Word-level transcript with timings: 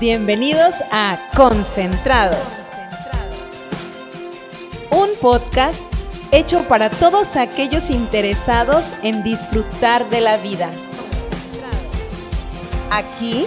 Bienvenidos 0.00 0.76
a 0.90 1.28
Concentrados. 1.36 2.70
Un 4.90 5.10
podcast 5.20 5.84
hecho 6.32 6.66
para 6.68 6.88
todos 6.88 7.36
aquellos 7.36 7.90
interesados 7.90 8.94
en 9.02 9.22
disfrutar 9.22 10.08
de 10.08 10.22
la 10.22 10.38
vida. 10.38 10.70
Aquí 12.90 13.44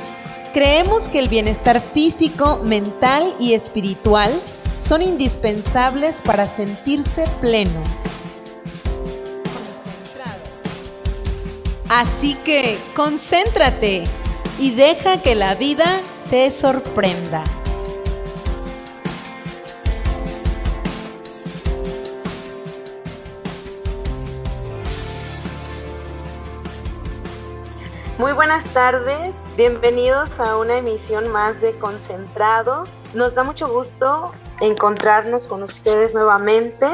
creemos 0.54 1.10
que 1.10 1.18
el 1.18 1.28
bienestar 1.28 1.82
físico, 1.82 2.62
mental 2.64 3.34
y 3.40 3.56
espiritual 3.56 4.32
son 4.80 5.02
indispensables 5.02 6.22
para 6.22 6.48
sentirse 6.48 7.24
pleno. 7.42 7.82
Así 11.90 12.36
que 12.46 12.78
concéntrate 12.96 14.04
y 14.60 14.70
deja 14.70 15.20
que 15.20 15.34
la 15.34 15.56
vida 15.56 16.00
te 16.30 16.50
sorprenda. 16.52 17.44
Muy 28.18 28.32
buenas 28.32 28.64
tardes, 28.74 29.34
bienvenidos 29.58 30.30
a 30.40 30.58
una 30.58 30.78
emisión 30.78 31.32
más 31.32 31.60
de 31.62 31.78
Concentrado. 31.80 32.86
Nos 33.14 33.36
da 33.36 33.44
mucho 33.44 33.68
gusto 33.68 34.32
encontrarnos 34.62 35.44
con 35.44 35.64
ustedes 35.64 36.14
nuevamente, 36.14 36.88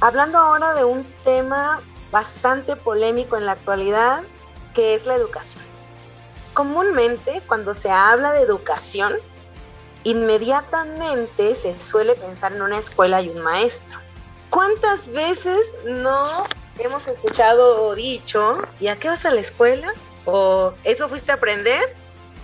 hablando 0.00 0.38
ahora 0.38 0.74
de 0.74 0.84
un 0.84 1.04
tema 1.24 1.80
bastante 2.12 2.76
polémico 2.76 3.36
en 3.36 3.46
la 3.46 3.52
actualidad, 3.52 4.22
que 4.74 4.94
es 4.94 5.06
la 5.06 5.16
educación. 5.16 5.63
Comúnmente, 6.54 7.42
cuando 7.46 7.74
se 7.74 7.90
habla 7.90 8.32
de 8.32 8.42
educación, 8.42 9.14
inmediatamente 10.04 11.54
se 11.56 11.80
suele 11.80 12.14
pensar 12.14 12.52
en 12.52 12.62
una 12.62 12.78
escuela 12.78 13.20
y 13.20 13.28
un 13.28 13.40
maestro. 13.40 13.98
¿Cuántas 14.50 15.10
veces 15.10 15.74
no 15.84 16.44
hemos 16.78 17.08
escuchado 17.08 17.84
o 17.84 17.94
dicho, 17.96 18.58
¿y 18.78 18.86
a 18.86 18.96
qué 18.96 19.08
vas 19.08 19.24
a 19.26 19.32
la 19.32 19.40
escuela? 19.40 19.92
¿O 20.26 20.72
eso 20.84 21.08
fuiste 21.08 21.32
a 21.32 21.34
aprender? 21.34 21.92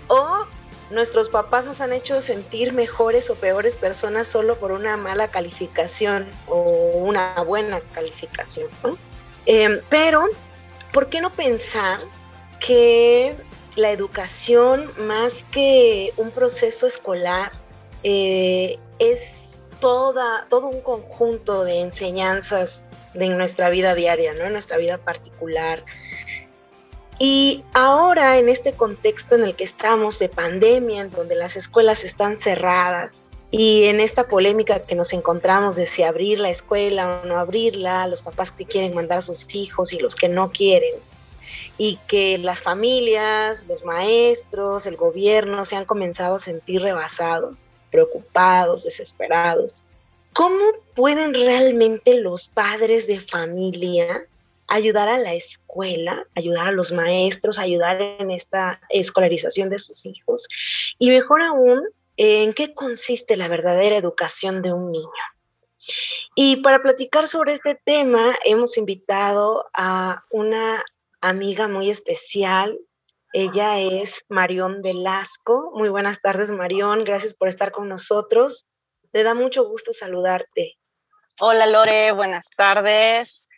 ¿O 0.08 0.44
nuestros 0.91 1.28
papás 1.28 1.64
nos 1.64 1.81
han 1.81 1.92
hecho 1.92 2.20
sentir 2.20 2.72
mejores 2.72 3.31
o 3.31 3.36
peores 3.36 3.77
personas 3.77 4.27
solo 4.27 4.56
por 4.56 4.72
una 4.72 4.97
mala 4.97 5.28
calificación 5.28 6.28
o 6.48 6.62
una 6.94 7.41
buena 7.42 7.81
calificación? 7.94 8.69
Em, 9.47 9.81
pero, 9.88 10.25
¿por 10.92 11.08
qué 11.08 11.20
no 11.20 11.31
pensar 11.31 12.00
que 12.58 13.36
la 13.76 13.90
educación, 13.90 14.90
más 14.98 15.44
que 15.52 16.12
un 16.16 16.30
proceso 16.30 16.86
escolar, 16.86 17.52
eh, 18.02 18.78
es 18.98 19.20
toda, 19.80 20.46
todo 20.48 20.68
un 20.68 20.80
conjunto 20.80 21.64
de 21.64 21.80
enseñanzas 21.80 22.82
de 23.14 23.28
nuestra 23.28 23.70
vida 23.70 23.94
diaria, 23.94 24.32
¿no? 24.34 24.44
En 24.44 24.52
nuestra 24.52 24.76
vida 24.76 24.98
particular. 24.98 25.84
Y 27.18 27.64
ahora, 27.74 28.38
en 28.38 28.48
este 28.48 28.72
contexto 28.72 29.34
en 29.34 29.44
el 29.44 29.54
que 29.54 29.64
estamos 29.64 30.18
de 30.18 30.28
pandemia, 30.28 31.02
en 31.02 31.10
donde 31.10 31.34
las 31.34 31.56
escuelas 31.56 32.04
están 32.04 32.38
cerradas, 32.38 33.24
y 33.50 33.84
en 33.84 34.00
esta 34.00 34.28
polémica 34.28 34.80
que 34.86 34.94
nos 34.94 35.12
encontramos 35.12 35.74
de 35.74 35.86
si 35.86 36.04
abrir 36.04 36.38
la 36.38 36.50
escuela 36.50 37.20
o 37.22 37.26
no 37.26 37.36
abrirla, 37.36 38.06
los 38.06 38.22
papás 38.22 38.52
que 38.52 38.64
quieren 38.64 38.94
mandar 38.94 39.18
a 39.18 39.22
sus 39.22 39.52
hijos 39.54 39.92
y 39.92 39.98
los 39.98 40.14
que 40.14 40.28
no 40.28 40.50
quieren, 40.50 40.94
y 41.83 41.97
que 42.09 42.36
las 42.36 42.61
familias, 42.61 43.67
los 43.67 43.86
maestros, 43.86 44.84
el 44.84 44.98
gobierno 44.98 45.64
se 45.64 45.77
han 45.77 45.87
comenzado 45.87 46.34
a 46.34 46.41
sentir 46.41 46.83
rebasados, 46.83 47.70
preocupados, 47.91 48.84
desesperados. 48.84 49.83
¿Cómo 50.34 50.62
pueden 50.95 51.33
realmente 51.33 52.20
los 52.20 52.48
padres 52.48 53.06
de 53.06 53.22
familia 53.22 54.27
ayudar 54.66 55.09
a 55.09 55.16
la 55.16 55.32
escuela, 55.32 56.27
ayudar 56.34 56.69
a 56.69 56.72
los 56.72 56.93
maestros, 56.93 57.59
ayudar 57.59 58.03
en 58.03 58.31
esta 58.31 58.83
escolarización 58.91 59.71
de 59.71 59.78
sus 59.78 60.04
hijos? 60.04 60.49
Y 60.99 61.09
mejor 61.09 61.41
aún, 61.41 61.83
¿en 62.19 62.53
qué 62.53 62.75
consiste 62.75 63.38
la 63.38 63.49
verdadera 63.49 63.97
educación 63.97 64.60
de 64.60 64.75
un 64.75 64.93
niño? 64.93 65.09
Y 66.34 66.56
para 66.56 66.83
platicar 66.83 67.27
sobre 67.27 67.54
este 67.54 67.75
tema, 67.75 68.37
hemos 68.44 68.77
invitado 68.77 69.71
a 69.72 70.25
una 70.28 70.84
amiga 71.20 71.69
muy 71.69 71.91
especial. 71.91 72.78
Ella 73.32 73.78
es 73.78 74.25
Marión 74.28 74.82
Velasco. 74.82 75.72
Muy 75.75 75.88
buenas 75.88 76.20
tardes, 76.20 76.50
Marión. 76.50 77.04
Gracias 77.04 77.34
por 77.34 77.48
estar 77.48 77.70
con 77.70 77.88
nosotros. 77.88 78.66
Me 79.12 79.22
da 79.22 79.34
mucho 79.34 79.66
gusto 79.66 79.92
saludarte. 79.92 80.78
Hola, 81.41 81.66
Lore. 81.66 82.12
Buenas 82.12 82.48
tardes. 82.56 83.48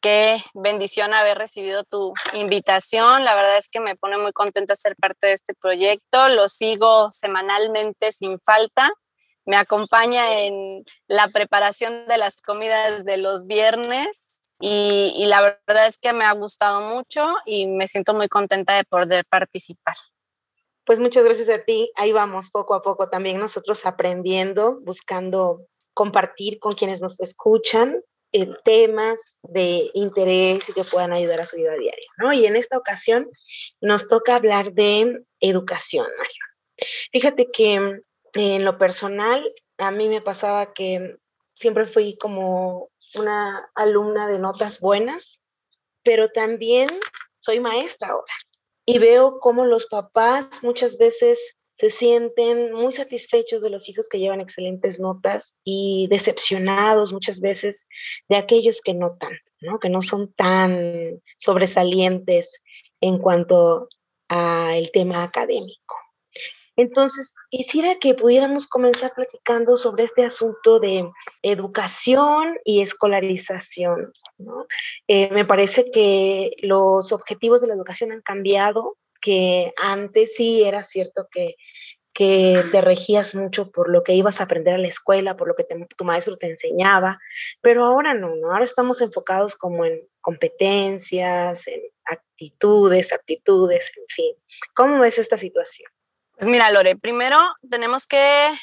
Qué 0.00 0.38
bendición 0.54 1.12
haber 1.12 1.38
recibido 1.38 1.84
tu 1.84 2.14
invitación. 2.34 3.24
La 3.24 3.34
verdad 3.34 3.58
es 3.58 3.68
que 3.68 3.80
me 3.80 3.96
pone 3.96 4.16
muy 4.18 4.32
contenta 4.32 4.76
ser 4.76 4.96
parte 4.96 5.28
de 5.28 5.32
este 5.34 5.54
proyecto. 5.54 6.28
Lo 6.28 6.48
sigo 6.48 7.10
semanalmente 7.10 8.12
sin 8.12 8.38
falta. 8.40 8.90
Me 9.44 9.56
acompaña 9.56 10.40
en 10.40 10.84
la 11.06 11.28
preparación 11.28 12.06
de 12.06 12.18
las 12.18 12.40
comidas 12.42 13.04
de 13.04 13.16
los 13.16 13.46
viernes 13.46 14.25
y, 14.60 15.26
la 15.26 15.42
verdad 15.42 15.86
es 15.86 15.98
que 15.98 16.12
me 16.12 16.24
ha 16.24 16.32
gustado 16.32 16.80
mucho 16.80 17.26
y 17.44 17.66
me 17.66 17.88
siento 17.88 18.14
muy 18.14 18.28
contenta 18.28 18.74
de 18.74 18.84
poder 18.84 19.24
participar. 19.28 19.94
Pues 20.84 21.00
muchas 21.00 21.24
gracias 21.24 21.48
a 21.50 21.64
ti. 21.64 21.90
Ahí 21.96 22.12
vamos 22.12 22.50
poco 22.50 22.74
a 22.74 22.82
poco 22.82 23.08
también 23.08 23.38
nosotros 23.38 23.84
aprendiendo, 23.84 24.80
buscando 24.80 25.66
compartir 25.94 26.58
con 26.58 26.74
quienes 26.74 27.02
nos 27.02 27.20
escuchan 27.20 28.02
eh, 28.32 28.48
temas 28.64 29.36
de 29.42 29.90
interés 29.94 30.68
y 30.68 30.72
que 30.72 30.84
puedan 30.84 31.12
ayudar 31.12 31.40
a 31.40 31.46
su 31.46 31.56
vida 31.56 31.74
diaria, 31.74 32.08
¿no? 32.18 32.32
Y 32.32 32.46
en 32.46 32.56
esta 32.56 32.78
ocasión 32.78 33.28
nos 33.80 34.08
toca 34.08 34.36
hablar 34.36 34.72
de 34.72 35.22
educación, 35.40 36.06
Mario. 36.18 36.88
Fíjate 37.12 37.48
que 37.50 38.02
en 38.34 38.64
lo 38.64 38.78
personal, 38.78 39.40
a 39.78 39.90
mí 39.90 40.08
me 40.08 40.20
pasaba 40.20 40.72
que 40.72 41.16
siempre 41.54 41.86
fui 41.86 42.16
como 42.18 42.90
una 43.14 43.70
alumna 43.74 44.28
de 44.28 44.38
notas 44.38 44.80
buenas, 44.80 45.42
pero 46.02 46.28
también 46.28 46.88
soy 47.38 47.60
maestra 47.60 48.08
ahora 48.08 48.32
y 48.86 48.98
veo 48.98 49.40
cómo 49.40 49.64
los 49.64 49.86
papás 49.86 50.46
muchas 50.62 50.96
veces 50.96 51.38
se 51.74 51.90
sienten 51.90 52.72
muy 52.72 52.92
satisfechos 52.92 53.60
de 53.60 53.68
los 53.68 53.88
hijos 53.88 54.08
que 54.08 54.18
llevan 54.18 54.40
excelentes 54.40 54.98
notas 54.98 55.54
y 55.62 56.06
decepcionados 56.08 57.12
muchas 57.12 57.40
veces 57.40 57.86
de 58.28 58.36
aquellos 58.36 58.80
que 58.80 58.94
no 58.94 59.16
tanto, 59.18 59.52
¿no? 59.60 59.78
que 59.78 59.90
no 59.90 60.00
son 60.00 60.32
tan 60.32 61.20
sobresalientes 61.36 62.62
en 63.02 63.18
cuanto 63.18 63.88
al 64.28 64.90
tema 64.90 65.22
académico. 65.22 65.96
Entonces, 66.76 67.34
quisiera 67.50 67.98
que 67.98 68.14
pudiéramos 68.14 68.66
comenzar 68.66 69.12
platicando 69.14 69.76
sobre 69.76 70.04
este 70.04 70.24
asunto 70.24 70.78
de 70.78 71.10
educación 71.42 72.58
y 72.64 72.82
escolarización. 72.82 74.12
Eh, 75.08 75.30
me 75.32 75.46
parece 75.46 75.90
que 75.90 76.52
los 76.60 77.12
objetivos 77.12 77.62
de 77.62 77.68
la 77.68 77.74
educación 77.74 78.12
han 78.12 78.20
cambiado, 78.20 78.96
que 79.20 79.72
antes 79.76 80.34
sí 80.34 80.62
era 80.62 80.84
cierto 80.84 81.26
que, 81.30 81.56
que 82.16 82.64
te 82.72 82.80
regías 82.80 83.34
mucho 83.34 83.70
por 83.70 83.90
lo 83.90 84.02
que 84.02 84.14
ibas 84.14 84.40
a 84.40 84.44
aprender 84.44 84.74
a 84.74 84.78
la 84.78 84.88
escuela, 84.88 85.36
por 85.36 85.48
lo 85.48 85.54
que 85.54 85.66
tu 85.96 86.04
maestro 86.04 86.38
te 86.38 86.48
enseñaba, 86.48 87.18
pero 87.60 87.84
ahora 87.84 88.14
no, 88.14 88.36
¿no? 88.36 88.52
Ahora 88.52 88.64
estamos 88.64 89.02
enfocados 89.02 89.54
como 89.54 89.84
en 89.84 90.00
competencias, 90.22 91.66
en 91.66 91.80
actitudes, 92.04 93.12
aptitudes, 93.12 93.92
en 93.96 94.04
fin. 94.08 94.34
¿Cómo 94.74 95.00
ves 95.00 95.18
esta 95.18 95.36
situación? 95.36 95.90
Pues 96.36 96.50
mira, 96.50 96.70
Lore, 96.70 96.96
primero 96.96 97.38
tenemos 97.70 98.06
que 98.06 98.54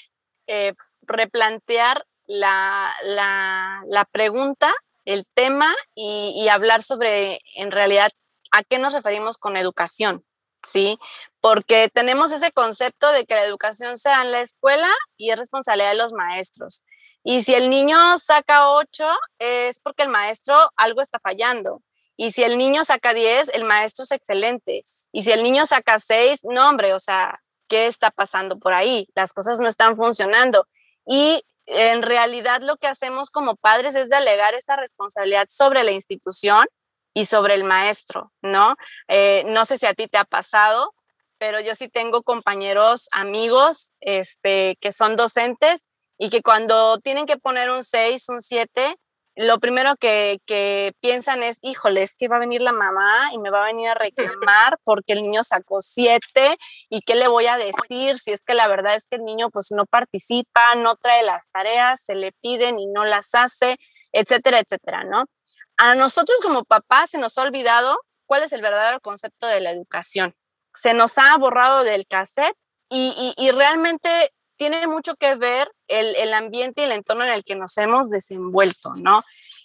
eh, 0.46 0.74
replantear 1.02 2.06
la, 2.28 2.94
pregunta, 4.12 4.72
el 5.06 5.26
tema 5.34 5.74
y, 5.96 6.48
hablar 6.50 6.84
sobre 6.84 7.40
en 7.56 7.72
realidad 7.72 8.12
a 8.52 8.64
qué 8.64 8.78
nos 8.78 8.94
referimos 8.94 9.40
con 9.40 9.58
educación, 9.58 10.24
¿sí? 10.62 11.00
Porque 11.42 11.90
tenemos 11.92 12.32
ese 12.32 12.52
concepto 12.52 13.12
de 13.12 13.26
que 13.26 13.34
la 13.34 13.44
educación 13.44 13.98
sea 13.98 14.22
en 14.22 14.32
la 14.32 14.42
escuela 14.42 14.90
y 15.18 15.32
es 15.32 15.40
responsabilidad 15.40 15.90
de 15.90 15.98
los 15.98 16.14
maestros. 16.14 16.84
Y 17.24 17.42
si 17.42 17.56
el 17.56 17.72
niño 17.72 17.98
saca 18.20 18.70
8 18.70 19.10
es 19.40 19.80
porque 19.80 20.04
el 20.04 20.10
maestro 20.10 20.56
algo 20.76 21.02
está 21.02 21.20
fallando. 21.20 21.82
Y 22.16 22.34
si 22.34 22.44
el 22.44 22.60
niño 22.60 22.86
saca 22.86 23.16
10, 23.16 23.50
el 23.50 23.64
maestro 23.64 24.04
es 24.04 24.12
excelente. 24.12 24.84
Y 25.12 25.24
si 25.24 25.32
el 25.32 25.42
niño 25.42 25.66
saca 25.66 26.00
6, 26.00 26.42
no, 26.44 26.70
hombre, 26.70 26.94
o 26.94 27.00
sea, 27.00 27.34
qué 27.68 27.88
está 27.88 28.12
pasando 28.12 28.60
por 28.60 28.74
ahí, 28.74 29.08
las 29.16 29.34
cosas 29.34 29.60
no 29.60 29.68
están 29.68 29.96
funcionando. 29.96 30.68
Y 31.06 31.44
en 31.66 32.02
realidad 32.02 32.62
lo 32.62 32.78
que 32.78 32.88
hacemos 32.88 33.30
como 33.30 33.56
padres 33.56 33.96
es 33.96 34.10
delegar 34.10 34.54
esa 34.54 34.76
responsabilidad 34.76 35.48
sobre 35.50 35.84
la 35.84 35.92
institución 35.92 36.66
y 37.14 37.26
sobre 37.26 37.54
el 37.54 37.64
maestro, 37.64 38.32
¿no? 38.42 38.76
Eh, 39.08 39.44
no 39.48 39.66
sé 39.66 39.78
si 39.78 39.86
a 39.86 39.94
ti 39.94 40.08
te 40.08 40.18
ha 40.18 40.26
pasado, 40.26 40.94
pero 41.38 41.60
yo 41.60 41.76
sí 41.76 41.90
tengo 41.90 42.24
compañeros, 42.24 43.08
amigos, 43.12 43.92
este, 44.00 44.78
que 44.82 44.92
son 44.92 45.16
docentes 45.16 45.86
y 46.18 46.30
que 46.30 46.42
cuando 46.42 47.00
tienen 47.00 47.26
que 47.26 47.38
poner 47.38 47.70
un 47.70 47.84
6, 47.84 48.30
un 48.30 48.42
7, 48.42 48.96
lo 49.36 49.60
primero 49.60 49.96
que, 49.96 50.40
que, 50.46 50.94
piensan 51.00 51.42
es, 51.44 51.58
híjole, 51.62 52.04
es 52.04 52.16
que 52.16 52.28
va 52.28 52.36
a 52.36 52.40
venir 52.40 52.62
la 52.62 52.72
mamá 52.72 53.30
y 53.34 53.40
me 53.40 53.50
va 53.50 53.64
a 53.64 53.68
venir 53.68 53.90
a 53.90 53.94
reclamar 53.96 54.78
porque 54.84 55.14
el 55.14 55.24
niño 55.24 55.44
sacó 55.44 55.82
siete 55.82 56.58
y 56.90 57.02
qué 57.02 57.16
le 57.16 57.28
voy 57.28 57.48
a 57.48 57.58
decir 57.58 58.20
si 58.20 58.32
es 58.32 58.44
que 58.44 58.54
la 58.54 58.68
verdad 58.68 58.96
es 58.96 59.08
que 59.08 59.16
el 59.16 59.24
niño 59.24 59.50
pues 59.50 59.72
no 59.72 59.86
participa, 59.86 60.76
no 60.76 60.96
trae 60.96 61.24
las 61.24 61.50
tareas, 61.52 62.04
se 62.04 62.16
le 62.16 62.32
piden 62.42 62.80
y 62.80 62.88
no 62.88 63.06
las 63.06 63.34
hace, 63.34 63.78
etcétera, 64.12 64.60
etcétera, 64.60 65.04
¿no? 65.04 65.26
A 65.78 65.96
nosotros 65.96 66.40
como 66.42 66.64
papás 66.64 67.10
se 67.10 67.18
nos 67.18 67.38
ha 67.38 67.44
olvidado 67.44 67.98
cuál 68.28 68.44
es 68.44 68.54
el 68.54 68.62
verdadero 68.62 69.00
concepto 69.00 69.48
de 69.48 69.60
la 69.60 69.72
educación. 69.72 70.34
Se 70.76 70.94
nos 70.94 71.18
ha 71.18 71.36
borrado 71.38 71.84
del 71.84 72.06
cassette 72.08 72.56
y, 72.90 73.34
y, 73.38 73.44
y 73.44 73.52
realmente 73.52 74.32
tiene 74.70 74.88
mucho 74.88 75.16
que 75.16 75.36
ver 75.36 75.70
el, 75.90 76.16
el, 76.16 76.34
ambiente 76.34 76.80
y 76.80 76.84
el 76.86 76.94
entorno 76.94 77.26
en 77.26 77.32
el 77.32 77.44
que 77.44 77.56
nos 77.56 77.78
hemos 77.78 78.10
desenvuelto, 78.10 78.94
¿no? 78.96 79.22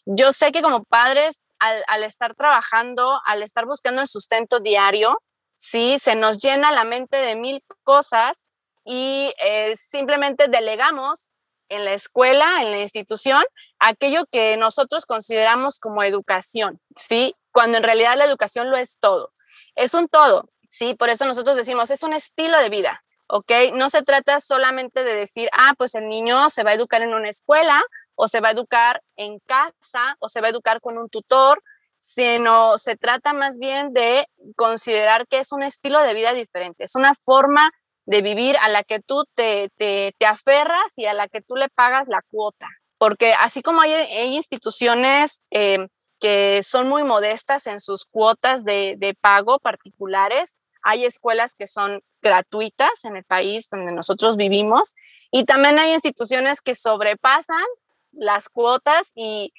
Yo 0.07 0.33
sé 0.33 0.51
que 0.51 0.61
como 0.61 0.83
padres, 0.83 1.45
al, 1.61 1.85
al 1.87 2.03
estar 2.03 2.35
trabajando, 2.35 3.21
al 3.25 3.45
estar 3.45 3.65
buscando 3.65 4.03
el 4.03 4.09
sustento 4.09 4.59
diario, 4.59 5.17
sí, 5.57 5.99
se 6.03 6.17
nos 6.17 6.39
llena 6.39 6.73
la 6.73 6.83
mente 6.83 7.17
de 7.17 7.37
mil 7.37 7.63
cosas 7.85 8.49
y 8.85 9.33
eh, 9.41 9.77
simplemente 9.77 10.49
delegamos 10.49 11.33
en 11.69 11.85
la 11.85 11.93
escuela, 11.93 12.61
en 12.63 12.73
la 12.73 12.81
institución, 12.81 13.45
aquello 13.79 14.25
que 14.33 14.57
nosotros 14.57 15.07
consideramos 15.07 15.79
como 15.79 16.03
educación, 16.03 16.81
¿sí? 16.97 17.37
Cuando 17.53 17.79
en 17.79 17.85
realidad 17.85 18.17
la 18.17 18.25
educación 18.25 18.69
lo 18.69 18.77
es 18.77 18.99
todo. 18.99 19.29
Es 19.77 19.95
un 19.95 20.09
todo, 20.09 20.51
¿sí? 20.69 20.95
Por 20.95 21.09
eso 21.09 21.25
nosotros 21.25 21.57
decimos, 21.57 21.89
es 21.93 22.03
un 22.03 22.15
estilo 22.15 22.59
de 22.59 22.69
vida, 22.69 23.05
¿ok? 23.29 23.53
No 23.75 23.91
se 23.91 24.03
trata 24.03 24.41
solamente 24.41 25.05
de 25.05 25.15
decir, 25.15 25.49
ah, 25.53 25.75
pues 25.79 25.95
el 25.95 26.09
niño 26.09 26.51
se 26.51 26.65
va 26.65 26.71
a 26.71 26.75
educar 26.75 27.03
en 27.03 27.15
una 27.15 27.29
escuela 27.29 27.83
o 28.15 28.29
se 28.29 28.41
va 28.41 28.49
a 28.49 28.53
educar 28.53 29.03
en 29.17 29.39
casa 29.41 30.17
o 30.19 30.29
se 30.29 30.41
va 30.41 30.49
a 30.49 30.51
educar 30.51 30.81
con 30.81 30.99
un 30.99 31.09
tutor, 31.09 31.63
sino 32.01 32.79
se 32.79 32.97
trata 32.97 33.33
más 33.33 33.59
bien 33.59 33.93
de 33.93 34.27
considerar 34.57 35.27
que 35.29 35.39
es 35.39 35.53
un 35.53 35.63
estilo 35.63 36.03
de 36.03 36.15
vida 36.15 36.33
diferente, 36.33 36.85
es 36.85 36.95
una 36.95 37.15
forma 37.15 37.71
de 38.07 38.23
vivir 38.23 38.57
a 38.57 38.69
la 38.69 38.85
que 38.85 39.01
tú 39.01 39.25
te, 39.35 39.71
te, 39.77 40.15
te 40.19 40.27
aferras 40.27 40.97
y 40.97 41.05
a 41.05 41.13
la 41.13 41.29
que 41.29 41.43
tú 41.43 41.57
le 41.57 41.69
pagas 41.69 42.09
la 42.09 42.23
cuota. 42.31 42.67
Porque 42.97 43.35
así 43.35 43.63
como 43.63 43.83
hay, 43.83 43.93
hay 43.93 44.35
instituciones 44.35 45.43
eh, 45.51 45.87
que 46.19 46.63
son 46.63 46.89
muy 46.89 47.05
modestas 47.05 47.67
en 47.67 47.81
sus 47.81 48.05
cuotas 48.07 48.65
de, 48.65 48.97
de 48.99 49.15
pago 49.15 49.59
particulares, 49.59 50.58
hay 50.89 51.05
escuelas 51.05 51.55
que 51.55 51.67
son 51.67 52.03
gratuitas 52.23 53.05
en 53.05 53.17
el 53.17 53.25
país 53.25 53.69
donde 53.69 53.93
nosotros 53.93 54.37
vivimos 54.37 54.95
y 55.31 55.45
también 55.45 55.79
hay 55.79 55.93
instituciones 55.93 56.63
que 56.63 56.75
sobrepasan 56.75 57.67
las 58.13 58.49
cuotas 58.49 59.13
y 59.15 59.53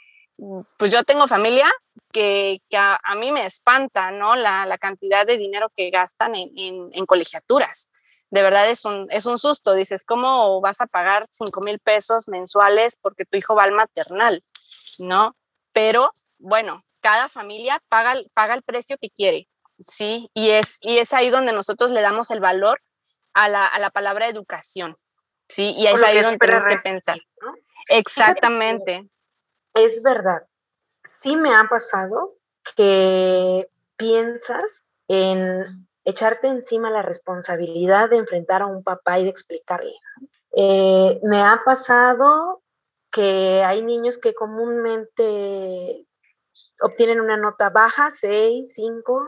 pues 0.77 0.91
yo 0.91 1.03
tengo 1.03 1.27
familia 1.27 1.71
que, 2.11 2.61
a, 2.73 3.15
mí 3.15 3.31
me 3.31 3.45
espanta, 3.45 4.09
¿no? 4.09 4.35
La, 4.35 4.65
la, 4.65 4.79
cantidad 4.79 5.27
de 5.27 5.37
dinero 5.37 5.69
que 5.75 5.91
gastan 5.91 6.33
en, 6.33 6.57
en, 6.57 6.89
en, 6.93 7.05
colegiaturas. 7.05 7.89
De 8.31 8.41
verdad 8.41 8.67
es 8.67 8.83
un, 8.83 9.05
es 9.11 9.27
un 9.27 9.37
susto. 9.37 9.75
Dices, 9.75 10.03
¿cómo 10.03 10.59
vas 10.61 10.81
a 10.81 10.87
pagar 10.87 11.27
5 11.29 11.61
mil 11.63 11.77
pesos 11.77 12.27
mensuales 12.27 12.97
porque 12.99 13.25
tu 13.25 13.37
hijo 13.37 13.53
va 13.53 13.63
al 13.63 13.73
maternal? 13.73 14.43
¿No? 14.99 15.35
Pero 15.73 16.09
bueno, 16.39 16.79
cada 17.01 17.29
familia 17.29 17.83
paga, 17.89 18.15
paga 18.33 18.55
el 18.55 18.63
precio 18.63 18.97
que 18.97 19.09
quiere. 19.11 19.48
Sí, 19.79 20.29
y 20.33 20.49
es, 20.49 20.77
y 20.81 20.97
es 20.97 21.13
ahí 21.13 21.29
donde 21.29 21.53
nosotros 21.53 21.91
le 21.91 22.01
damos 22.01 22.31
el 22.31 22.39
valor 22.39 22.81
a 23.33 23.47
la, 23.47 23.65
a 23.65 23.79
la 23.79 23.89
palabra 23.89 24.27
educación, 24.27 24.93
¿sí? 25.45 25.73
Y 25.77 25.87
es 25.87 26.01
ahí 26.03 26.21
donde 26.21 26.37
tenemos 26.37 26.65
que 26.65 26.77
pensar. 26.83 27.17
¿no? 27.41 27.53
Exactamente. 27.87 29.09
Es 29.73 30.03
verdad. 30.03 30.43
Sí 31.21 31.35
me 31.35 31.53
ha 31.53 31.67
pasado 31.69 32.35
que 32.75 33.67
piensas 33.97 34.83
en 35.07 35.87
echarte 36.05 36.47
encima 36.47 36.89
la 36.89 37.01
responsabilidad 37.01 38.09
de 38.09 38.17
enfrentar 38.17 38.61
a 38.61 38.67
un 38.67 38.83
papá 38.83 39.19
y 39.19 39.23
de 39.23 39.29
explicarle. 39.29 39.93
Eh, 40.51 41.19
me 41.23 41.41
ha 41.41 41.61
pasado 41.63 42.61
que 43.11 43.63
hay 43.63 43.81
niños 43.81 44.17
que 44.17 44.33
comúnmente 44.33 46.05
obtienen 46.81 47.21
una 47.21 47.37
nota 47.37 47.69
baja, 47.69 48.11
6, 48.11 48.71
5, 48.73 49.27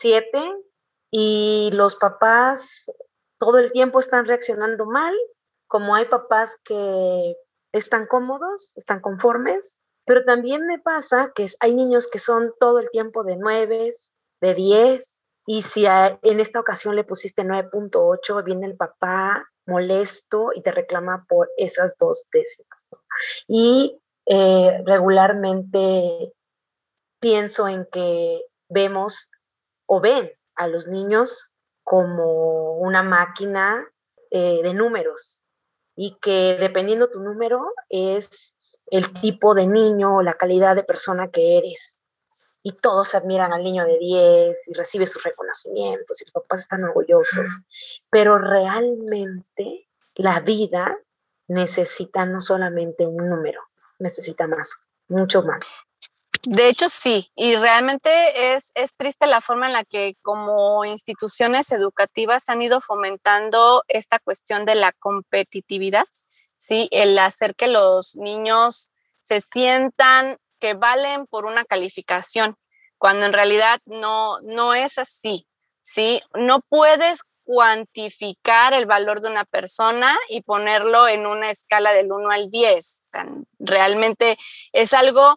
siete 0.00 0.42
y 1.10 1.70
los 1.72 1.96
papás 1.96 2.90
todo 3.38 3.58
el 3.58 3.72
tiempo 3.72 4.00
están 4.00 4.26
reaccionando 4.26 4.86
mal, 4.86 5.14
como 5.66 5.94
hay 5.94 6.06
papás 6.06 6.56
que 6.64 7.36
están 7.72 8.06
cómodos, 8.06 8.72
están 8.76 9.00
conformes, 9.00 9.80
pero 10.04 10.24
también 10.24 10.66
me 10.66 10.78
pasa 10.78 11.32
que 11.34 11.48
hay 11.60 11.74
niños 11.74 12.08
que 12.08 12.18
son 12.18 12.52
todo 12.58 12.78
el 12.78 12.90
tiempo 12.90 13.24
de 13.24 13.36
nueve, 13.36 13.92
de 14.40 14.54
diez, 14.54 15.20
y 15.46 15.62
si 15.62 15.86
a, 15.86 16.18
en 16.22 16.40
esta 16.40 16.60
ocasión 16.60 16.96
le 16.96 17.04
pusiste 17.04 17.42
9.8, 17.42 18.44
viene 18.44 18.66
el 18.66 18.76
papá 18.76 19.48
molesto 19.66 20.50
y 20.54 20.62
te 20.62 20.72
reclama 20.72 21.24
por 21.28 21.48
esas 21.56 21.96
dos 21.98 22.26
décimas. 22.32 22.86
Y 23.48 24.00
eh, 24.26 24.82
regularmente 24.84 26.32
pienso 27.20 27.68
en 27.68 27.86
que 27.90 28.42
vemos 28.68 29.29
o 29.92 30.00
ven 30.00 30.30
a 30.54 30.68
los 30.68 30.86
niños 30.86 31.50
como 31.82 32.74
una 32.74 33.02
máquina 33.02 33.84
eh, 34.30 34.60
de 34.62 34.72
números 34.72 35.42
y 35.96 36.16
que 36.22 36.56
dependiendo 36.60 37.10
tu 37.10 37.20
número 37.20 37.72
es 37.88 38.54
el 38.86 39.12
tipo 39.20 39.52
de 39.52 39.66
niño 39.66 40.18
o 40.18 40.22
la 40.22 40.34
calidad 40.34 40.76
de 40.76 40.84
persona 40.84 41.32
que 41.32 41.58
eres. 41.58 42.00
Y 42.62 42.70
todos 42.80 43.16
admiran 43.16 43.52
al 43.52 43.64
niño 43.64 43.84
de 43.84 43.98
10 43.98 44.68
y 44.68 44.74
recibe 44.74 45.06
sus 45.06 45.24
reconocimientos 45.24 46.22
y 46.22 46.24
los 46.26 46.34
papás 46.34 46.60
están 46.60 46.84
orgullosos. 46.84 47.50
Pero 48.10 48.38
realmente 48.38 49.88
la 50.14 50.38
vida 50.38 50.96
necesita 51.48 52.26
no 52.26 52.40
solamente 52.42 53.08
un 53.08 53.28
número, 53.28 53.60
necesita 53.98 54.46
más, 54.46 54.70
mucho 55.08 55.42
más. 55.42 55.62
De 56.42 56.68
hecho, 56.68 56.88
sí, 56.88 57.30
y 57.34 57.56
realmente 57.56 58.54
es, 58.54 58.72
es, 58.74 58.94
triste 58.94 59.26
la 59.26 59.42
forma 59.42 59.66
en 59.66 59.74
la 59.74 59.84
que 59.84 60.16
como 60.22 60.86
instituciones 60.86 61.70
educativas 61.70 62.48
han 62.48 62.62
ido 62.62 62.80
fomentando 62.80 63.84
esta 63.88 64.18
cuestión 64.18 64.64
de 64.64 64.74
la 64.74 64.92
competitividad, 64.92 66.06
¿sí? 66.56 66.88
El 66.92 67.18
hacer 67.18 67.54
que 67.54 67.68
los 67.68 68.16
niños 68.16 68.88
se 69.20 69.42
sientan 69.42 70.38
que 70.58 70.72
valen 70.72 71.26
por 71.26 71.44
una 71.44 71.64
calificación, 71.66 72.56
cuando 72.96 73.26
en 73.26 73.34
realidad 73.34 73.80
no, 73.84 74.40
no 74.40 74.72
es 74.72 74.96
así, 74.96 75.46
¿sí? 75.82 76.22
No 76.34 76.60
puedes 76.60 77.20
cuantificar 77.44 78.72
el 78.72 78.86
valor 78.86 79.20
de 79.20 79.28
una 79.28 79.44
persona 79.44 80.16
y 80.28 80.40
ponerlo 80.40 81.06
en 81.06 81.26
una 81.26 81.50
escala 81.50 81.92
del 81.92 82.12
1 82.12 82.30
al 82.30 82.50
10. 82.50 82.78
O 82.78 83.08
sea, 83.10 83.26
realmente 83.58 84.38
es 84.72 84.94
algo 84.94 85.36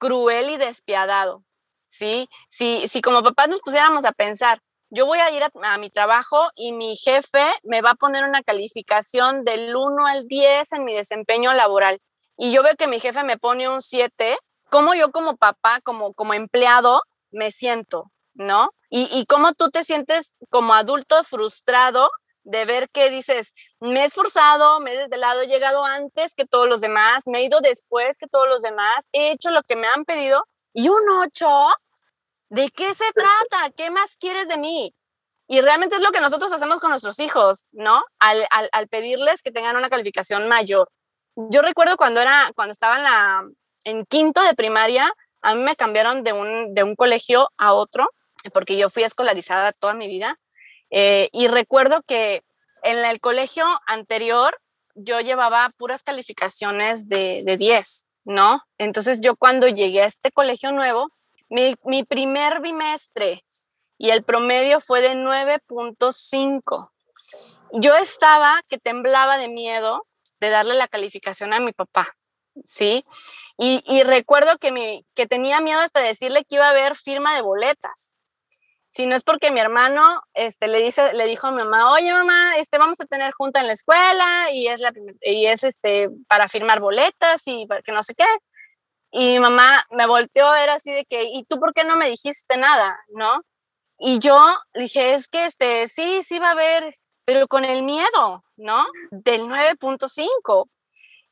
cruel 0.00 0.50
y 0.50 0.56
despiadado, 0.56 1.44
¿sí? 1.86 2.28
Si, 2.48 2.88
si 2.88 3.00
como 3.02 3.22
papás 3.22 3.48
nos 3.48 3.60
pusiéramos 3.60 4.04
a 4.04 4.12
pensar, 4.12 4.60
yo 4.88 5.06
voy 5.06 5.18
a 5.20 5.30
ir 5.30 5.42
a, 5.44 5.78
mi 5.78 5.90
trabajo 5.90 6.50
y 6.56 6.72
mi 6.72 6.96
jefe 6.96 7.52
me 7.62 7.80
va 7.80 7.90
a 7.90 7.94
poner 7.94 8.24
una 8.24 8.42
calificación 8.42 9.44
del 9.44 9.76
1 9.76 10.06
al 10.06 10.26
10 10.26 10.72
en 10.72 10.84
mi 10.84 10.94
desempeño 10.94 11.54
laboral 11.54 12.00
y 12.36 12.50
yo 12.52 12.62
veo 12.62 12.74
que 12.76 12.88
mi 12.88 12.98
jefe 12.98 13.22
me 13.22 13.38
pone 13.38 13.68
un 13.68 13.82
7, 13.82 14.38
¿cómo 14.70 14.94
yo 14.94 15.12
como 15.12 15.36
papá, 15.36 15.80
como, 15.84 16.14
como 16.14 16.34
empleado, 16.34 17.02
me 17.30 17.50
siento? 17.50 18.10
¿No? 18.32 18.70
Y, 18.88 19.08
y 19.12 19.26
cómo 19.26 19.52
tú 19.52 19.70
te 19.70 19.84
sientes 19.84 20.36
como 20.48 20.72
adulto 20.72 21.22
frustrado 21.24 22.10
de 22.44 22.64
ver 22.64 22.88
que 22.90 23.10
dices, 23.10 23.52
me 23.80 24.02
he 24.02 24.04
esforzado, 24.04 24.80
me 24.80 24.94
he 24.94 24.98
desvelado, 24.98 25.42
he 25.42 25.46
llegado 25.46 25.84
antes 25.84 26.34
que 26.34 26.46
todos 26.46 26.68
los 26.68 26.80
demás, 26.80 27.24
me 27.26 27.40
he 27.40 27.44
ido 27.44 27.60
después 27.60 28.18
que 28.18 28.26
todos 28.26 28.48
los 28.48 28.62
demás, 28.62 29.06
he 29.12 29.30
hecho 29.30 29.50
lo 29.50 29.62
que 29.62 29.76
me 29.76 29.86
han 29.86 30.04
pedido 30.04 30.46
y 30.72 30.88
un 30.88 31.00
8, 31.22 31.46
¿de 32.50 32.70
qué 32.70 32.94
se 32.94 33.10
trata? 33.12 33.72
¿Qué 33.76 33.90
más 33.90 34.16
quieres 34.16 34.48
de 34.48 34.58
mí? 34.58 34.94
Y 35.48 35.60
realmente 35.60 35.96
es 35.96 36.02
lo 36.02 36.12
que 36.12 36.20
nosotros 36.20 36.52
hacemos 36.52 36.80
con 36.80 36.90
nuestros 36.90 37.18
hijos, 37.18 37.66
¿no? 37.72 38.04
Al, 38.20 38.46
al, 38.50 38.86
pedirles 38.88 39.42
que 39.42 39.50
tengan 39.50 39.76
una 39.76 39.88
calificación 39.88 40.48
mayor. 40.48 40.88
Yo 41.34 41.60
recuerdo 41.60 41.96
cuando, 41.96 42.20
era, 42.20 42.52
cuando 42.54 42.70
estaba 42.72 42.98
en, 42.98 43.56
en 43.84 44.06
quinto 44.06 44.42
de 44.42 44.54
primaria, 44.54 45.12
a 45.42 45.54
mí 45.54 45.62
me 45.62 45.74
cambiaron 45.74 46.22
de 46.22 46.32
un, 46.32 46.74
de 46.74 46.84
un 46.84 46.94
colegio 46.94 47.50
a 47.56 47.72
otro, 47.72 48.08
porque 48.52 48.76
yo 48.76 48.90
fui 48.90 49.02
escolarizada 49.02 49.72
toda 49.72 49.94
mi 49.94 50.06
vida 50.06 50.38
eh, 50.90 51.28
y 51.32 51.48
recuerdo 51.48 52.02
que 52.02 52.42
en 52.82 52.98
el 53.04 53.20
colegio 53.20 53.64
anterior 53.86 54.60
yo 54.94 55.20
llevaba 55.20 55.70
puras 55.76 56.02
calificaciones 56.02 57.08
de, 57.08 57.42
de 57.44 57.56
10, 57.56 58.08
¿no? 58.24 58.62
Entonces 58.78 59.20
yo 59.20 59.36
cuando 59.36 59.68
llegué 59.68 60.02
a 60.02 60.06
este 60.06 60.32
colegio 60.32 60.72
nuevo, 60.72 61.08
mi, 61.50 62.04
primer 62.04 62.60
bimestre 62.60 63.42
y 63.98 64.10
el 64.10 64.22
promedio 64.22 64.80
fue 64.80 65.00
de 65.00 65.14
9.5. 65.14 66.90
Yo 67.72 67.96
estaba 67.96 68.62
que 68.68 68.78
temblaba 68.78 69.36
de 69.36 69.48
miedo 69.48 70.06
de 70.40 70.50
darle 70.50 70.74
la 70.74 70.88
calificación 70.88 71.52
a 71.52 71.60
mi 71.60 71.72
papá, 71.72 72.16
¿sí? 72.64 73.04
Y, 73.58 74.02
recuerdo 74.04 74.56
que, 74.58 74.72
mi, 74.72 75.04
que 75.14 75.26
tenía 75.26 75.60
miedo 75.60 75.80
hasta 75.80 76.00
decirle 76.00 76.44
que 76.44 76.54
iba 76.54 76.66
a 76.66 76.70
haber 76.70 76.96
firma 76.96 77.34
de 77.34 77.42
boletas. 77.42 78.16
Si 78.90 79.06
no 79.06 79.14
es 79.14 79.22
porque 79.22 79.52
mi 79.52 79.60
hermano 79.60 80.20
este, 80.34 80.66
le, 80.66 80.78
dice, 80.80 81.14
le 81.14 81.26
dijo 81.26 81.46
a 81.46 81.52
mi 81.52 81.58
mamá, 81.58 81.92
oye 81.92 82.12
mamá, 82.12 82.56
este, 82.58 82.76
vamos 82.76 83.00
a 83.00 83.06
tener 83.06 83.32
junta 83.32 83.60
en 83.60 83.68
la 83.68 83.72
escuela 83.72 84.50
y 84.52 84.66
es, 84.66 84.80
la, 84.80 84.92
y 85.22 85.46
es 85.46 85.62
este, 85.62 86.10
para 86.26 86.48
firmar 86.48 86.80
boletas 86.80 87.40
y 87.46 87.66
para 87.66 87.82
que 87.82 87.92
no 87.92 88.02
sé 88.02 88.16
qué. 88.16 88.26
Y 89.12 89.34
mi 89.34 89.40
mamá 89.40 89.86
me 89.90 90.06
volteó 90.06 90.48
a 90.48 90.54
ver 90.54 90.70
así 90.70 90.90
de 90.90 91.04
que, 91.04 91.22
¿y 91.22 91.44
tú 91.44 91.60
por 91.60 91.72
qué 91.72 91.84
no 91.84 91.94
me 91.94 92.10
dijiste 92.10 92.56
nada? 92.56 92.98
¿No? 93.10 93.42
Y 93.96 94.18
yo 94.18 94.44
dije, 94.74 95.14
es 95.14 95.28
que 95.28 95.44
este, 95.44 95.86
sí, 95.86 96.22
sí 96.24 96.40
va 96.40 96.48
a 96.48 96.52
haber, 96.52 96.96
pero 97.24 97.46
con 97.46 97.64
el 97.64 97.84
miedo, 97.84 98.44
¿no? 98.56 98.86
Del 99.12 99.42
9.5. 99.42 100.68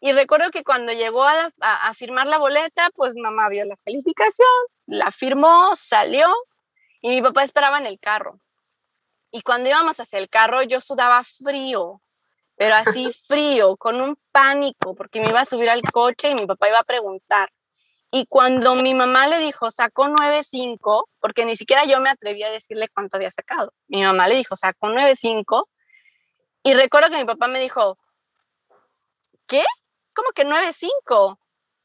Y 0.00 0.12
recuerdo 0.12 0.52
que 0.52 0.62
cuando 0.62 0.92
llegó 0.92 1.24
a, 1.24 1.50
a, 1.60 1.94
firmar 1.94 2.28
la 2.28 2.38
boleta, 2.38 2.90
pues 2.94 3.14
mamá 3.16 3.48
vio 3.48 3.64
la 3.64 3.76
calificación, 3.84 4.46
la 4.86 5.10
firmó, 5.10 5.74
salió 5.74 6.32
y 7.00 7.08
mi 7.08 7.22
papá 7.22 7.44
esperaba 7.44 7.78
en 7.78 7.86
el 7.86 7.98
carro. 7.98 8.40
Y 9.30 9.42
cuando 9.42 9.68
íbamos 9.68 10.00
hacia 10.00 10.18
el 10.18 10.28
carro, 10.28 10.62
yo 10.62 10.80
sudaba 10.80 11.22
frío, 11.24 12.00
pero 12.56 12.74
así 12.74 13.12
frío, 13.28 13.76
con 13.76 14.00
un 14.00 14.18
pánico, 14.32 14.94
porque 14.94 15.20
me 15.20 15.28
iba 15.28 15.40
a 15.40 15.44
subir 15.44 15.70
al 15.70 15.82
coche 15.82 16.30
y 16.30 16.34
mi 16.34 16.46
papá 16.46 16.68
iba 16.68 16.78
a 16.78 16.84
preguntar. 16.84 17.50
Y 18.10 18.26
cuando 18.26 18.74
mi 18.74 18.94
mamá 18.94 19.28
le 19.28 19.38
dijo, 19.38 19.70
sacó 19.70 20.06
9.5, 20.06 21.04
porque 21.20 21.44
ni 21.44 21.56
siquiera 21.56 21.84
yo 21.84 22.00
me 22.00 22.08
atreví 22.08 22.42
a 22.42 22.50
decirle 22.50 22.88
cuánto 22.88 23.18
había 23.18 23.30
sacado. 23.30 23.70
Mi 23.86 24.02
mamá 24.02 24.28
le 24.28 24.36
dijo, 24.36 24.56
sacó 24.56 24.88
9.5. 24.88 25.68
Y 26.62 26.74
recuerdo 26.74 27.10
que 27.10 27.18
mi 27.18 27.26
papá 27.26 27.48
me 27.48 27.60
dijo, 27.60 27.98
¿qué? 29.46 29.62
¿Cómo 30.14 30.30
que 30.34 30.46
9.5? 30.46 31.38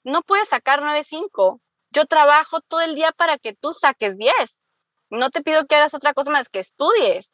No 0.05 0.21
puedes 0.21 0.47
sacar 0.47 0.81
9.5. 0.81 1.59
Yo 1.91 2.05
trabajo 2.05 2.61
todo 2.61 2.81
el 2.81 2.95
día 2.95 3.11
para 3.11 3.37
que 3.37 3.53
tú 3.53 3.73
saques 3.73 4.17
10. 4.17 4.62
No 5.13 5.29
te 5.29 5.41
pido 5.41 5.65
que 5.65 5.75
hagas 5.75 5.93
otra 5.93 6.13
cosa 6.13 6.31
más 6.31 6.49
que 6.49 6.59
estudies. 6.59 7.33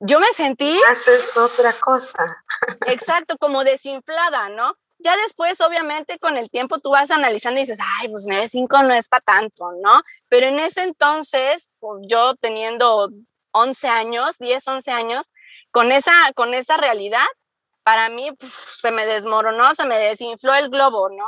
Yo 0.00 0.18
me 0.18 0.26
sentí... 0.28 0.80
Haces 0.90 1.36
otra 1.36 1.72
cosa. 1.74 2.44
Exacto, 2.86 3.36
como 3.38 3.64
desinflada, 3.64 4.48
¿no? 4.48 4.74
Ya 4.98 5.16
después, 5.16 5.60
obviamente, 5.60 6.18
con 6.18 6.36
el 6.36 6.48
tiempo 6.48 6.78
tú 6.78 6.90
vas 6.90 7.10
analizando 7.10 7.58
y 7.58 7.64
dices, 7.64 7.78
ay, 7.98 8.08
pues 8.08 8.26
9.5 8.26 8.86
no 8.86 8.94
es 8.94 9.08
para 9.08 9.20
tanto, 9.20 9.72
¿no? 9.82 10.02
Pero 10.28 10.46
en 10.46 10.60
ese 10.60 10.82
entonces, 10.84 11.70
pues, 11.80 12.02
yo 12.08 12.34
teniendo 12.36 13.10
11 13.52 13.88
años, 13.88 14.38
10, 14.38 14.66
11 14.66 14.90
años, 14.92 15.30
con 15.70 15.90
esa, 15.90 16.12
con 16.34 16.54
esa 16.54 16.76
realidad, 16.76 17.26
para 17.82 18.08
mí 18.08 18.30
se 18.40 18.92
me 18.92 19.06
desmoronó, 19.06 19.74
se 19.74 19.84
me 19.86 19.98
desinfló 19.98 20.54
el 20.54 20.68
globo, 20.68 21.08
¿no? 21.10 21.26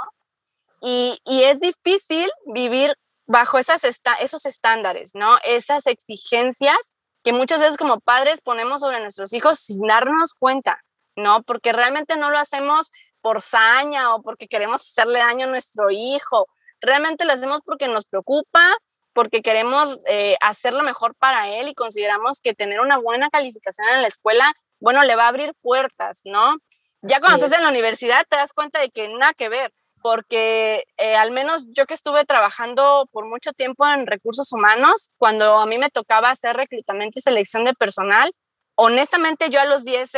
Y, 0.80 1.18
es 1.26 1.60
difícil 1.60 2.30
vivir 2.46 2.94
bajo 3.26 3.58
esas 3.58 3.82
esos 3.84 4.46
estándares, 4.46 5.14
¿no? 5.14 5.38
Esas 5.44 5.86
exigencias 5.86 6.76
que 7.22 7.32
muchas 7.32 7.58
veces 7.58 7.76
como 7.76 8.00
padres 8.00 8.42
ponemos 8.42 8.82
sobre 8.82 9.00
nuestros 9.00 9.32
hijos 9.32 9.58
sin 9.58 9.80
darnos 9.86 10.34
cuenta, 10.34 10.84
¿no? 11.16 11.42
Porque 11.42 11.72
realmente 11.72 12.16
no 12.16 12.30
lo 12.30 12.38
hacemos 12.38 12.90
por 13.22 13.40
saña 13.40 14.14
o 14.14 14.22
porque 14.22 14.46
queremos 14.46 14.82
hacerle 14.82 15.20
daño 15.20 15.46
a 15.46 15.48
nuestro 15.48 15.90
hijo. 15.90 16.46
Realmente 16.82 17.24
lo 17.24 17.32
hacemos 17.32 17.60
porque 17.64 17.88
nos 17.88 18.04
preocupa, 18.04 18.76
porque 19.14 19.40
queremos 19.40 19.96
eh, 20.06 20.36
hacer 20.42 20.74
lo 20.74 20.82
mejor 20.82 21.14
para 21.14 21.48
él 21.48 21.68
y 21.68 21.74
consideramos 21.74 22.40
que 22.42 22.52
tener 22.52 22.80
una 22.80 22.98
buena 22.98 23.30
calificación 23.30 23.88
en 23.88 24.02
la 24.02 24.08
escuela, 24.08 24.52
bueno, 24.80 25.02
le 25.02 25.16
va 25.16 25.24
a 25.24 25.28
abrir 25.28 25.54
puertas, 25.62 26.20
¿no? 26.24 26.58
Ya 27.00 27.20
cuando 27.20 27.36
estás 27.36 27.56
en 27.56 27.64
la 27.64 27.70
universidad 27.70 28.26
te 28.28 28.36
das 28.36 28.52
cuenta 28.52 28.80
de 28.80 28.90
que 28.90 29.08
nada 29.08 29.32
que 29.32 29.48
ver, 29.48 29.72
porque 30.04 30.84
eh, 30.98 31.16
al 31.16 31.30
menos 31.30 31.66
yo 31.70 31.86
que 31.86 31.94
estuve 31.94 32.26
trabajando 32.26 33.08
por 33.10 33.24
mucho 33.24 33.54
tiempo 33.54 33.86
en 33.88 34.06
recursos 34.06 34.52
humanos, 34.52 35.10
cuando 35.16 35.54
a 35.54 35.64
mí 35.64 35.78
me 35.78 35.88
tocaba 35.88 36.28
hacer 36.28 36.58
reclutamiento 36.58 37.18
y 37.18 37.22
selección 37.22 37.64
de 37.64 37.72
personal, 37.72 38.34
honestamente 38.74 39.48
yo 39.48 39.62
a 39.62 39.64
los 39.64 39.82
10 39.82 40.12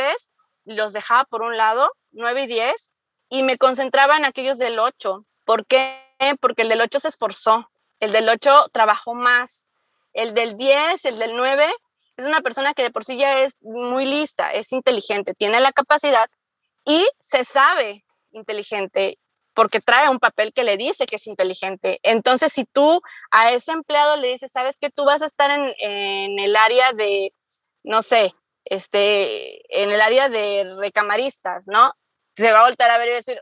los 0.65 0.91
dejaba 0.91 1.23
por 1.23 1.41
un 1.41 1.55
lado, 1.55 1.89
9 2.11 2.43
y 2.43 2.47
10, 2.47 2.73
y 3.29 3.43
me 3.43 3.57
concentraba 3.57 4.17
en 4.17 4.25
aquellos 4.25 4.57
del 4.57 4.77
8. 4.77 5.25
¿Por 5.45 5.65
qué? 5.65 6.03
Porque 6.41 6.63
el 6.63 6.69
del 6.69 6.81
8 6.81 6.99
se 6.99 7.07
esforzó, 7.07 7.71
el 8.01 8.11
del 8.11 8.27
8 8.27 8.67
trabajó 8.73 9.13
más, 9.13 9.71
el 10.11 10.33
del 10.33 10.57
10, 10.57 11.05
el 11.05 11.17
del 11.17 11.37
9 11.37 11.65
es 12.17 12.25
una 12.25 12.41
persona 12.41 12.73
que 12.73 12.83
de 12.83 12.91
por 12.91 13.05
sí 13.05 13.15
ya 13.15 13.39
es 13.39 13.55
muy 13.61 14.03
lista, 14.03 14.51
es 14.51 14.73
inteligente, 14.73 15.33
tiene 15.33 15.61
la 15.61 15.71
capacidad 15.71 16.29
y 16.83 17.07
se 17.21 17.45
sabe 17.45 18.03
inteligente 18.31 19.17
porque 19.57 19.81
trae 19.81 20.07
un 20.07 20.19
papel 20.19 20.53
que 20.53 20.63
le 20.63 20.77
dice 20.77 21.07
que 21.07 21.17
es 21.17 21.25
inteligente. 21.27 21.99
Entonces, 22.03 22.53
si 22.53 22.63
tú 22.65 23.01
a 23.31 23.51
ese 23.51 23.71
empleado 23.71 24.15
le 24.15 24.29
dices, 24.29 24.51
sabes 24.51 24.77
que 24.77 24.91
tú 24.91 25.03
vas 25.03 25.23
a 25.23 25.25
estar 25.25 25.49
en, 25.51 25.73
en 25.79 26.39
el 26.39 26.55
área 26.55 26.93
de, 26.93 27.33
no 27.83 28.03
sé, 28.03 28.31
este, 28.65 29.81
en 29.81 29.89
el 29.91 30.01
área 30.01 30.29
de 30.29 30.75
recamaristas, 30.77 31.65
¿no? 31.67 31.93
se 32.37 32.51
va 32.51 32.59
a 32.59 32.65
voltar 32.65 32.91
a 32.91 32.97
ver 32.99 33.09
y 33.09 33.13
decir, 33.13 33.41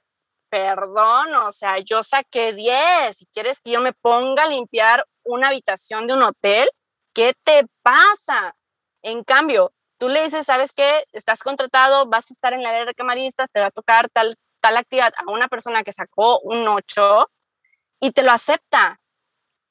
perdón, 0.49 1.35
o 1.35 1.51
sea, 1.51 1.79
yo 1.79 2.01
saqué 2.01 2.53
10, 2.53 3.17
si 3.17 3.25
quieres 3.27 3.59
que 3.59 3.71
yo 3.71 3.81
me 3.81 3.93
ponga 3.93 4.43
a 4.43 4.49
limpiar 4.49 5.05
una 5.25 5.49
habitación 5.49 6.07
de 6.07 6.13
un 6.13 6.23
hotel, 6.23 6.69
¿qué 7.13 7.33
te 7.43 7.65
pasa? 7.83 8.55
En 9.03 9.23
cambio, 9.23 9.73
tú 9.97 10.07
le 10.09 10.23
dices, 10.23 10.45
¿sabes 10.45 10.71
qué? 10.71 11.05
Estás 11.11 11.43
contratado, 11.43 12.05
vas 12.07 12.31
a 12.31 12.33
estar 12.33 12.53
en 12.53 12.63
la 12.63 12.69
área 12.69 12.85
de 12.85 12.93
camaristas, 12.93 13.51
te 13.51 13.59
va 13.59 13.67
a 13.67 13.71
tocar 13.71 14.09
tal, 14.09 14.37
tal 14.65 14.77
actividad 14.77 15.13
a 15.15 15.31
una 15.31 15.47
persona 15.47 15.83
que 15.83 15.93
sacó 15.93 16.39
un 16.39 16.67
8 16.67 17.29
y 17.99 18.09
te 18.09 18.23
lo 18.23 18.31
acepta, 18.31 18.99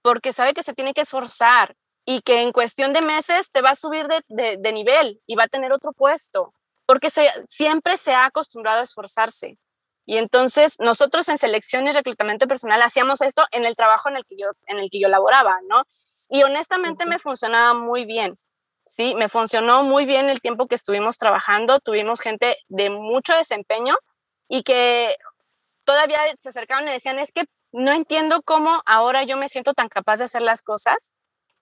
porque 0.03 0.33
sabe 0.33 0.55
que 0.55 0.63
se 0.63 0.73
tiene 0.73 0.95
que 0.95 1.01
esforzar 1.01 1.75
y 2.05 2.21
que 2.21 2.43
en 2.43 2.53
cuestión 2.53 2.93
de 2.93 3.03
meses 3.03 3.51
te 3.51 3.61
va 3.61 3.71
a 3.71 3.75
subir 3.75 4.07
de, 4.07 4.57
de 4.57 4.73
nivel 4.73 5.21
y 5.27 5.35
va 5.35 5.45
a 5.45 5.49
tener 5.49 5.73
otro 5.73 5.93
puesto 5.93 6.55
porque 6.87 7.09
siempre 7.49 7.97
se 7.97 8.15
ha 8.15 8.27
acostumbrado 8.27 8.81
a 8.81 8.85
esforzarse. 8.85 9.59
Y 10.07 10.19
entonces 10.19 10.77
nosotros 10.79 11.29
en 11.29 11.39
selección 11.39 11.89
y 11.89 11.93
reclutamiento 11.93 12.47
personal 12.47 12.81
hacíamos 12.83 13.21
esto 13.21 13.43
en 13.51 13.65
el 13.65 13.75
trabajo 13.75 14.09
en 14.11 14.17
el 14.17 14.25
que 14.27 14.37
yo, 14.37 14.51
en 14.69 14.79
el 14.79 14.91
que 14.91 15.01
yo 15.01 15.09
laboraba, 15.09 15.59
¿no? 15.67 15.83
Y 16.29 16.45
honestamente 16.45 17.05
me 17.05 17.19
funcionaba 17.19 17.75
muy 17.75 18.05
bien. 18.05 18.35
Sí, 18.87 19.17
me 19.17 19.29
funcionó 19.29 19.83
muy 19.83 20.05
bien 20.05 20.29
el 20.29 20.41
tiempo 20.41 20.69
que 20.69 20.77
estuvimos 20.77 21.19
trabajando. 21.19 21.81
Tuvimos 21.81 22.21
gente 22.21 22.59
de 22.69 22.91
mucho 22.91 23.35
desempeño 23.35 23.97
y 24.49 24.63
que 24.63 25.17
todavía 25.85 26.21
se 26.41 26.49
acercaban 26.49 26.89
y 26.89 26.93
decían, 26.93 27.19
es 27.19 27.33
que 27.33 27.45
no 27.73 27.93
entiendo 27.93 28.43
cómo 28.43 28.83
ahora 28.87 29.25
yo 29.25 29.37
me 29.37 29.49
siento 29.49 29.75
tan 29.75 29.89
capaz 29.89 30.19
de 30.19 30.25
hacer 30.25 30.43
las 30.43 30.63
cosas 30.63 31.15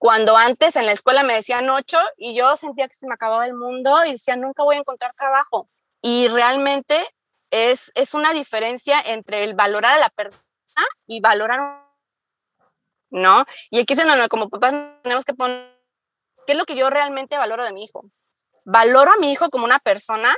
cuando 0.03 0.35
antes 0.35 0.75
en 0.75 0.85
la 0.85 0.91
escuela 0.91 1.23
me 1.23 1.33
decían 1.33 1.69
ocho 1.69 1.97
y 2.17 2.35
yo 2.35 2.57
sentía 2.57 2.89
que 2.89 2.95
se 2.95 3.07
me 3.07 3.13
acababa 3.13 3.45
el 3.45 3.53
mundo 3.53 4.03
y 4.03 4.11
decía, 4.11 4.35
nunca 4.35 4.61
voy 4.61 4.75
a 4.75 4.79
encontrar 4.79 5.13
trabajo. 5.15 5.69
Y 6.01 6.27
realmente 6.27 7.07
es, 7.51 7.89
es 7.95 8.13
una 8.13 8.33
diferencia 8.33 8.99
entre 8.99 9.45
el 9.45 9.53
valorar 9.53 9.95
a 9.95 9.99
la 9.99 10.09
persona 10.09 10.43
y 11.07 11.21
valorar, 11.21 11.87
¿no? 13.11 13.45
Y 13.69 13.79
aquí 13.79 13.93
es 13.93 14.05
donde 14.05 14.27
como 14.27 14.49
papás 14.49 14.73
tenemos 15.03 15.23
que 15.23 15.35
poner, 15.35 15.73
¿qué 16.45 16.51
es 16.51 16.57
lo 16.57 16.65
que 16.65 16.75
yo 16.75 16.89
realmente 16.89 17.37
valoro 17.37 17.63
de 17.63 17.71
mi 17.71 17.85
hijo? 17.85 18.03
¿Valoro 18.65 19.13
a 19.13 19.17
mi 19.17 19.31
hijo 19.31 19.49
como 19.49 19.63
una 19.63 19.79
persona 19.79 20.35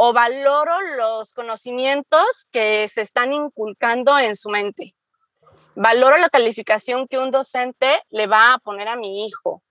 o 0.00 0.12
valoro 0.12 0.80
los 0.96 1.34
conocimientos 1.34 2.46
que 2.50 2.88
se 2.88 3.02
están 3.02 3.32
inculcando 3.32 4.18
en 4.18 4.36
su 4.36 4.48
mente? 4.48 4.94
valoro 5.74 6.16
la 6.16 6.28
calificación 6.28 7.06
que 7.06 7.18
un 7.18 7.30
docente 7.30 8.02
le 8.10 8.26
va 8.26 8.54
a 8.54 8.58
poner 8.58 8.88
a 8.88 8.96
mi 8.96 9.26
hijo 9.26 9.62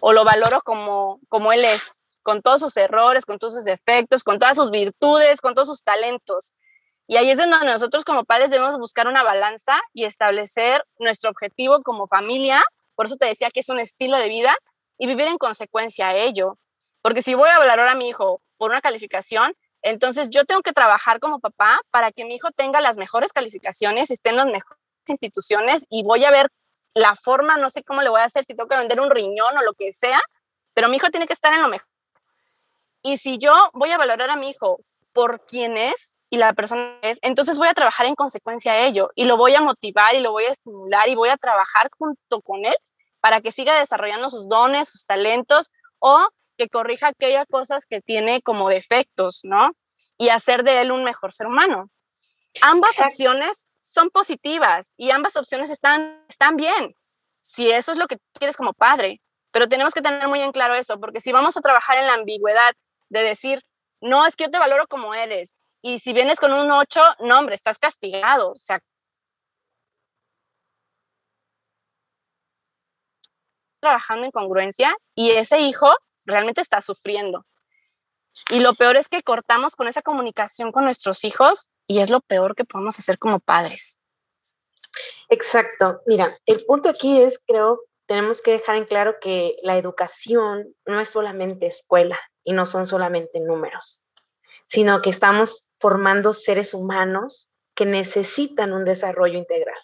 o 0.00 0.12
lo 0.12 0.24
valoro 0.24 0.60
como, 0.62 1.20
como 1.28 1.52
él 1.52 1.64
es, 1.64 2.02
con 2.22 2.42
todos 2.42 2.60
sus 2.60 2.76
errores, 2.76 3.24
con 3.24 3.38
todos 3.38 3.54
sus 3.54 3.64
defectos, 3.64 4.24
con 4.24 4.38
todas 4.38 4.56
sus 4.56 4.70
virtudes, 4.70 5.40
con 5.40 5.54
todos 5.54 5.68
sus 5.68 5.82
talentos. 5.82 6.52
Y 7.06 7.16
ahí 7.16 7.30
es 7.30 7.38
donde 7.38 7.56
nosotros 7.64 8.04
como 8.04 8.24
padres 8.24 8.50
debemos 8.50 8.76
buscar 8.78 9.06
una 9.06 9.22
balanza 9.22 9.80
y 9.92 10.04
establecer 10.04 10.84
nuestro 10.98 11.30
objetivo 11.30 11.80
como 11.82 12.08
familia. 12.08 12.64
Por 12.96 13.06
eso 13.06 13.16
te 13.16 13.26
decía 13.26 13.50
que 13.50 13.60
es 13.60 13.68
un 13.68 13.78
estilo 13.78 14.16
de 14.16 14.28
vida 14.28 14.56
y 14.98 15.06
vivir 15.06 15.28
en 15.28 15.38
consecuencia 15.38 16.08
a 16.08 16.16
ello. 16.16 16.58
Porque 17.02 17.22
si 17.22 17.34
voy 17.34 17.50
a 17.50 17.58
valorar 17.58 17.88
a 17.88 17.94
mi 17.94 18.08
hijo 18.08 18.40
por 18.56 18.70
una 18.70 18.80
calificación, 18.80 19.54
entonces 19.82 20.30
yo 20.30 20.44
tengo 20.44 20.62
que 20.62 20.72
trabajar 20.72 21.20
como 21.20 21.40
papá 21.40 21.80
para 21.90 22.12
que 22.12 22.24
mi 22.24 22.36
hijo 22.36 22.50
tenga 22.52 22.80
las 22.80 22.96
mejores 22.96 23.32
calificaciones 23.32 24.10
esté 24.10 24.30
en 24.30 24.36
los 24.36 24.46
mejores 24.46 24.78
instituciones 25.06 25.86
y 25.90 26.04
voy 26.04 26.24
a 26.24 26.30
ver 26.30 26.48
la 26.94 27.16
forma, 27.16 27.56
no 27.56 27.70
sé 27.70 27.82
cómo 27.82 28.02
le 28.02 28.10
voy 28.10 28.20
a 28.20 28.24
hacer, 28.24 28.44
si 28.44 28.54
tengo 28.54 28.68
que 28.68 28.76
vender 28.76 29.00
un 29.00 29.10
riñón 29.10 29.56
o 29.56 29.62
lo 29.62 29.72
que 29.72 29.92
sea, 29.92 30.20
pero 30.74 30.88
mi 30.88 30.96
hijo 30.96 31.10
tiene 31.10 31.26
que 31.26 31.32
estar 31.32 31.52
en 31.52 31.62
lo 31.62 31.68
mejor. 31.68 31.88
Y 33.02 33.18
si 33.18 33.38
yo 33.38 33.52
voy 33.74 33.90
a 33.90 33.98
valorar 33.98 34.30
a 34.30 34.36
mi 34.36 34.50
hijo 34.50 34.80
por 35.12 35.44
quién 35.46 35.76
es 35.76 36.18
y 36.30 36.36
la 36.36 36.52
persona 36.52 36.98
es, 37.02 37.18
entonces 37.22 37.58
voy 37.58 37.68
a 37.68 37.74
trabajar 37.74 38.06
en 38.06 38.14
consecuencia 38.14 38.72
a 38.72 38.86
ello 38.86 39.10
y 39.14 39.24
lo 39.24 39.36
voy 39.36 39.54
a 39.54 39.60
motivar 39.60 40.14
y 40.14 40.20
lo 40.20 40.32
voy 40.32 40.44
a 40.44 40.52
estimular 40.52 41.08
y 41.08 41.14
voy 41.14 41.28
a 41.28 41.36
trabajar 41.36 41.90
junto 41.98 42.40
con 42.42 42.64
él 42.64 42.76
para 43.20 43.40
que 43.40 43.52
siga 43.52 43.78
desarrollando 43.78 44.30
sus 44.30 44.48
dones, 44.48 44.88
sus 44.88 45.04
talentos 45.04 45.70
o 45.98 46.28
que 46.62 46.68
corrija 46.68 47.08
aquellas 47.08 47.46
cosas 47.50 47.86
que 47.86 48.00
tiene 48.00 48.40
como 48.42 48.68
defectos, 48.68 49.40
¿no? 49.42 49.72
Y 50.18 50.28
hacer 50.28 50.62
de 50.62 50.80
él 50.80 50.92
un 50.92 51.04
mejor 51.04 51.32
ser 51.32 51.46
humano. 51.46 51.90
Ambas 52.60 53.00
opciones 53.00 53.68
son 53.78 54.10
positivas 54.10 54.92
y 54.96 55.10
ambas 55.10 55.36
opciones 55.36 55.70
están, 55.70 56.24
están 56.28 56.56
bien, 56.56 56.94
si 57.40 57.70
eso 57.70 57.92
es 57.92 57.98
lo 57.98 58.06
que 58.06 58.18
quieres 58.38 58.56
como 58.56 58.74
padre. 58.74 59.20
Pero 59.50 59.68
tenemos 59.68 59.92
que 59.92 60.02
tener 60.02 60.28
muy 60.28 60.40
en 60.40 60.52
claro 60.52 60.74
eso, 60.74 60.98
porque 61.00 61.20
si 61.20 61.32
vamos 61.32 61.56
a 61.56 61.60
trabajar 61.60 61.98
en 61.98 62.06
la 62.06 62.14
ambigüedad 62.14 62.72
de 63.08 63.22
decir, 63.22 63.62
no, 64.00 64.26
es 64.26 64.36
que 64.36 64.44
yo 64.44 64.50
te 64.50 64.58
valoro 64.58 64.86
como 64.86 65.14
eres, 65.14 65.54
y 65.82 65.98
si 65.98 66.12
vienes 66.12 66.38
con 66.38 66.52
un 66.52 66.70
8, 66.70 67.00
no, 67.20 67.38
hombre, 67.38 67.56
estás 67.56 67.78
castigado. 67.78 68.52
O 68.52 68.58
sea, 68.58 68.78
trabajando 73.80 74.24
en 74.24 74.30
congruencia 74.30 74.94
y 75.16 75.32
ese 75.32 75.58
hijo 75.60 75.92
realmente 76.26 76.60
está 76.60 76.80
sufriendo. 76.80 77.46
Y 78.50 78.60
lo 78.60 78.74
peor 78.74 78.96
es 78.96 79.08
que 79.08 79.22
cortamos 79.22 79.76
con 79.76 79.88
esa 79.88 80.02
comunicación 80.02 80.72
con 80.72 80.84
nuestros 80.84 81.24
hijos 81.24 81.68
y 81.86 82.00
es 82.00 82.10
lo 82.10 82.20
peor 82.20 82.54
que 82.54 82.64
podemos 82.64 82.98
hacer 82.98 83.18
como 83.18 83.40
padres. 83.40 83.98
Exacto. 85.28 86.00
Mira, 86.06 86.38
el 86.46 86.64
punto 86.64 86.88
aquí 86.88 87.20
es, 87.20 87.38
creo, 87.46 87.80
tenemos 88.06 88.42
que 88.42 88.52
dejar 88.52 88.76
en 88.76 88.86
claro 88.86 89.16
que 89.20 89.56
la 89.62 89.76
educación 89.76 90.74
no 90.86 91.00
es 91.00 91.10
solamente 91.10 91.66
escuela 91.66 92.18
y 92.44 92.52
no 92.52 92.66
son 92.66 92.86
solamente 92.86 93.40
números, 93.40 94.02
sino 94.60 95.00
que 95.00 95.10
estamos 95.10 95.68
formando 95.78 96.32
seres 96.32 96.74
humanos 96.74 97.48
que 97.74 97.86
necesitan 97.86 98.72
un 98.72 98.84
desarrollo 98.84 99.38
integral. 99.38 99.78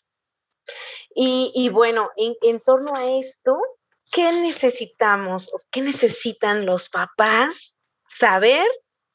Y, 1.21 1.69
bueno, 1.71 2.11
en, 2.17 2.61
torno 2.61 2.95
a 2.95 3.05
esto, 3.19 3.59
¿qué 4.11 4.33
necesitamos 4.33 5.49
o 5.53 5.61
qué 5.71 5.81
necesitan 5.81 6.67
los 6.67 6.89
papás 6.89 7.77
saber 8.09 8.67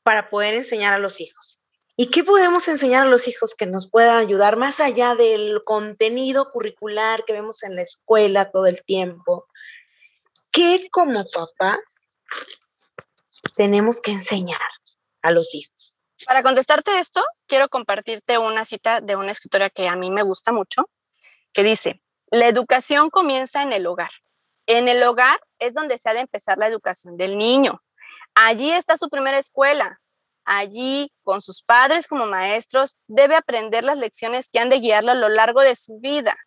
para 0.03 0.29
poder 0.29 0.53
enseñar 0.53 0.93
a 0.93 0.99
los 0.99 1.19
hijos? 1.19 1.59
¿Y 1.95 2.09
qué 2.09 2.23
podemos 2.23 2.67
enseñar 2.67 3.05
a 3.05 3.09
los 3.09 3.27
hijos 3.27 3.53
que 3.53 3.67
nos 3.67 3.89
pueda 3.89 4.17
ayudar 4.17 4.57
más 4.57 4.79
allá 4.79 5.13
del 5.13 5.63
contenido 5.63 6.51
curricular 6.51 7.23
que 7.25 7.33
vemos 7.33 7.61
en 7.63 7.75
la 7.75 7.83
escuela 7.83 8.49
todo 8.49 8.65
el 8.65 8.83
tiempo? 8.83 9.45
¿Qué 10.51 10.87
como 10.91 11.23
papás 11.29 11.79
tenemos 13.55 14.01
que 14.01 14.11
enseñar 14.11 14.61
a 15.21 15.31
los 15.31 15.53
hijos? 15.53 15.99
Para 16.25 16.41
contestarte 16.41 16.97
esto, 16.97 17.21
quiero 17.47 17.69
compartirte 17.69 18.37
una 18.37 18.65
cita 18.65 19.01
de 19.01 19.15
una 19.15 19.31
escritora 19.31 19.69
que 19.69 19.87
a 19.87 19.95
mí 19.95 20.09
me 20.09 20.23
gusta 20.23 20.51
mucho, 20.51 20.89
que 21.51 21.63
dice, 21.63 22.01
la 22.31 22.47
educación 22.47 23.09
comienza 23.11 23.61
en 23.61 23.73
el 23.73 23.85
hogar. 23.85 24.11
En 24.65 24.87
el 24.87 25.03
hogar 25.03 25.39
es 25.59 25.73
donde 25.73 25.97
se 25.97 26.09
ha 26.09 26.13
de 26.13 26.21
empezar 26.21 26.57
la 26.57 26.67
educación 26.67 27.17
del 27.17 27.37
niño. 27.37 27.81
Allí 28.35 28.71
está 28.71 28.97
su 28.97 29.09
primera 29.09 29.37
escuela. 29.37 29.99
Allí, 30.45 31.11
con 31.23 31.41
sus 31.41 31.63
padres 31.63 32.07
como 32.07 32.25
maestros, 32.25 32.97
debe 33.07 33.35
aprender 33.35 33.83
las 33.83 33.97
lecciones 33.97 34.49
que 34.49 34.59
han 34.59 34.69
de 34.69 34.79
guiarlo 34.79 35.11
a 35.11 35.15
lo 35.15 35.29
largo 35.29 35.61
de 35.61 35.75
su 35.75 35.99
vida. 35.99 36.37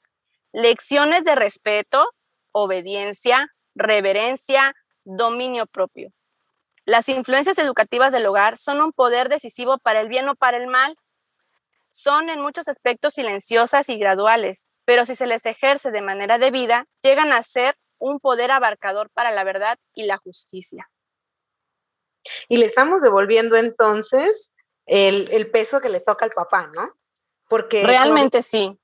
Lecciones 0.53 1.25
de 1.25 1.35
respeto, 1.35 2.07
obediencia, 2.53 3.49
reverencia, 3.75 4.75
dominio 5.05 5.67
propio. 5.67 6.11
Las 6.85 7.09
influencias 7.09 7.59
educativas 7.59 8.13
del 8.13 8.27
hogar 8.27 8.59
son 8.59 8.81
un 8.81 8.93
poder 8.93 9.29
decisivo 9.29 9.79
para 9.79 10.01
el 10.01 10.09
bien 10.09 10.29
o 10.29 10.35
para 10.35 10.57
el 10.57 10.67
mal. 10.67 10.97
Son 11.91 12.29
en 12.29 12.41
muchos 12.41 12.69
aspectos 12.69 13.15
silenciosas 13.15 13.89
y 13.89 13.99
graduales, 13.99 14.69
pero 14.85 15.05
si 15.05 15.17
se 15.17 15.27
les 15.27 15.47
ejerce 15.47 15.91
de 15.91 16.03
manera 16.03 16.39
debida, 16.39 16.87
llegan 17.03 17.33
a 17.33 17.43
ser 17.43 17.77
un 17.99 18.21
poder 18.21 18.51
abarcador 18.51 19.11
para 19.11 19.31
la 19.31 19.45
verdad 19.45 19.79
y 19.95 20.05
la 20.05 20.19
justicia. 20.19 20.91
Y 22.49 22.57
le 22.57 22.67
estamos 22.67 23.03
devolviendo 23.03 23.57
entonces 23.57 24.53
el, 24.87 25.51
peso 25.51 25.81
que 25.81 25.89
le 25.89 26.01
toca 26.01 26.25
al 26.25 26.33
papá, 26.33 26.71
¿no? 26.75 26.83
Porque 27.49 27.83
realmente 27.85 28.43
sí. 28.43 28.79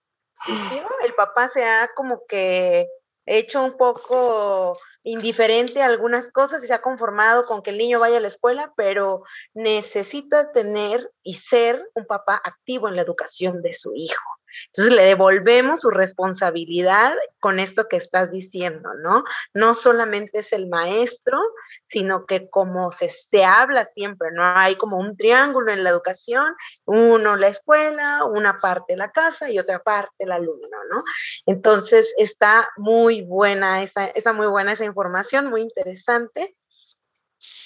El 1.05 1.15
papá 1.15 1.49
se 1.49 1.65
ha 1.65 1.91
como 1.95 2.23
que 2.27 2.89
hecho 3.27 3.61
un 3.61 3.77
poco 3.77 4.79
indiferente 5.05 5.83
a 5.83 5.87
algunas 5.87 6.31
cosas 6.31 6.63
y 6.63 6.67
se 6.67 6.75
ha 6.75 6.83
conformado 6.83 7.47
con 7.47 7.63
que 7.63 7.71
el 7.71 7.79
niño 7.79 7.99
vaya 7.99 8.19
a 8.19 8.21
la 8.21 8.29
escuela, 8.29 8.73
pero 8.77 9.25
necesita 9.53 10.53
tener 10.53 11.11
y 11.23 11.35
ser 11.35 11.85
un 11.95 12.07
papá 12.07 12.41
activo 12.45 12.89
en 12.89 12.97
la 12.97 13.03
educación 13.03 13.63
de 13.63 13.73
su 13.73 13.95
hijo. 13.95 14.23
Entonces 14.67 14.95
le 14.95 15.05
devolvemos 15.05 15.81
su 15.81 15.91
responsabilidad 15.91 17.15
con 17.41 17.59
esto 17.59 17.89
que 17.89 17.97
estás 17.97 18.31
diciendo, 18.31 18.91
¿no? 19.03 19.25
No 19.55 19.75
solamente 19.75 20.39
es 20.39 20.53
el 20.53 20.69
maestro, 20.69 21.39
sino 21.85 22.27
que 22.27 22.49
como 22.49 22.91
se, 22.91 23.09
se 23.09 23.45
habla 23.45 23.85
siempre, 23.85 24.31
¿no? 24.33 24.43
Hay 24.45 24.77
como 24.77 24.99
un 24.99 25.17
triángulo 25.17 25.73
en 25.73 25.85
la 25.85 25.91
educación, 25.91 26.55
uno 26.85 27.37
la 27.37 27.49
escuela, 27.49 28.25
una 28.25 28.59
parte 28.59 28.97
la 28.97 29.11
casa 29.11 29.51
y 29.51 29.59
otra 29.59 29.81
parte 29.81 30.13
el 30.19 30.33
alumno, 30.33 30.79
¿no? 30.91 31.03
Entonces 31.47 32.15
está 32.19 32.69
muy 32.77 33.23
buena 33.23 33.83
esa, 33.83 34.07
esa 34.07 34.33
muy 34.33 34.47
buena 34.47 34.73
esa 34.73 34.85
información, 34.85 35.47
muy 35.51 35.63
interesante. 35.63 36.57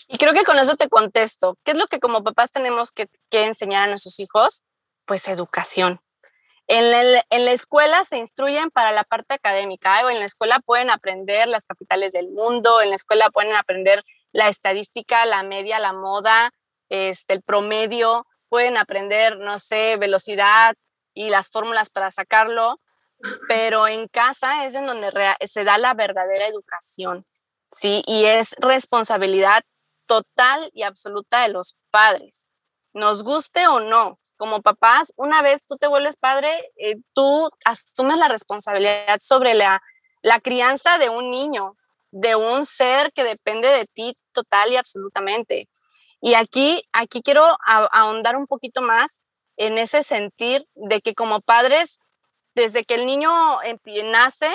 Y 0.09 0.17
creo 0.19 0.33
que 0.33 0.45
con 0.45 0.59
eso 0.59 0.77
te 0.77 0.89
contesto. 0.89 1.59
¿Qué 1.65 1.73
es 1.73 1.79
lo 1.79 1.87
que 1.87 2.01
como 2.01 2.25
papás 2.25 2.51
tenemos 2.51 2.93
que, 2.93 3.09
que 3.29 3.45
enseñar 3.45 3.85
a 3.85 3.89
nuestros 3.89 4.19
hijos? 4.21 4.65
Pues 5.07 5.29
educación 5.29 6.01
en 6.69 7.45
la, 7.45 7.53
escuela 7.53 8.05
se 8.05 8.19
instruyen 8.19 8.71
para 8.71 8.91
la 8.91 9.05
parte 9.05 9.35
académica, 9.35 10.01
en 10.11 10.19
la 10.19 10.25
escuela 10.25 10.59
pueden 10.59 10.91
aprender 10.91 11.47
las 11.47 11.65
capitales 11.65 12.13
del 12.13 12.33
mundo, 12.33 12.81
en 12.81 12.91
la 12.91 12.97
escuela 12.97 13.31
pueden 13.31 13.55
aprender 13.55 14.05
la 14.33 14.49
estadística, 14.49 15.25
la 15.27 15.43
media, 15.45 15.79
la 15.79 15.93
moda, 15.93 16.51
este, 16.89 17.35
el 17.35 17.43
promedio, 17.43 18.27
pueden 18.49 18.77
aprender, 18.77 19.39
no 19.39 19.59
sé, 19.59 19.97
velocidad 19.97 20.75
y 21.15 21.31
las 21.31 21.49
fórmulas 21.49 21.89
para 21.89 22.11
sacarlo, 22.11 22.81
pero 23.49 23.87
en 23.87 24.09
casa 24.09 24.67
es 24.67 24.75
en 24.75 24.87
donde 24.87 25.13
se 25.47 25.65
da 25.65 25.79
la 25.79 25.95
verdadera 25.95 26.49
educación, 26.49 27.23
¿sí? 27.71 28.03
Y 28.07 28.25
es 28.25 28.55
responsabilidad 28.59 29.63
total 30.07 30.71
y 30.73 30.83
absoluta 30.83 31.43
de 31.43 31.49
los 31.49 31.77
padres, 31.91 32.49
nos 32.93 33.23
guste 33.23 33.67
o 33.69 33.81
no, 33.81 34.19
como 34.37 34.63
papás, 34.63 35.13
una 35.17 35.43
vez 35.43 35.65
tú 35.67 35.77
te 35.77 35.87
vuelves 35.87 36.17
padre, 36.17 36.51
eh, 36.77 36.97
tú 37.15 37.51
asumes 37.65 38.17
la 38.17 38.29
responsabilidad 38.29 39.19
sobre 39.21 39.55
la, 39.55 39.83
la 40.23 40.41
crianza 40.41 40.99
de 40.99 41.09
un 41.09 41.31
niño, 41.31 41.77
de 42.11 42.37
un 42.37 42.65
ser 42.67 43.13
que 43.13 43.25
depende 43.25 43.69
de 43.69 43.87
ti 43.87 44.17
total 44.33 44.73
y 44.73 44.77
absolutamente. 44.77 45.69
Y 46.21 46.35
aquí, 46.35 46.83
aquí 46.93 47.23
quiero 47.23 47.57
ahondar 47.65 48.37
un 48.37 48.47
poquito 48.47 48.83
más 48.83 49.23
en 49.57 49.79
ese 49.79 50.03
sentir 50.03 50.67
de 50.75 51.01
que 51.01 51.15
como 51.15 51.41
padres, 51.41 52.01
desde 52.55 52.85
que 52.85 52.95
el 52.95 53.07
niño 53.07 53.31
nace, 54.05 54.53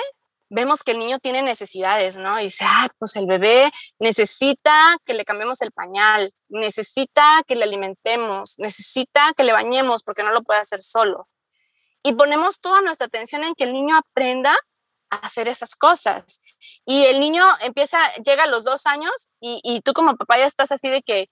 vemos 0.52 0.82
que 0.82 0.92
el 0.92 0.98
niño 0.98 1.18
tiene 1.18 1.42
necesidades, 1.42 2.18
¿no? 2.18 2.38
Y 2.38 2.44
dice, 2.44 2.64
ah, 2.68 2.88
pues 2.98 3.16
el 3.16 3.26
bebé 3.26 3.72
necesita 3.98 4.98
que 5.06 5.14
le 5.14 5.24
cambiemos 5.24 5.62
el 5.62 5.72
pañal, 5.72 6.30
necesita 6.48 7.42
que 7.46 7.56
le 7.56 7.64
alimentemos, 7.64 8.58
necesita 8.58 9.32
que 9.34 9.44
le 9.44 9.52
bañemos 9.52 10.02
porque 10.02 10.22
no 10.22 10.30
lo 10.30 10.42
puede 10.42 10.60
hacer 10.60 10.80
solo. 10.80 11.26
Y 12.02 12.12
ponemos 12.12 12.60
toda 12.60 12.82
nuestra 12.82 13.06
atención 13.06 13.44
en 13.44 13.54
que 13.54 13.64
el 13.64 13.72
niño 13.72 13.96
aprenda 13.96 14.54
a 15.10 15.16
hacer 15.16 15.48
esas 15.48 15.74
cosas. 15.74 16.24
Y 16.84 17.04
el 17.04 17.18
niño 17.18 17.44
empieza, 17.62 17.98
llega 18.16 18.44
a 18.44 18.48
los 18.48 18.64
dos 18.64 18.86
años 18.86 19.30
y, 19.40 19.60
y 19.64 19.80
tú 19.80 19.94
como 19.94 20.16
papá 20.16 20.36
ya 20.36 20.46
estás 20.46 20.70
así 20.70 20.90
de 20.90 21.00
que, 21.00 21.30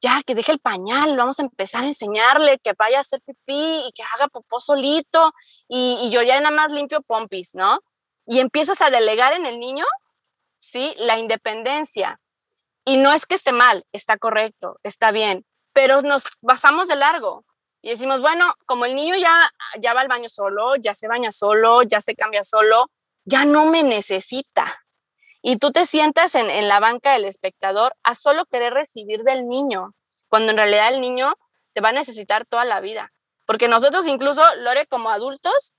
ya, 0.00 0.22
que 0.26 0.34
deje 0.34 0.52
el 0.52 0.58
pañal, 0.58 1.16
vamos 1.16 1.38
a 1.38 1.42
empezar 1.42 1.84
a 1.84 1.88
enseñarle 1.88 2.58
que 2.60 2.72
vaya 2.78 2.98
a 2.98 3.00
hacer 3.02 3.20
pipí 3.26 3.84
y 3.86 3.92
que 3.94 4.02
haga 4.02 4.28
popó 4.28 4.58
solito 4.58 5.32
y, 5.68 5.98
y 6.02 6.10
yo 6.10 6.22
ya 6.22 6.40
nada 6.40 6.54
más 6.54 6.72
limpio 6.72 7.02
pompis, 7.02 7.54
¿no? 7.54 7.80
Y 8.26 8.40
empiezas 8.40 8.80
a 8.80 8.90
delegar 8.90 9.32
en 9.32 9.46
el 9.46 9.58
niño, 9.58 9.84
¿sí? 10.56 10.94
La 10.98 11.18
independencia. 11.18 12.20
Y 12.84 12.96
no 12.96 13.12
es 13.12 13.26
que 13.26 13.34
esté 13.34 13.52
mal, 13.52 13.84
está 13.92 14.18
correcto, 14.18 14.78
está 14.82 15.10
bien, 15.10 15.44
pero 15.72 16.02
nos 16.02 16.24
basamos 16.40 16.88
de 16.88 16.96
largo 16.96 17.44
y 17.84 17.90
decimos, 17.90 18.22
bueno, 18.22 18.54
como 18.64 18.86
el 18.86 18.94
niño 18.94 19.14
ya, 19.16 19.52
ya 19.78 19.92
va 19.92 20.00
al 20.00 20.08
baño 20.08 20.30
solo, 20.30 20.74
ya 20.76 20.94
se 20.94 21.06
baña 21.06 21.30
solo, 21.30 21.82
ya 21.82 22.00
se 22.00 22.14
cambia 22.14 22.42
solo, 22.42 22.90
ya 23.26 23.44
no 23.44 23.66
me 23.66 23.82
necesita. 23.82 24.80
Y 25.42 25.58
tú 25.58 25.70
te 25.70 25.84
sientas 25.84 26.34
en, 26.34 26.48
en 26.48 26.66
la 26.66 26.80
banca 26.80 27.12
del 27.12 27.26
espectador 27.26 27.94
a 28.02 28.14
solo 28.14 28.46
querer 28.46 28.72
recibir 28.72 29.22
del 29.22 29.46
niño, 29.46 29.94
cuando 30.28 30.52
en 30.52 30.56
realidad 30.56 30.94
el 30.94 31.02
niño 31.02 31.34
te 31.74 31.82
va 31.82 31.90
a 31.90 31.92
necesitar 31.92 32.46
toda 32.46 32.64
la 32.64 32.80
vida. 32.80 33.12
Porque 33.44 33.68
nosotros 33.68 34.06
incluso, 34.06 34.42
Lore, 34.56 34.86
como 34.86 35.10
adultos, 35.10 35.74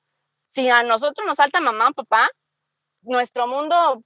si 0.45 0.69
a 0.69 0.83
nosotros 0.83 1.27
nos 1.27 1.37
salta 1.37 1.59
mamá 1.59 1.89
o 1.89 1.93
papá, 1.93 2.29
nuestro 3.01 3.47
mundo 3.47 4.03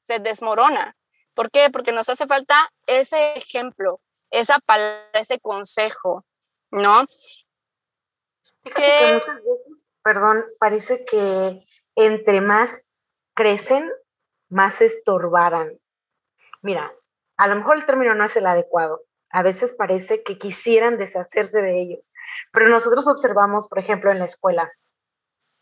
se 0.00 0.18
desmorona. 0.18 0.94
¿Por 1.34 1.50
qué? 1.50 1.70
Porque 1.70 1.92
nos 1.92 2.08
hace 2.08 2.26
falta 2.26 2.70
ese 2.86 3.34
ejemplo, 3.34 4.00
esa 4.30 4.58
palabra, 4.58 5.08
ese 5.14 5.38
consejo, 5.40 6.26
¿no? 6.70 7.04
Fíjate 8.64 8.82
que 8.82 9.14
muchas 9.14 9.36
veces, 9.36 9.88
perdón, 10.02 10.44
parece 10.58 11.04
que 11.04 11.64
entre 11.94 12.40
más 12.40 12.88
crecen, 13.34 13.90
más 14.48 14.80
estorbaran. 14.80 15.78
Mira, 16.60 16.92
a 17.36 17.48
lo 17.48 17.56
mejor 17.56 17.76
el 17.76 17.86
término 17.86 18.14
no 18.14 18.24
es 18.24 18.36
el 18.36 18.46
adecuado. 18.46 19.02
A 19.30 19.42
veces 19.42 19.72
parece 19.72 20.22
que 20.22 20.38
quisieran 20.38 20.98
deshacerse 20.98 21.62
de 21.62 21.80
ellos, 21.80 22.12
pero 22.52 22.68
nosotros 22.68 23.08
observamos, 23.08 23.68
por 23.68 23.78
ejemplo, 23.78 24.10
en 24.10 24.18
la 24.18 24.26
escuela, 24.26 24.70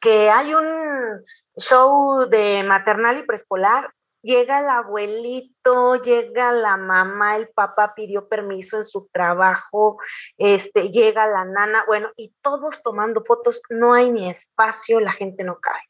que 0.01 0.31
hay 0.31 0.55
un 0.55 1.25
show 1.57 2.27
de 2.29 2.63
maternal 2.65 3.19
y 3.19 3.23
preescolar 3.23 3.93
llega 4.23 4.61
el 4.61 4.69
abuelito, 4.69 5.97
llega 5.97 6.53
la 6.53 6.77
mamá, 6.77 7.37
el 7.37 7.49
papá 7.49 7.95
pidió 7.95 8.29
permiso 8.29 8.77
en 8.77 8.85
su 8.85 9.09
trabajo, 9.13 9.99
este, 10.37 10.91
llega 10.91 11.27
la 11.27 11.45
nana, 11.45 11.85
bueno, 11.87 12.11
y 12.17 12.35
todos 12.43 12.83
tomando 12.83 13.25
fotos, 13.25 13.63
no 13.71 13.95
hay 13.95 14.11
ni 14.11 14.29
espacio, 14.29 15.01
la 15.01 15.13
gente 15.13 15.45
no 15.45 15.59
cabe. 15.59 15.81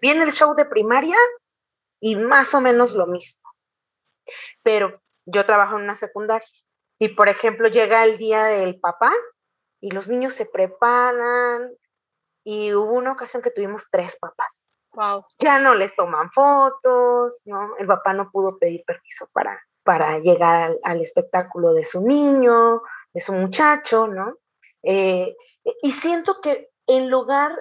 Viene 0.00 0.24
el 0.24 0.32
show 0.32 0.54
de 0.54 0.64
primaria 0.64 1.16
y 2.00 2.16
más 2.16 2.54
o 2.54 2.60
menos 2.60 2.94
lo 2.94 3.06
mismo. 3.06 3.42
Pero 4.62 5.00
yo 5.24 5.44
trabajo 5.46 5.76
en 5.76 5.84
una 5.84 5.94
secundaria 5.94 6.48
y, 6.98 7.08
por 7.08 7.28
ejemplo, 7.28 7.68
llega 7.68 8.04
el 8.04 8.16
día 8.18 8.44
del 8.44 8.78
papá 8.80 9.12
y 9.80 9.90
los 9.90 10.08
niños 10.08 10.32
se 10.32 10.46
preparan 10.46 11.70
y 12.46 12.72
hubo 12.72 12.92
una 12.92 13.12
ocasión 13.12 13.42
que 13.42 13.50
tuvimos 13.50 13.88
tres 13.90 14.16
papás 14.20 14.66
ya 15.38 15.58
no 15.58 15.74
les 15.74 15.94
toman 15.94 16.30
fotos, 16.30 17.42
¿no? 17.44 17.76
El 17.78 17.86
papá 17.86 18.12
no 18.12 18.30
pudo 18.30 18.58
pedir 18.58 18.82
permiso 18.84 19.28
para, 19.32 19.60
para 19.82 20.18
llegar 20.18 20.76
al, 20.82 21.00
espectáculo 21.00 21.74
de 21.74 21.84
su 21.84 22.00
niño, 22.00 22.82
de 23.12 23.20
su 23.20 23.32
muchacho, 23.32 24.06
¿no? 24.06 24.36
Eh, 24.82 25.36
y 25.82 25.92
siento 25.92 26.40
que 26.40 26.70
en 26.86 27.10
lugar, 27.10 27.52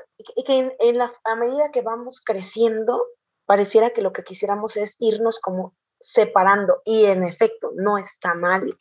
que 0.46 0.76
en, 0.80 0.98
la, 0.98 1.12
a 1.24 1.36
medida 1.36 1.72
que 1.72 1.82
vamos 1.82 2.22
creciendo, 2.24 3.04
pareciera 3.46 3.90
que 3.90 4.02
lo 4.02 4.14
que 4.14 4.24
quisiéramos 4.24 4.78
es 4.78 4.96
irnos 5.00 5.40
como 5.40 5.76
separando, 6.00 6.82
y 6.86 7.06
en 7.06 7.24
efecto, 7.24 7.72
no 7.76 7.98
está 7.98 8.34
mal, 8.34 8.78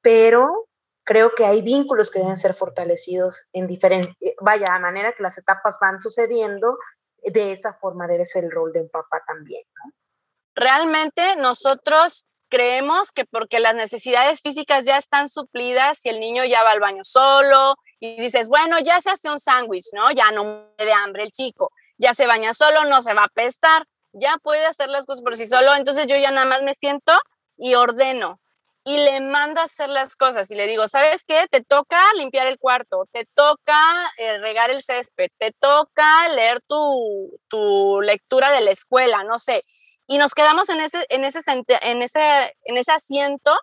pero 0.00 0.68
creo 1.04 1.34
que 1.34 1.44
hay 1.44 1.62
vínculos 1.62 2.10
que 2.10 2.20
deben 2.20 2.38
ser 2.38 2.54
fortalecidos 2.54 3.42
en 3.52 3.66
diferente, 3.66 4.14
vaya, 4.40 4.74
a 4.74 4.78
manera 4.78 5.12
que 5.12 5.22
las 5.22 5.38
etapas 5.38 5.78
van 5.80 6.00
sucediendo, 6.00 6.78
de 7.22 7.52
esa 7.52 7.74
forma 7.74 8.06
debe 8.06 8.24
ser 8.24 8.44
el 8.44 8.50
rol 8.50 8.72
de 8.72 8.80
un 8.80 8.88
papá 8.88 9.22
también. 9.26 9.62
Realmente 10.54 11.36
nosotros 11.36 12.28
creemos 12.48 13.12
que 13.12 13.24
porque 13.24 13.60
las 13.60 13.74
necesidades 13.74 14.40
físicas 14.40 14.84
ya 14.84 14.98
están 14.98 15.28
suplidas 15.28 16.04
y 16.04 16.08
el 16.08 16.20
niño 16.20 16.44
ya 16.44 16.64
va 16.64 16.72
al 16.72 16.80
baño 16.80 17.04
solo 17.04 17.76
y 18.00 18.20
dices, 18.20 18.48
bueno, 18.48 18.78
ya 18.80 19.00
se 19.00 19.10
hace 19.10 19.30
un 19.30 19.38
sándwich, 19.38 19.86
¿no? 19.92 20.10
Ya 20.10 20.30
no 20.32 20.72
me 20.76 20.84
de 20.84 20.92
hambre 20.92 21.22
el 21.22 21.32
chico, 21.32 21.70
ya 21.96 22.14
se 22.14 22.26
baña 22.26 22.52
solo, 22.52 22.84
no 22.84 23.02
se 23.02 23.14
va 23.14 23.24
a 23.24 23.28
pestar, 23.28 23.84
ya 24.12 24.36
puede 24.42 24.66
hacer 24.66 24.88
las 24.88 25.06
cosas 25.06 25.22
por 25.22 25.36
sí 25.36 25.46
solo, 25.46 25.74
entonces 25.76 26.06
yo 26.06 26.16
ya 26.16 26.30
nada 26.30 26.46
más 26.46 26.62
me 26.62 26.74
siento 26.74 27.12
y 27.56 27.74
ordeno 27.74 28.40
y 28.84 28.96
le 28.96 29.20
mando 29.20 29.60
a 29.60 29.64
hacer 29.64 29.88
las 29.90 30.16
cosas 30.16 30.50
y 30.50 30.54
le 30.54 30.66
digo, 30.66 30.88
¿sabes 30.88 31.22
qué? 31.26 31.46
Te 31.50 31.62
toca 31.62 32.00
limpiar 32.16 32.46
el 32.46 32.58
cuarto, 32.58 33.06
te 33.12 33.26
toca 33.34 34.10
eh, 34.16 34.38
regar 34.38 34.70
el 34.70 34.82
césped, 34.82 35.28
te 35.38 35.52
toca 35.52 36.28
leer 36.30 36.60
tu, 36.66 37.38
tu, 37.48 38.00
lectura 38.00 38.50
de 38.50 38.62
la 38.62 38.70
escuela, 38.70 39.22
no 39.24 39.38
sé. 39.38 39.64
Y 40.06 40.18
nos 40.18 40.34
quedamos 40.34 40.68
en 40.70 40.80
ese, 40.80 41.04
en, 41.10 41.24
ese, 41.24 41.40
en, 41.46 42.02
ese, 42.02 42.56
en 42.64 42.76
ese 42.78 42.92
asiento 42.92 43.54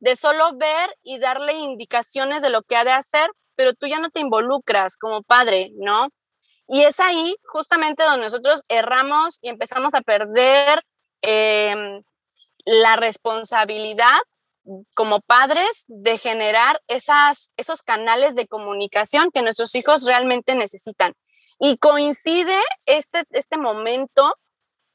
de 0.00 0.16
solo 0.16 0.56
ver 0.56 0.94
y 1.02 1.18
darle 1.18 1.54
indicaciones 1.54 2.42
de 2.42 2.50
lo 2.50 2.62
que 2.62 2.76
ha 2.76 2.84
de 2.84 2.92
hacer, 2.92 3.30
pero 3.54 3.74
tú 3.74 3.86
ya 3.86 4.00
no 4.00 4.10
te 4.10 4.20
involucras 4.20 4.96
como 4.96 5.22
padre, 5.22 5.70
¿no? 5.76 6.08
Y 6.68 6.82
es 6.82 6.98
ahí 6.98 7.36
justamente 7.44 8.02
donde 8.02 8.24
nosotros 8.24 8.62
erramos 8.68 9.38
y 9.40 9.48
empezamos 9.48 9.94
a 9.94 10.00
perder 10.00 10.82
em, 11.22 12.02
la 12.64 12.96
responsabilidad 12.96 14.18
como 14.94 15.20
padres 15.20 15.84
de 15.88 16.18
generar 16.18 16.80
esas, 16.88 17.50
esos 17.56 17.82
canales 17.82 18.34
de 18.34 18.46
comunicación 18.46 19.30
que 19.32 19.42
nuestros 19.42 19.74
hijos 19.74 20.04
realmente 20.04 20.54
necesitan. 20.54 21.14
Y 21.58 21.78
coincide 21.78 22.58
este, 22.86 23.24
este 23.30 23.58
momento 23.58 24.36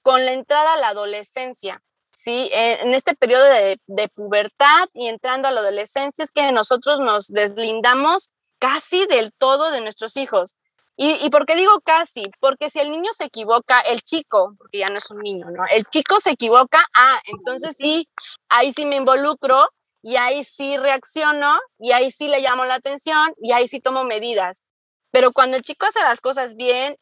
con 0.01 0.25
la 0.25 0.33
entrada 0.33 0.73
a 0.73 0.77
la 0.77 0.89
adolescencia. 0.89 1.81
¿sí? 2.13 2.49
En 2.51 2.93
este 2.93 3.15
periodo 3.15 3.45
de 3.45 4.09
pubertad 4.09 4.89
y 4.93 5.07
entrando 5.07 5.47
a 5.47 5.51
la 5.51 5.61
adolescencia 5.61 6.23
es 6.23 6.31
que 6.31 6.51
nosotros 6.51 6.99
nos 6.99 7.27
deslindamos 7.27 8.31
casi 8.59 9.05
del 9.05 9.33
todo 9.33 9.71
de 9.71 9.81
nuestros 9.81 10.17
hijos. 10.17 10.55
¿Y, 11.01 11.11
¿Y, 11.25 11.29
por 11.29 11.45
qué 11.45 11.55
digo 11.55 11.79
casi? 11.79 12.29
Porque 12.41 12.69
si 12.69 12.79
el 12.79 12.91
niño 12.91 13.09
se 13.13 13.23
equivoca, 13.23 13.79
el 13.79 14.01
chico, 14.01 14.53
porque 14.57 14.79
ya 14.79 14.89
no 14.89 14.97
es 14.97 15.09
un 15.09 15.19
niño, 15.19 15.49
¿no? 15.49 15.63
El 15.71 15.85
chico 15.85 16.19
se 16.19 16.31
equivoca, 16.31 16.85
ah, 16.93 17.21
entonces 17.23 17.77
sí, 17.77 18.09
ahí 18.49 18.73
sí 18.73 18.85
me 18.85 18.97
involucro 18.97 19.69
y 20.01 20.17
ahí 20.17 20.43
sí 20.43 20.75
reacciono 20.75 21.57
y 21.77 21.93
ahí 21.93 22.11
sí 22.11 22.27
le 22.27 22.41
llamo 22.41 22.65
la 22.65 22.73
atención 22.75 23.33
y 23.41 23.53
ahí 23.53 23.69
sí 23.69 23.79
tomo 23.79 24.03
medidas. 24.03 24.65
Pero 25.09 25.31
cuando 25.31 25.55
el 25.55 25.63
chico 25.63 25.85
hace 25.85 26.01
las 26.01 26.19
cosas 26.19 26.57
bien 26.57 26.97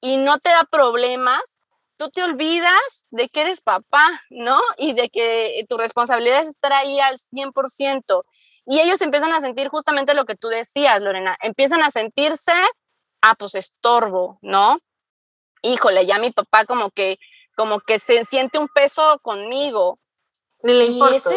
y 0.00 0.16
no 0.16 0.38
te 0.38 0.48
da 0.48 0.64
problemas, 0.64 1.42
tú 1.98 2.08
te 2.08 2.22
olvidas 2.22 3.06
de 3.10 3.28
que 3.28 3.42
eres 3.42 3.60
papá, 3.60 4.22
¿no? 4.30 4.62
Y 4.78 4.94
de 4.94 5.10
que 5.10 5.62
tu 5.68 5.76
responsabilidad 5.76 6.40
es 6.40 6.48
estar 6.48 6.72
ahí 6.72 7.00
al 7.00 7.18
100%. 7.18 8.24
Y 8.64 8.80
ellos 8.80 9.02
empiezan 9.02 9.34
a 9.34 9.42
sentir 9.42 9.68
justamente 9.68 10.14
lo 10.14 10.24
que 10.24 10.36
tú 10.36 10.48
decías, 10.48 11.02
Lorena, 11.02 11.36
empiezan 11.42 11.82
a 11.82 11.90
sentirse 11.90 12.54
ah, 13.22 13.34
pues 13.38 13.54
estorbo, 13.54 14.38
¿no? 14.42 14.78
Híjole, 15.62 16.04
ya 16.06 16.18
mi 16.18 16.30
papá 16.30 16.64
como 16.66 16.90
que, 16.90 17.18
como 17.56 17.80
que 17.80 17.98
se 17.98 18.24
siente 18.24 18.58
un 18.58 18.68
peso 18.68 19.18
conmigo. 19.22 19.98
Ni 20.62 20.74
le 20.74 20.86
importa. 20.86 21.30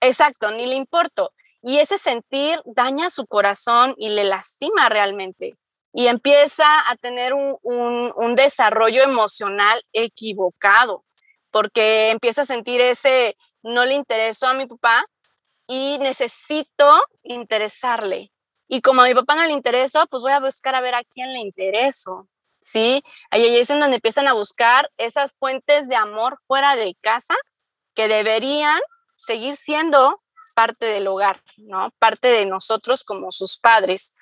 Exacto, 0.00 0.50
ni 0.52 0.66
le 0.66 0.76
importo. 0.76 1.32
Y 1.62 1.78
ese 1.78 1.98
sentir 1.98 2.62
daña 2.64 3.10
su 3.10 3.26
corazón 3.26 3.94
y 3.98 4.10
le 4.10 4.24
lastima 4.24 4.88
realmente. 4.88 5.54
Y 5.92 6.06
empieza 6.06 6.88
a 6.88 6.96
tener 6.96 7.34
un, 7.34 7.58
un 7.62 8.34
desarrollo 8.36 9.02
emocional 9.02 9.82
equivocado, 9.92 11.04
porque 11.50 12.10
empieza 12.10 12.42
a 12.42 12.46
sentir 12.46 12.80
ese, 12.80 13.36
no 13.62 13.84
le 13.84 13.94
interesó 13.94 14.46
a 14.46 14.54
mi 14.54 14.66
papá 14.66 15.04
y 15.66 15.98
necesito 15.98 17.02
interesarle. 17.22 18.30
Y 18.68 18.82
como 18.82 19.00
a 19.00 19.06
mi 19.06 19.14
papá 19.14 19.34
no 19.34 19.44
le 19.44 19.52
interesó, 19.52 20.06
pues 20.06 20.20
voy 20.20 20.32
a 20.32 20.40
buscar 20.40 20.74
a 20.74 20.82
ver 20.82 20.94
a 20.94 21.02
quién 21.02 21.32
le 21.32 21.40
intereso, 21.40 22.28
¿sí? 22.60 23.02
Ahí 23.30 23.56
es 23.56 23.70
en 23.70 23.80
donde 23.80 23.96
empiezan 23.96 24.28
a 24.28 24.34
buscar 24.34 24.90
esas 24.98 25.32
fuentes 25.32 25.88
de 25.88 25.96
amor 25.96 26.38
fuera 26.46 26.76
de 26.76 26.94
casa 27.00 27.34
que 27.94 28.08
deberían 28.08 28.78
seguir 29.16 29.56
siendo 29.56 30.16
parte 30.54 30.86
del 30.86 31.06
hogar, 31.06 31.42
¿no? 31.56 31.90
Parte 31.98 32.28
de 32.28 32.44
nosotros 32.44 33.04
como 33.04 33.32
sus 33.32 33.58
padres. 33.58 34.12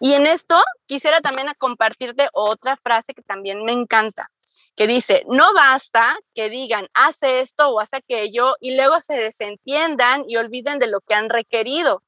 Y 0.00 0.14
en 0.14 0.26
esto 0.26 0.60
quisiera 0.86 1.20
también 1.20 1.48
compartirte 1.58 2.28
otra 2.32 2.76
frase 2.76 3.14
que 3.14 3.22
también 3.22 3.62
me 3.64 3.72
encanta, 3.72 4.30
que 4.74 4.86
dice, 4.86 5.24
no 5.28 5.52
basta 5.54 6.18
que 6.34 6.48
digan, 6.48 6.88
hace 6.94 7.40
esto 7.40 7.68
o 7.68 7.80
hace 7.80 7.96
aquello 7.96 8.56
y 8.60 8.74
luego 8.74 9.00
se 9.00 9.18
desentiendan 9.18 10.24
y 10.28 10.36
olviden 10.36 10.78
de 10.78 10.86
lo 10.86 11.00
que 11.00 11.14
han 11.14 11.28
requerido 11.28 12.02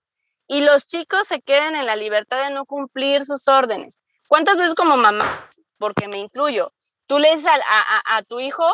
y 0.49 0.63
los 0.63 0.87
chicos 0.87 1.29
se 1.29 1.43
queden 1.43 1.77
en 1.77 1.87
la 1.87 1.95
libertad 1.95 2.43
de 2.43 2.51
no 2.51 2.65
cumplir 2.65 3.25
sus 3.27 3.47
órdenes. 3.47 4.01
¿Cuántas 4.27 4.57
veces 4.57 4.75
como 4.75 4.97
mamá, 4.97 5.49
porque 5.79 6.09
me 6.09 6.19
incluyo, 6.19 6.73
tú 7.07 7.19
le 7.19 7.37
dices 7.37 7.51
a, 7.51 8.23
tu 8.23 8.41
hijo, 8.41 8.67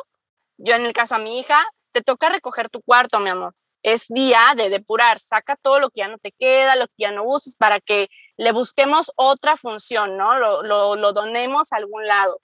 yo 0.56 0.76
en 0.76 0.86
el 0.86 0.92
caso 0.92 1.16
a 1.16 1.18
mi 1.18 1.38
hija, 1.38 1.62
te 1.92 2.00
toca 2.00 2.28
recoger 2.28 2.70
tu 2.70 2.80
cuarto, 2.80 3.18
mi 3.18 3.30
amor. 3.30 3.54
Es 3.82 4.06
día 4.08 4.54
de 4.56 4.70
depurar, 4.70 5.18
saca 5.18 5.56
todo 5.56 5.78
lo 5.78 5.90
que 5.90 6.00
ya 6.00 6.08
no 6.08 6.18
te 6.18 6.32
queda, 6.32 6.76
lo 6.76 6.86
que 6.86 6.94
ya 6.96 7.10
no 7.10 7.24
uses, 7.24 7.56
para 7.56 7.80
que 7.80 8.08
le 8.36 8.52
busquemos 8.52 9.12
otra 9.16 9.56
función, 9.56 10.16
¿no? 10.16 10.38
Lo, 10.38 10.62
lo, 10.62 10.96
lo 10.96 11.12
donemos 11.12 11.72
a 11.72 11.76
algún 11.76 12.06
lado. 12.06 12.40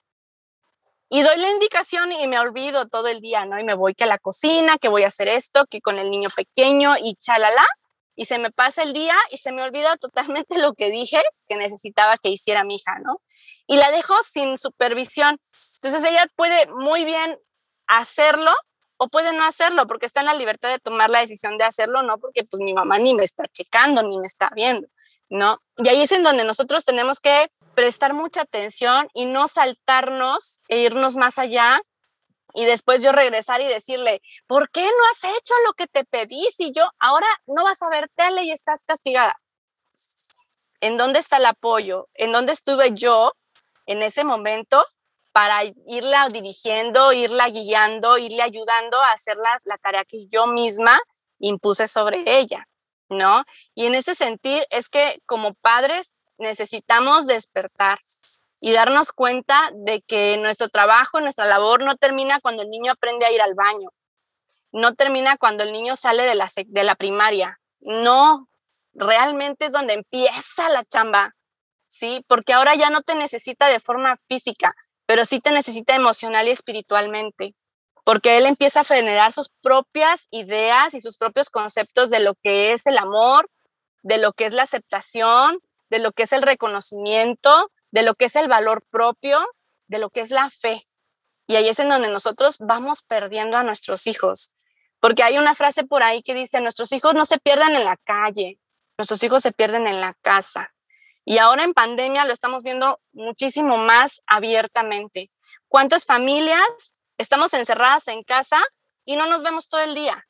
Y 1.09 1.23
doy 1.23 1.37
la 1.37 1.49
indicación 1.49 2.11
y 2.11 2.27
me 2.27 2.39
olvido 2.39 2.87
todo 2.87 3.07
el 3.07 3.19
día, 3.21 3.45
¿no? 3.45 3.59
Y 3.59 3.63
me 3.63 3.73
voy 3.73 3.95
que 3.95 4.03
a 4.03 4.07
la 4.07 4.19
cocina, 4.19 4.77
que 4.77 4.87
voy 4.87 5.03
a 5.03 5.07
hacer 5.07 5.27
esto, 5.27 5.65
que 5.69 5.81
con 5.81 5.99
el 5.99 6.11
niño 6.11 6.29
pequeño 6.29 6.95
y 7.01 7.15
chalala 7.15 7.67
y 8.15 8.25
se 8.25 8.37
me 8.37 8.51
pasa 8.51 8.83
el 8.83 8.93
día 8.93 9.15
y 9.31 9.37
se 9.37 9.51
me 9.51 9.63
olvida 9.63 9.97
totalmente 9.97 10.57
lo 10.59 10.73
que 10.73 10.89
dije 10.89 11.21
que 11.47 11.55
necesitaba 11.55 12.17
que 12.17 12.29
hiciera 12.29 12.63
mi 12.63 12.75
hija, 12.75 12.99
¿no? 12.99 13.13
Y 13.67 13.77
la 13.77 13.91
dejo 13.91 14.13
sin 14.23 14.57
supervisión. 14.57 15.37
Entonces 15.75 16.03
ella 16.09 16.27
puede 16.35 16.67
muy 16.67 17.05
bien 17.05 17.37
hacerlo 17.87 18.51
o 18.97 19.07
puede 19.07 19.33
no 19.33 19.43
hacerlo 19.45 19.87
porque 19.87 20.05
está 20.05 20.19
en 20.19 20.27
la 20.27 20.33
libertad 20.33 20.69
de 20.69 20.79
tomar 20.79 21.09
la 21.09 21.21
decisión 21.21 21.57
de 21.57 21.63
hacerlo, 21.63 22.03
no 22.03 22.19
porque 22.19 22.43
pues 22.43 22.61
mi 22.61 22.73
mamá 22.73 22.99
ni 22.99 23.15
me 23.15 23.23
está 23.23 23.47
checando 23.47 24.03
ni 24.03 24.19
me 24.19 24.27
está 24.27 24.51
viendo, 24.55 24.87
¿no? 25.29 25.59
Y 25.77 25.89
ahí 25.89 26.03
es 26.03 26.11
en 26.11 26.21
donde 26.21 26.43
nosotros 26.43 26.85
tenemos 26.85 27.19
que 27.19 27.49
prestar 27.73 28.13
mucha 28.13 28.41
atención 28.41 29.07
y 29.15 29.25
no 29.25 29.47
saltarnos 29.47 30.61
e 30.67 30.81
irnos 30.81 31.15
más 31.15 31.39
allá 31.39 31.81
y 32.53 32.65
después 32.65 33.01
yo 33.01 33.11
regresar 33.11 33.61
y 33.61 33.67
decirle, 33.67 34.21
¿por 34.47 34.69
qué 34.69 34.83
no 34.83 35.05
has 35.11 35.23
hecho 35.23 35.53
lo 35.65 35.73
que 35.73 35.87
te 35.87 36.03
pedí 36.05 36.47
si 36.55 36.71
yo 36.71 36.89
ahora 36.99 37.27
no 37.47 37.63
vas 37.63 37.81
a 37.81 37.89
ver 37.89 38.09
tele 38.15 38.43
y 38.43 38.51
estás 38.51 38.83
castigada? 38.85 39.39
¿En 40.79 40.97
dónde 40.97 41.19
está 41.19 41.37
el 41.37 41.45
apoyo? 41.45 42.09
¿En 42.13 42.31
dónde 42.31 42.53
estuve 42.53 42.91
yo 42.93 43.33
en 43.85 44.01
ese 44.01 44.23
momento 44.23 44.85
para 45.31 45.63
irla 45.87 46.27
dirigiendo, 46.29 47.13
irla 47.13 47.47
guiando, 47.49 48.17
irle 48.17 48.41
ayudando 48.41 49.01
a 49.01 49.11
hacer 49.11 49.37
la, 49.37 49.59
la 49.63 49.77
tarea 49.77 50.03
que 50.05 50.27
yo 50.27 50.47
misma 50.47 50.99
impuse 51.39 51.87
sobre 51.87 52.23
ella, 52.25 52.67
¿no? 53.09 53.43
Y 53.73 53.85
en 53.85 53.95
ese 53.95 54.15
sentir 54.15 54.65
es 54.69 54.89
que 54.89 55.21
como 55.25 55.53
padres 55.53 56.13
necesitamos 56.37 57.27
despertar 57.27 57.99
y 58.61 58.71
darnos 58.71 59.11
cuenta 59.11 59.71
de 59.73 60.01
que 60.01 60.37
nuestro 60.37 60.69
trabajo, 60.69 61.19
nuestra 61.19 61.45
labor 61.45 61.83
no 61.83 61.97
termina 61.97 62.39
cuando 62.39 62.61
el 62.61 62.69
niño 62.69 62.91
aprende 62.91 63.25
a 63.25 63.31
ir 63.31 63.41
al 63.41 63.55
baño, 63.55 63.89
no 64.71 64.93
termina 64.93 65.35
cuando 65.37 65.63
el 65.63 65.73
niño 65.73 65.95
sale 65.95 66.23
de 66.23 66.35
la, 66.35 66.49
de 66.55 66.83
la 66.83 66.95
primaria, 66.95 67.59
no, 67.79 68.47
realmente 68.93 69.65
es 69.65 69.71
donde 69.71 69.93
empieza 69.93 70.69
la 70.69 70.85
chamba, 70.85 71.35
¿sí? 71.87 72.23
Porque 72.27 72.53
ahora 72.53 72.75
ya 72.75 72.91
no 72.91 73.01
te 73.01 73.15
necesita 73.15 73.67
de 73.67 73.79
forma 73.79 74.17
física, 74.27 74.75
pero 75.07 75.25
sí 75.25 75.39
te 75.39 75.51
necesita 75.51 75.95
emocional 75.95 76.47
y 76.47 76.51
espiritualmente, 76.51 77.55
porque 78.03 78.37
él 78.37 78.45
empieza 78.45 78.81
a 78.81 78.85
generar 78.85 79.31
sus 79.31 79.49
propias 79.61 80.27
ideas 80.29 80.93
y 80.93 81.01
sus 81.01 81.17
propios 81.17 81.49
conceptos 81.49 82.11
de 82.11 82.19
lo 82.19 82.35
que 82.35 82.73
es 82.73 82.85
el 82.85 82.99
amor, 82.99 83.49
de 84.03 84.19
lo 84.19 84.33
que 84.33 84.45
es 84.45 84.53
la 84.53 84.63
aceptación, 84.63 85.59
de 85.89 85.97
lo 85.97 86.11
que 86.11 86.23
es 86.23 86.31
el 86.31 86.43
reconocimiento, 86.43 87.71
de 87.91 88.03
lo 88.03 88.15
que 88.15 88.25
es 88.25 88.35
el 88.35 88.47
valor 88.47 88.83
propio, 88.89 89.39
de 89.87 89.99
lo 89.99 90.09
que 90.09 90.21
es 90.21 90.31
la 90.31 90.49
fe. 90.49 90.83
Y 91.47 91.55
ahí 91.55 91.67
es 91.67 91.79
en 91.79 91.89
donde 91.89 92.09
nosotros 92.09 92.57
vamos 92.59 93.01
perdiendo 93.01 93.57
a 93.57 93.63
nuestros 93.63 94.07
hijos. 94.07 94.55
Porque 94.99 95.23
hay 95.23 95.37
una 95.37 95.55
frase 95.55 95.83
por 95.83 96.03
ahí 96.03 96.23
que 96.23 96.33
dice, 96.33 96.61
nuestros 96.61 96.91
hijos 96.91 97.13
no 97.13 97.25
se 97.25 97.39
pierdan 97.39 97.75
en 97.75 97.83
la 97.83 97.97
calle, 97.97 98.59
nuestros 98.97 99.21
hijos 99.23 99.43
se 99.43 99.51
pierden 99.51 99.87
en 99.87 99.99
la 99.99 100.13
casa. 100.21 100.73
Y 101.25 101.37
ahora 101.37 101.63
en 101.63 101.73
pandemia 101.73 102.25
lo 102.25 102.33
estamos 102.33 102.63
viendo 102.63 102.99
muchísimo 103.11 103.77
más 103.77 104.21
abiertamente. 104.27 105.29
¿Cuántas 105.67 106.05
familias 106.05 106.61
estamos 107.17 107.53
encerradas 107.53 108.07
en 108.07 108.23
casa 108.23 108.61
y 109.05 109.15
no 109.15 109.27
nos 109.27 109.43
vemos 109.43 109.67
todo 109.67 109.81
el 109.81 109.95
día? 109.95 110.25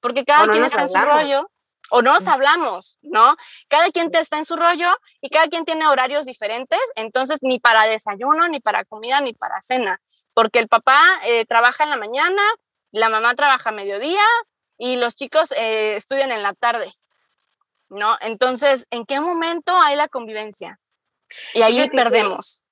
Porque 0.00 0.24
cada 0.24 0.48
quien 0.48 0.64
está 0.64 0.82
en 0.82 0.88
su 0.88 0.98
rollo 0.98 1.50
o 1.90 2.02
no 2.02 2.14
nos 2.14 2.26
hablamos, 2.26 2.98
¿no? 3.02 3.36
Cada 3.68 3.90
quien 3.90 4.10
está 4.12 4.38
en 4.38 4.44
su 4.44 4.56
rollo 4.56 4.88
y 5.20 5.28
cada 5.28 5.48
quien 5.48 5.64
tiene 5.64 5.86
horarios 5.86 6.24
diferentes, 6.24 6.80
entonces 6.94 7.40
ni 7.42 7.58
para 7.58 7.84
desayuno, 7.84 8.48
ni 8.48 8.60
para 8.60 8.84
comida, 8.84 9.20
ni 9.20 9.32
para 9.34 9.60
cena, 9.60 10.00
porque 10.34 10.58
el 10.58 10.68
papá 10.68 11.02
eh, 11.24 11.44
trabaja 11.46 11.84
en 11.84 11.90
la 11.90 11.96
mañana, 11.96 12.42
la 12.92 13.08
mamá 13.08 13.34
trabaja 13.34 13.70
a 13.70 13.72
mediodía 13.72 14.24
y 14.78 14.96
los 14.96 15.14
chicos 15.14 15.52
eh, 15.52 15.96
estudian 15.96 16.32
en 16.32 16.42
la 16.42 16.54
tarde, 16.54 16.90
¿no? 17.88 18.16
Entonces, 18.20 18.86
¿en 18.90 19.04
qué 19.04 19.20
momento 19.20 19.78
hay 19.78 19.96
la 19.96 20.08
convivencia? 20.08 20.78
Y 21.54 21.62
ahí 21.62 21.88
perdemos. 21.90 22.62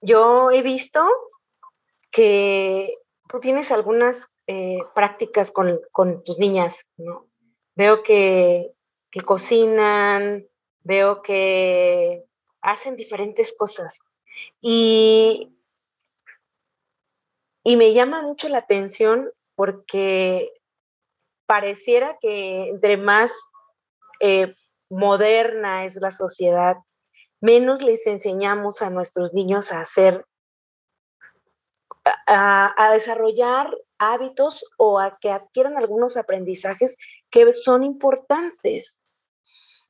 Yo 0.00 0.50
he 0.50 0.62
visto 0.62 1.06
que 2.10 2.96
tú 3.28 3.40
tienes 3.40 3.70
algunas 3.70 4.28
eh, 4.46 4.78
prácticas 4.94 5.50
con, 5.50 5.80
con 5.92 6.24
tus 6.24 6.38
niñas, 6.38 6.86
¿no? 6.96 7.29
Veo 7.80 8.02
que, 8.02 8.74
cocinan, 9.24 10.46
veo 10.82 11.22
que 11.22 12.26
hacen 12.60 12.94
diferentes 12.94 13.54
cosas. 13.56 14.00
Y, 14.60 15.56
y 17.64 17.76
me 17.76 17.94
llama 17.94 18.20
mucho 18.20 18.50
la 18.50 18.58
atención 18.58 19.32
porque 19.54 20.52
pareciera 21.46 22.18
que 22.20 22.68
entre 22.68 22.98
más 22.98 23.32
eh, 24.20 24.54
moderna 24.90 25.86
es 25.86 25.96
la 25.96 26.10
sociedad, 26.10 26.76
menos 27.40 27.82
les 27.82 28.06
enseñamos 28.06 28.82
a 28.82 28.90
nuestros 28.90 29.32
niños 29.32 29.72
a 29.72 29.80
hacer, 29.80 30.26
a 32.26 32.90
desarrollar 32.92 33.74
hábitos 33.96 34.66
o 34.76 34.98
a 34.98 35.18
que 35.18 35.30
adquieran 35.30 35.78
algunos 35.78 36.18
aprendizajes 36.18 36.98
que 37.30 37.52
son 37.52 37.84
importantes. 37.84 38.98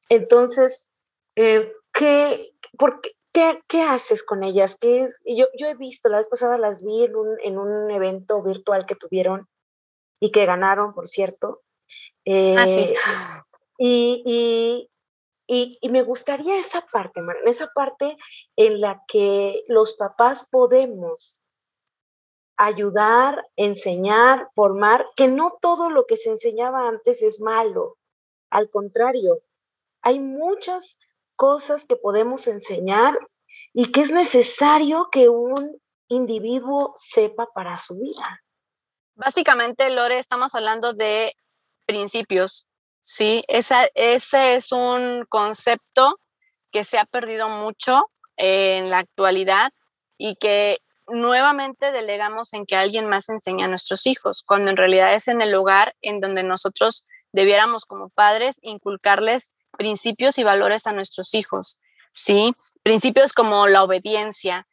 Entonces, 0.09 0.89
eh, 1.37 1.73
¿qué, 1.93 2.53
por 2.79 3.01
qué, 3.33 3.83
haces 3.83 4.23
con 4.23 4.43
ellas? 4.45 4.77
¿Qué 4.81 5.03
es? 5.03 5.19
Yo, 5.25 5.47
yo 5.59 5.69
he 5.69 5.75
visto, 5.75 6.09
la 6.09 6.19
vez 6.19 6.29
pasada 6.29 6.59
las 6.59 6.85
vi 6.85 7.05
en 7.05 7.17
un, 7.17 7.37
en 7.43 7.59
un 7.59 7.91
evento 7.91 8.43
virtual 8.43 8.87
que 8.87 8.97
tuvieron 8.97 9.49
y 10.19 10.33
que 10.33 10.47
ganaron, 10.47 10.95
por 10.95 11.09
cierto. 11.09 11.63
ah, 12.27 12.67
sí. 12.67 12.95
Eh, 12.95 12.97
y, 13.79 14.89
y, 15.47 15.79
y, 15.81 15.89
me 15.89 16.03
gustaría 16.03 16.61
esa 16.61 16.87
parte, 16.93 17.21
esa 17.47 17.69
parte 17.75 18.17
en 18.57 18.81
la 18.81 19.03
que 19.09 19.65
los 19.67 19.95
papás 19.95 20.47
podemos 20.51 21.41
ayudar, 22.61 23.43
enseñar, 23.57 24.51
formar, 24.55 25.07
que 25.17 25.29
no 25.29 25.57
todo 25.63 25.89
lo 25.89 26.05
que 26.05 26.19
se 26.19 26.29
enseñaba 26.29 26.89
antes 26.89 27.23
es 27.23 27.41
malo. 27.41 27.97
Al 28.51 28.69
contrario, 28.69 29.41
hay 30.03 30.21
muchas 30.21 30.99
cosas 31.37 31.87
que 31.87 31.97
podemos 31.97 32.47
enseñar 32.47 33.19
y 33.73 33.91
que 33.93 34.03
es 34.03 34.11
necesario 34.11 35.09
que 35.11 35.31
un 35.31 35.81
individuo 36.09 36.93
sepa 36.97 37.49
para 37.55 37.79
su 37.79 37.95
vida. 37.95 38.43
Básicamente, 39.15 39.89
Lore, 39.89 40.19
estamos 40.19 40.55
hablando 40.55 40.93
de 40.93 41.35
principios, 41.87 42.67
¿sí? 43.01 43.43
ese 43.49 43.91
es 44.55 44.71
un 44.71 45.25
concepto 45.31 46.21
que 46.73 46.85
se 46.85 46.99
ha 46.99 47.07
perdido 47.07 47.49
mucho 47.49 48.11
en 48.37 48.91
la 48.91 48.99
actualidad 48.99 49.73
y 50.19 50.37
que 50.37 50.81
nuevamente 51.11 51.93
delegamos 51.93 52.53
en 52.53 52.67
que 52.67 52.77
alguien 52.77 53.09
más 53.09 53.29
enseñe 53.29 53.63
a 53.63 53.69
nuestros 53.69 54.07
hijos, 54.07 54.43
cuando 54.43 54.71
en 54.71 54.77
realidad 54.77 55.15
es 55.15 55.29
en 55.29 55.41
el 55.41 55.55
hogar 55.55 55.95
en 56.03 56.21
donde 56.21 56.43
nosotros 56.43 57.05
debiéramos 57.33 57.87
como 57.87 58.09
padres 58.11 58.59
inculcarles 58.63 59.53
principios 59.77 60.39
y 60.39 60.45
valores 60.45 60.87
a 60.87 60.93
nuestros 60.93 61.35
hijos, 61.35 61.79
¿sí? 62.11 62.55
Principios 62.83 63.33
como 63.33 63.67
la 63.67 63.83
obediencia. 63.83 64.65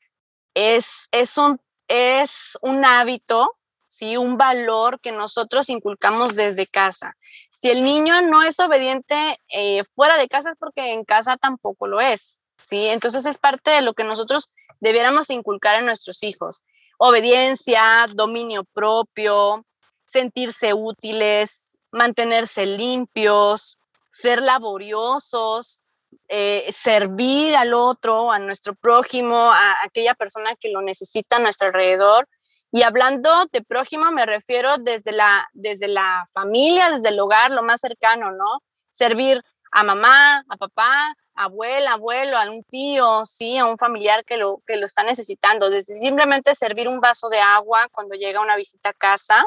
Es, 0.54 1.08
es, 1.12 1.38
un, 1.38 1.62
es 1.88 2.58
un 2.62 2.84
hábito, 2.84 3.50
¿sí? 3.86 4.18
Un 4.18 4.38
valor 4.38 5.00
que 5.00 5.12
nosotros 5.12 5.70
inculcamos 5.70 6.36
desde 6.36 6.68
casa. 6.68 7.16
Si 7.52 7.70
el 7.70 7.84
niño 7.84 8.22
no 8.22 8.44
es 8.44 8.60
obediente 8.60 9.40
eh, 9.50 9.84
fuera 9.96 10.18
de 10.18 10.28
casa 10.28 10.52
es 10.52 10.58
porque 10.60 10.94
en 10.94 11.06
casa 11.06 11.38
tampoco 11.38 11.88
lo 11.88 12.02
es, 12.02 12.40
¿sí? 12.58 12.88
Entonces 12.88 13.26
es 13.26 13.38
parte 13.38 13.72
de 13.72 13.82
lo 13.82 13.94
que 13.94 14.04
nosotros 14.04 14.50
debiéramos 14.80 15.30
inculcar 15.30 15.80
en 15.80 15.86
nuestros 15.86 16.24
hijos. 16.24 16.62
Obediencia, 16.98 18.08
dominio 18.14 18.64
propio, 18.74 19.66
sentirse 20.06 20.74
útiles, 20.74 21.78
mantenerse 21.92 22.66
limpios, 22.66 23.78
ser 24.12 24.42
laboriosos, 24.42 25.84
eh, 26.30 26.68
servir 26.72 27.56
al 27.56 27.74
otro, 27.74 28.32
a 28.32 28.40
nuestro 28.40 28.74
prójimo, 28.76 29.52
a 29.52 29.76
aquella 29.84 30.14
persona 30.16 30.56
que 30.56 30.70
lo 30.70 30.82
necesita 30.82 31.38
a 31.38 31.40
nuestro 31.40 31.68
alrededor. 31.68 32.28
Y 32.72 32.84
hablando 32.84 33.46
de 33.52 33.62
prójimo, 33.62 34.12
me 34.12 34.26
refiero 34.26 34.78
desde 34.78 35.12
la, 35.12 35.48
desde 35.54 35.88
la 35.88 36.28
familia, 36.34 36.90
desde 36.90 37.10
el 37.10 37.20
hogar, 37.20 37.52
lo 37.52 37.64
más 37.64 37.80
cercano, 37.80 38.32
¿no? 38.32 38.62
Servir 38.92 39.42
a 39.72 39.84
mamá, 39.84 40.44
a 40.50 40.58
papá, 40.58 41.16
abuela, 41.38 41.94
abuelo, 41.94 42.38
a 42.38 42.50
un 42.50 42.64
tío, 42.64 43.24
sí, 43.24 43.58
a 43.58 43.66
un 43.66 43.78
familiar 43.78 44.26
que 44.26 44.38
lo, 44.38 44.62
que 44.66 44.76
lo 44.76 44.86
está 44.86 45.04
necesitando. 45.04 45.70
Desde 45.70 45.98
simplemente 45.98 46.56
servir 46.56 46.88
un 46.88 47.00
vaso 47.00 47.30
de 47.30 47.40
agua 47.40 47.88
cuando 47.92 48.16
llega 48.16 48.42
una 48.42 48.58
visita 48.58 48.90
a 48.90 48.94
casa, 48.94 49.46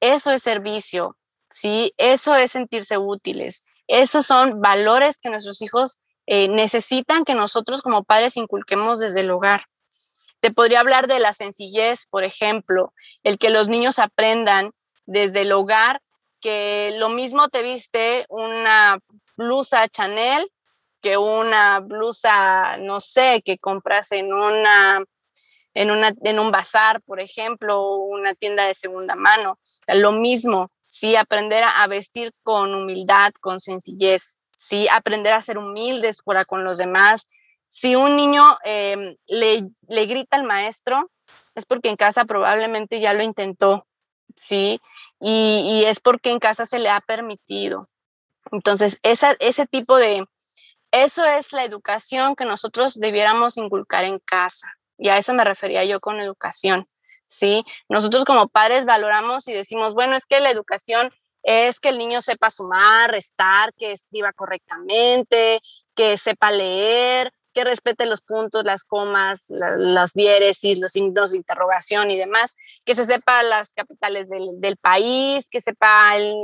eso 0.00 0.30
es 0.30 0.42
servicio, 0.42 1.16
sí, 1.50 1.92
eso 1.98 2.34
es 2.34 2.52
sentirse 2.52 2.96
útiles. 2.96 3.82
Esos 3.88 4.26
son 4.26 4.60
valores 4.60 5.18
que 5.18 5.30
nuestros 5.30 5.60
hijos 5.62 5.98
eh, 6.26 6.48
necesitan 6.48 7.24
que 7.24 7.34
nosotros 7.34 7.82
como 7.82 8.04
padres 8.04 8.36
inculquemos 8.36 8.98
desde 8.98 9.20
el 9.20 9.30
hogar. 9.30 9.64
Te 10.40 10.52
podría 10.52 10.80
hablar 10.80 11.08
de 11.08 11.18
la 11.18 11.32
sencillez, 11.32 12.06
por 12.06 12.24
ejemplo, 12.24 12.92
el 13.22 13.38
que 13.38 13.50
los 13.50 13.68
niños 13.68 13.98
aprendan 13.98 14.72
desde 15.06 15.42
el 15.42 15.52
hogar 15.52 16.00
que 16.40 16.94
lo 16.98 17.08
mismo 17.08 17.48
te 17.48 17.62
viste 17.62 18.26
una 18.28 18.98
blusa 19.36 19.88
Chanel 19.88 20.50
una 21.16 21.80
blusa, 21.80 22.78
no 22.78 23.00
sé, 23.00 23.42
que 23.44 23.58
compras 23.58 24.12
en 24.12 24.32
una 24.32 25.04
en, 25.76 25.90
una, 25.90 26.12
en 26.22 26.38
un 26.38 26.50
bazar, 26.50 27.02
por 27.02 27.20
ejemplo, 27.20 27.80
o 27.80 28.06
una 28.06 28.34
tienda 28.34 28.66
de 28.66 28.74
segunda 28.74 29.14
mano. 29.14 29.58
lo 29.88 30.10
mismo, 30.10 30.70
sí, 30.86 31.16
aprender 31.16 31.62
a, 31.64 31.86
vestir 31.86 32.32
con 32.42 32.74
humildad, 32.74 33.32
con 33.40 33.60
sencillez, 33.60 34.36
sí, 34.56 34.88
aprender 34.88 35.34
a 35.34 35.42
ser 35.42 35.58
humildes 35.58 36.22
para 36.24 36.44
con 36.46 36.64
los 36.64 36.78
demás. 36.78 37.26
Si 37.68 37.94
un 37.94 38.16
niño 38.16 38.56
em, 38.64 39.16
le, 39.26 39.68
le 39.88 40.06
grita 40.06 40.36
al 40.36 40.44
maestro, 40.44 41.10
es 41.54 41.66
porque 41.66 41.90
en 41.90 41.96
casa 41.96 42.24
probablemente 42.24 43.00
ya 43.00 43.12
lo 43.12 43.22
intentó, 43.22 43.86
sí, 44.34 44.80
y, 45.20 45.80
y 45.82 45.84
es 45.84 46.00
porque 46.00 46.30
en 46.30 46.38
casa 46.38 46.64
se 46.64 46.78
le 46.78 46.88
ha 46.88 47.00
permitido. 47.00 47.84
Entonces, 48.50 48.98
esa, 49.02 49.36
ese 49.40 49.66
tipo 49.66 49.96
de, 49.96 50.24
eso 51.04 51.24
es 51.24 51.52
la 51.52 51.64
educación 51.64 52.36
que 52.36 52.44
nosotros 52.44 52.94
debiéramos 52.94 53.56
inculcar 53.56 54.04
en 54.04 54.18
casa, 54.18 54.68
Y 54.98 55.10
a 55.10 55.18
eso 55.18 55.34
me 55.34 55.44
refería 55.44 55.84
yo 55.84 56.00
con 56.00 56.20
educación, 56.20 56.82
¿sí? 57.26 57.64
Nosotros 57.88 58.24
como 58.24 58.48
padres 58.48 58.86
valoramos 58.86 59.46
y 59.48 59.52
decimos, 59.52 59.92
bueno, 59.94 60.16
es 60.16 60.24
que 60.24 60.40
la 60.40 60.50
educación 60.50 61.10
es 61.42 61.80
que 61.80 61.90
el 61.90 61.98
niño 61.98 62.20
sepa 62.22 62.50
sumar, 62.50 63.10
restar, 63.10 63.72
que 63.74 63.92
escriba 63.92 64.32
correctamente, 64.32 65.60
que 65.94 66.16
sepa 66.16 66.50
leer, 66.50 67.32
que 67.52 67.64
respete 67.64 68.04
los 68.04 68.20
puntos, 68.20 68.64
las 68.64 68.84
comas, 68.84 69.46
las 69.48 70.12
diéresis, 70.12 70.78
los 70.78 70.92
signos 70.92 71.32
de 71.32 71.38
interrogación 71.38 72.10
y 72.10 72.16
demás, 72.16 72.54
que 72.84 72.94
se 72.94 73.06
sepa 73.06 73.42
las 73.42 73.72
capitales 73.72 74.28
del, 74.28 74.60
del, 74.60 74.76
país, 74.76 75.48
que 75.50 75.60
sepa 75.60 76.16
el 76.16 76.34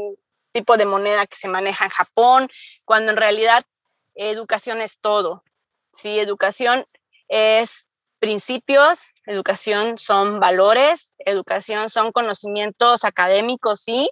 tipo 0.53 0.77
de 0.77 0.87
moneda 0.87 1.27
que 1.27 1.37
se 1.37 1.49
maneja 1.49 1.85
en 1.85 1.91
Japón, 1.91 2.49
cuando 2.85 3.11
en 3.11 3.17
realidad 3.17 3.65
educación 4.15 4.81
es 4.81 4.99
todo. 4.99 5.45
Sí, 5.93 6.19
educación 6.19 6.87
es 7.29 7.89
principios, 8.19 9.11
educación 9.27 9.99
son 9.99 10.39
valores, 10.39 11.15
educación 11.19 11.91
son 11.91 12.13
conocimientos 12.13 13.05
académicos, 13.05 13.83
sí, 13.83 14.09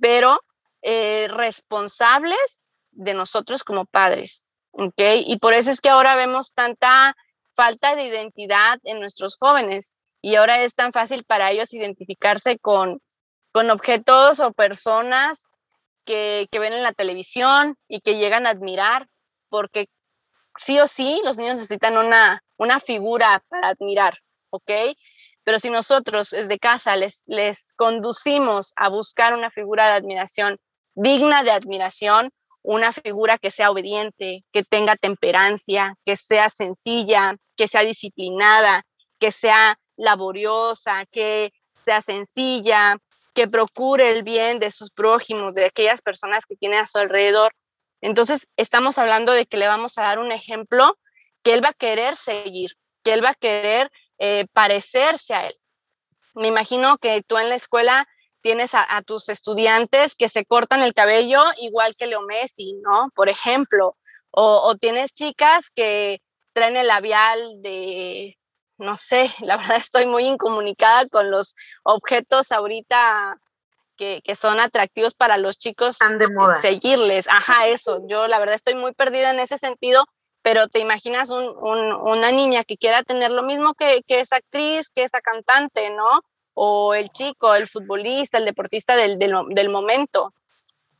pero 0.00 0.40
eh, 0.82 1.28
responsables 1.30 2.62
de 2.90 3.14
nosotros 3.14 3.62
como 3.62 3.84
padres. 3.84 4.44
¿ok? 4.72 5.00
Y 5.26 5.38
por 5.38 5.54
eso 5.54 5.70
es 5.70 5.80
que 5.80 5.88
ahora 5.88 6.14
vemos 6.14 6.52
tanta 6.52 7.16
falta 7.54 7.96
de 7.96 8.04
identidad 8.04 8.78
en 8.84 9.00
nuestros 9.00 9.36
jóvenes 9.38 9.94
y 10.22 10.36
ahora 10.36 10.62
es 10.62 10.74
tan 10.74 10.92
fácil 10.92 11.24
para 11.24 11.50
ellos 11.50 11.72
identificarse 11.72 12.58
con, 12.58 13.00
con 13.52 13.70
objetos 13.70 14.40
o 14.40 14.52
personas 14.52 15.44
que, 16.04 16.48
que 16.50 16.58
ven 16.58 16.72
en 16.72 16.82
la 16.82 16.92
televisión 16.92 17.76
y 17.88 18.00
que 18.00 18.16
llegan 18.16 18.46
a 18.46 18.50
admirar, 18.50 19.08
porque 19.48 19.88
sí 20.58 20.78
o 20.80 20.88
sí 20.88 21.20
los 21.24 21.36
niños 21.36 21.56
necesitan 21.56 21.96
una, 21.96 22.42
una 22.56 22.80
figura 22.80 23.42
para 23.48 23.68
admirar, 23.68 24.18
¿ok? 24.50 24.70
Pero 25.44 25.58
si 25.58 25.70
nosotros 25.70 26.30
desde 26.30 26.58
casa 26.58 26.96
les, 26.96 27.22
les 27.26 27.72
conducimos 27.74 28.72
a 28.76 28.88
buscar 28.88 29.34
una 29.34 29.50
figura 29.50 29.86
de 29.86 29.92
admiración 29.92 30.58
digna 30.98 31.44
de 31.44 31.52
admiración, 31.52 32.30
una 32.64 32.92
figura 32.92 33.38
que 33.38 33.52
sea 33.52 33.70
obediente, 33.70 34.44
que 34.52 34.64
tenga 34.64 34.96
temperancia, 34.96 35.94
que 36.04 36.16
sea 36.16 36.48
sencilla, 36.48 37.36
que 37.56 37.68
sea 37.68 37.82
disciplinada, 37.82 38.84
que 39.20 39.30
sea 39.30 39.78
laboriosa, 39.96 41.06
que 41.12 41.52
sea 41.84 42.02
sencilla, 42.02 42.98
que 43.32 43.46
procure 43.46 44.10
el 44.10 44.24
bien 44.24 44.58
de 44.58 44.72
sus 44.72 44.90
prójimos, 44.90 45.54
de 45.54 45.66
aquellas 45.66 46.02
personas 46.02 46.44
que 46.46 46.56
tiene 46.56 46.78
a 46.78 46.86
su 46.86 46.98
alrededor. 46.98 47.52
Entonces, 48.00 48.48
estamos 48.56 48.98
hablando 48.98 49.32
de 49.32 49.46
que 49.46 49.56
le 49.56 49.66
vamos 49.66 49.98
a 49.98 50.02
dar 50.02 50.18
un 50.18 50.32
ejemplo 50.32 50.98
que 51.42 51.54
él 51.54 51.64
va 51.64 51.70
a 51.70 51.74
querer 51.74 52.16
seguir, 52.16 52.72
que 53.02 53.12
él 53.12 53.24
va 53.24 53.30
a 53.30 53.34
querer 53.34 53.90
eh, 54.18 54.46
parecerse 54.52 55.34
a 55.34 55.46
él. 55.46 55.54
Me 56.34 56.48
imagino 56.48 56.98
que 56.98 57.22
tú 57.22 57.38
en 57.38 57.48
la 57.48 57.54
escuela 57.54 58.06
tienes 58.40 58.70
a, 58.74 59.02
tus 59.02 59.28
estudiantes 59.28 60.14
que 60.14 60.28
se 60.28 60.44
cortan 60.44 60.82
el 60.82 60.94
cabello 60.94 61.42
igual 61.60 61.96
que 61.96 62.06
Leo 62.06 62.22
Messi, 62.22 62.74
¿no? 62.82 63.10
Por 63.14 63.28
ejemplo, 63.28 63.96
o, 64.30 64.76
tienes 64.76 65.12
chicas 65.12 65.70
que 65.70 66.20
traen 66.52 66.76
el 66.76 66.86
labial 66.86 67.60
de, 67.62 68.38
no 68.78 68.96
sé, 68.98 69.30
la 69.40 69.56
verdad 69.56 69.76
estoy 69.76 70.06
muy 70.06 70.26
incomunicada 70.26 71.06
con 71.08 71.30
los 71.30 71.54
objetos 71.82 72.52
ahorita 72.52 73.40
que, 73.98 74.22
son 74.34 74.60
atractivos 74.60 75.12
para 75.12 75.36
los 75.36 75.58
chicos 75.58 75.98
seguirles. 76.62 77.28
Ajá, 77.28 77.66
eso, 77.66 78.00
yo 78.08 78.28
la 78.28 78.38
verdad 78.38 78.54
estoy 78.54 78.76
muy 78.76 78.94
perdida 78.94 79.30
en 79.30 79.40
ese 79.40 79.58
sentido, 79.58 80.06
pero 80.40 80.68
te 80.68 80.78
imaginas 80.78 81.28
una 81.30 82.30
niña 82.30 82.64
que 82.64 82.78
quiera 82.78 83.02
tener 83.02 83.30
lo 83.30 83.42
mismo 83.42 83.74
que, 83.74 84.02
que 84.06 84.20
esa 84.20 84.36
actriz, 84.36 84.88
que 84.90 85.02
esa 85.02 85.20
cantante, 85.20 85.90
¿no? 85.90 86.22
o 86.60 86.92
el 86.94 87.10
chico, 87.10 87.54
el 87.54 87.68
futbolista, 87.68 88.38
el 88.38 88.44
deportista 88.44 88.96
del, 88.96 89.16
del, 89.16 89.68
momento. 89.68 90.34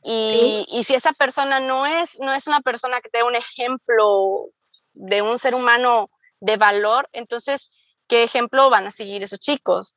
Y, 0.01 0.65
y, 0.69 0.85
si 0.85 0.95
esa 0.95 1.11
persona 1.11 1.59
no 1.59 1.85
es, 1.85 2.17
no 2.21 2.31
es 2.31 2.47
una 2.47 2.61
persona 2.61 3.01
que 3.01 3.09
te 3.09 3.17
da 3.17 3.25
un 3.25 3.35
ejemplo 3.35 4.45
de 4.93 5.21
un 5.21 5.37
ser 5.37 5.55
humano 5.55 6.09
de 6.39 6.55
valor, 6.55 7.09
entonces, 7.11 7.97
¿qué 8.07 8.23
ejemplo 8.23 8.69
van 8.69 8.87
a 8.87 8.91
seguir 8.91 9.21
esos 9.21 9.39
chicos? 9.39 9.95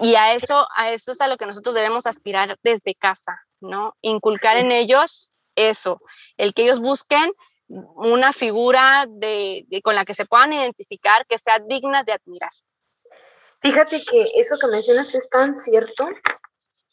Y 0.00 0.14
a 0.14 0.34
eso, 0.34 0.66
a 0.76 0.90
eso 0.90 1.12
es 1.12 1.20
a 1.20 1.28
lo 1.28 1.36
que 1.36 1.46
nosotros 1.46 1.74
debemos 1.74 2.06
aspirar 2.06 2.58
desde 2.62 2.94
casa, 2.94 3.40
¿no? 3.60 3.94
Inculcar 4.00 4.56
en 4.56 4.72
ellos 4.72 5.32
eso, 5.54 6.00
el 6.36 6.54
que 6.54 6.62
ellos 6.62 6.80
busquen 6.80 7.30
una 7.68 8.32
figura 8.32 9.06
de, 9.08 9.66
con 9.82 9.94
la 9.94 10.04
que 10.04 10.14
se 10.14 10.26
puedan 10.26 10.52
identificar, 10.52 11.26
que 11.26 11.38
sea 11.38 11.58
digna 11.58 12.02
de 12.02 12.12
admirar. 12.12 12.50
Fíjate 13.60 14.02
que 14.04 14.32
eso 14.36 14.56
que 14.60 14.66
mencionas 14.66 15.14
es 15.14 15.28
tan 15.30 15.56
cierto. 15.56 16.08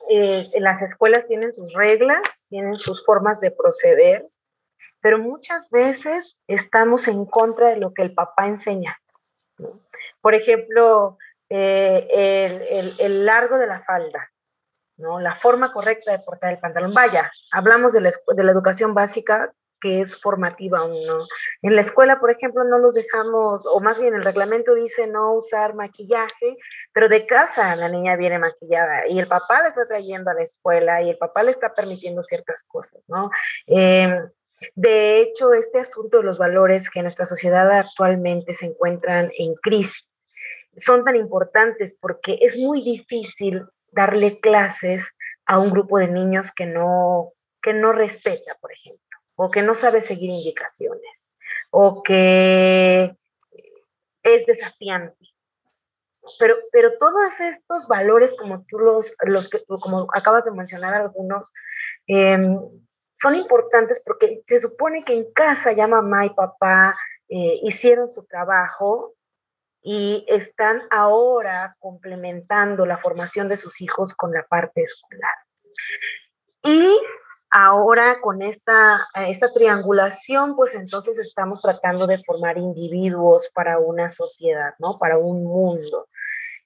Eh, 0.09 0.47
las 0.59 0.81
escuelas 0.81 1.27
tienen 1.27 1.53
sus 1.53 1.73
reglas, 1.73 2.45
tienen 2.49 2.77
sus 2.77 3.03
formas 3.05 3.41
de 3.41 3.51
proceder, 3.51 4.21
pero 5.01 5.19
muchas 5.19 5.69
veces 5.69 6.37
estamos 6.47 7.07
en 7.07 7.25
contra 7.25 7.69
de 7.69 7.77
lo 7.77 7.93
que 7.93 8.03
el 8.03 8.13
papá 8.13 8.47
enseña. 8.47 8.99
Por 10.21 10.35
ejemplo, 10.35 11.17
eh, 11.49 12.93
el, 12.99 13.25
largo 13.25 13.57
de 13.57 13.65
la 13.65 13.83
falda, 13.83 14.31
¿no? 14.97 15.19
la 15.19 15.35
forma 15.35 15.73
correcta 15.73 16.11
de 16.11 16.19
portar 16.19 16.53
el 16.53 16.59
pantalón. 16.59 16.93
Vaya, 16.93 17.31
hablamos 17.51 17.93
de 17.93 18.01
la, 18.01 18.51
educación 18.51 18.93
básica 18.93 19.51
que 19.81 20.01
es 20.01 20.19
formativa 20.19 20.79
aún, 20.79 21.05
¿no? 21.05 21.25
En 21.61 21.73
la 21.73 21.79
escuela, 21.79 22.19
por 22.19 22.31
ejemplo, 22.31 22.65
no 22.65 22.79
los 22.79 22.95
dejamos, 22.95 23.65
o 23.65 23.79
más 23.79 23.97
bien 23.97 24.13
el 24.13 24.25
reglamento 24.25 24.75
dice 24.75 25.07
no 25.07 25.33
usar 25.35 25.73
maquillaje, 25.73 26.57
pero 26.91 27.07
de 27.07 27.25
casa 27.25 27.77
la 27.77 27.87
niña 27.87 28.17
viene 28.17 28.39
maquillada 28.39 29.07
y 29.07 29.17
el 29.19 29.27
papá 29.29 29.61
la 29.61 29.69
está 29.69 29.87
trayendo 29.87 30.31
a 30.31 30.33
la 30.33 30.43
escuela 30.43 31.01
y 31.01 31.09
el 31.09 31.17
papá 31.17 31.43
le 31.43 31.51
está 31.51 31.73
permitiendo 31.73 32.23
ciertas 32.23 32.65
cosas, 32.65 33.01
¿no? 33.07 33.31
Em, 33.67 34.29
de 34.75 35.21
hecho, 35.21 35.53
este 35.53 35.79
asunto 35.79 36.17
de 36.17 36.23
los 36.23 36.37
valores 36.37 36.89
que 36.89 36.99
en 36.99 37.05
nuestra 37.05 37.25
sociedad 37.25 37.71
actualmente 37.71 38.53
se 38.53 38.65
encuentran 38.65 39.31
en 39.37 39.55
crisis 39.55 40.08
son 40.77 41.03
tan 41.03 41.15
importantes 41.15 41.95
porque 41.99 42.39
es 42.41 42.57
muy 42.57 42.83
difícil 42.83 43.65
darle 43.91 44.39
clases 44.39 45.09
a 45.45 45.59
un 45.59 45.71
grupo 45.71 45.97
de 45.97 46.07
niños 46.07 46.51
que 46.55 46.65
no, 46.65 47.33
que 47.61 47.73
no 47.73 47.91
respeta, 47.91 48.55
por 48.61 48.71
ejemplo 48.71 49.09
o 49.41 49.49
que 49.49 49.61
no 49.61 49.73
sabe 49.73 50.01
seguir 50.01 50.29
indicaciones, 50.29 51.25
o 51.71 52.03
que 52.03 53.15
es 54.21 54.45
desafiante. 54.45 55.15
Pero, 56.37 56.55
pero 56.73 56.97
todos 56.97 57.39
estos 57.39 57.87
valores, 57.87 58.35
como 58.35 58.65
tú 58.65 58.77
los, 58.79 59.13
los 59.21 59.49
que, 59.49 59.63
como 59.65 60.09
acabas 60.13 60.43
de 60.43 60.51
mencionar 60.51 60.93
algunos, 60.93 61.53
em, 62.05 62.59
son 63.15 63.35
importantes 63.35 64.01
porque 64.05 64.43
se 64.45 64.59
supone 64.59 65.05
que 65.05 65.13
en 65.13 65.31
casa 65.31 65.71
ya 65.71 65.87
mamá 65.87 66.25
y 66.25 66.31
papá 66.31 66.97
eh, 67.29 67.61
hicieron 67.63 68.11
su 68.11 68.25
trabajo 68.25 69.13
y 69.91 70.23
están 70.27 70.83
ahora 70.91 71.75
complementando 71.79 72.85
la 72.85 72.99
formación 72.99 73.49
de 73.49 73.57
sus 73.57 73.81
hijos 73.81 74.13
con 74.13 74.31
la 74.31 74.43
parte 74.43 74.83
escolar. 74.83 75.33
Y 76.63 76.95
Ahora 77.51 78.21
con 78.21 78.43
esta, 78.43 79.07
esta 79.15 79.51
triangulación, 79.51 80.55
pues 80.55 80.75
entonces 80.75 81.17
estamos 81.17 81.63
tratando 81.63 82.05
de 82.05 82.23
formar 82.23 82.59
individuos 82.59 83.49
para 83.55 83.79
una 83.79 84.07
sociedad, 84.07 84.75
¿no? 84.77 84.99
Para 84.99 85.17
un 85.17 85.45
mundo 85.45 86.07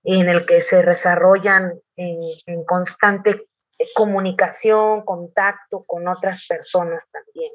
en 0.03 0.27
el 0.27 0.45
que 0.45 0.59
se 0.59 0.83
desarrollan 0.83 1.79
en, 1.95 2.65
constante 2.65 3.47
comunicación, 3.95 5.05
contacto 5.05 5.86
con 5.86 6.05
otras 6.09 6.45
personas 6.45 7.07
también. 7.09 7.53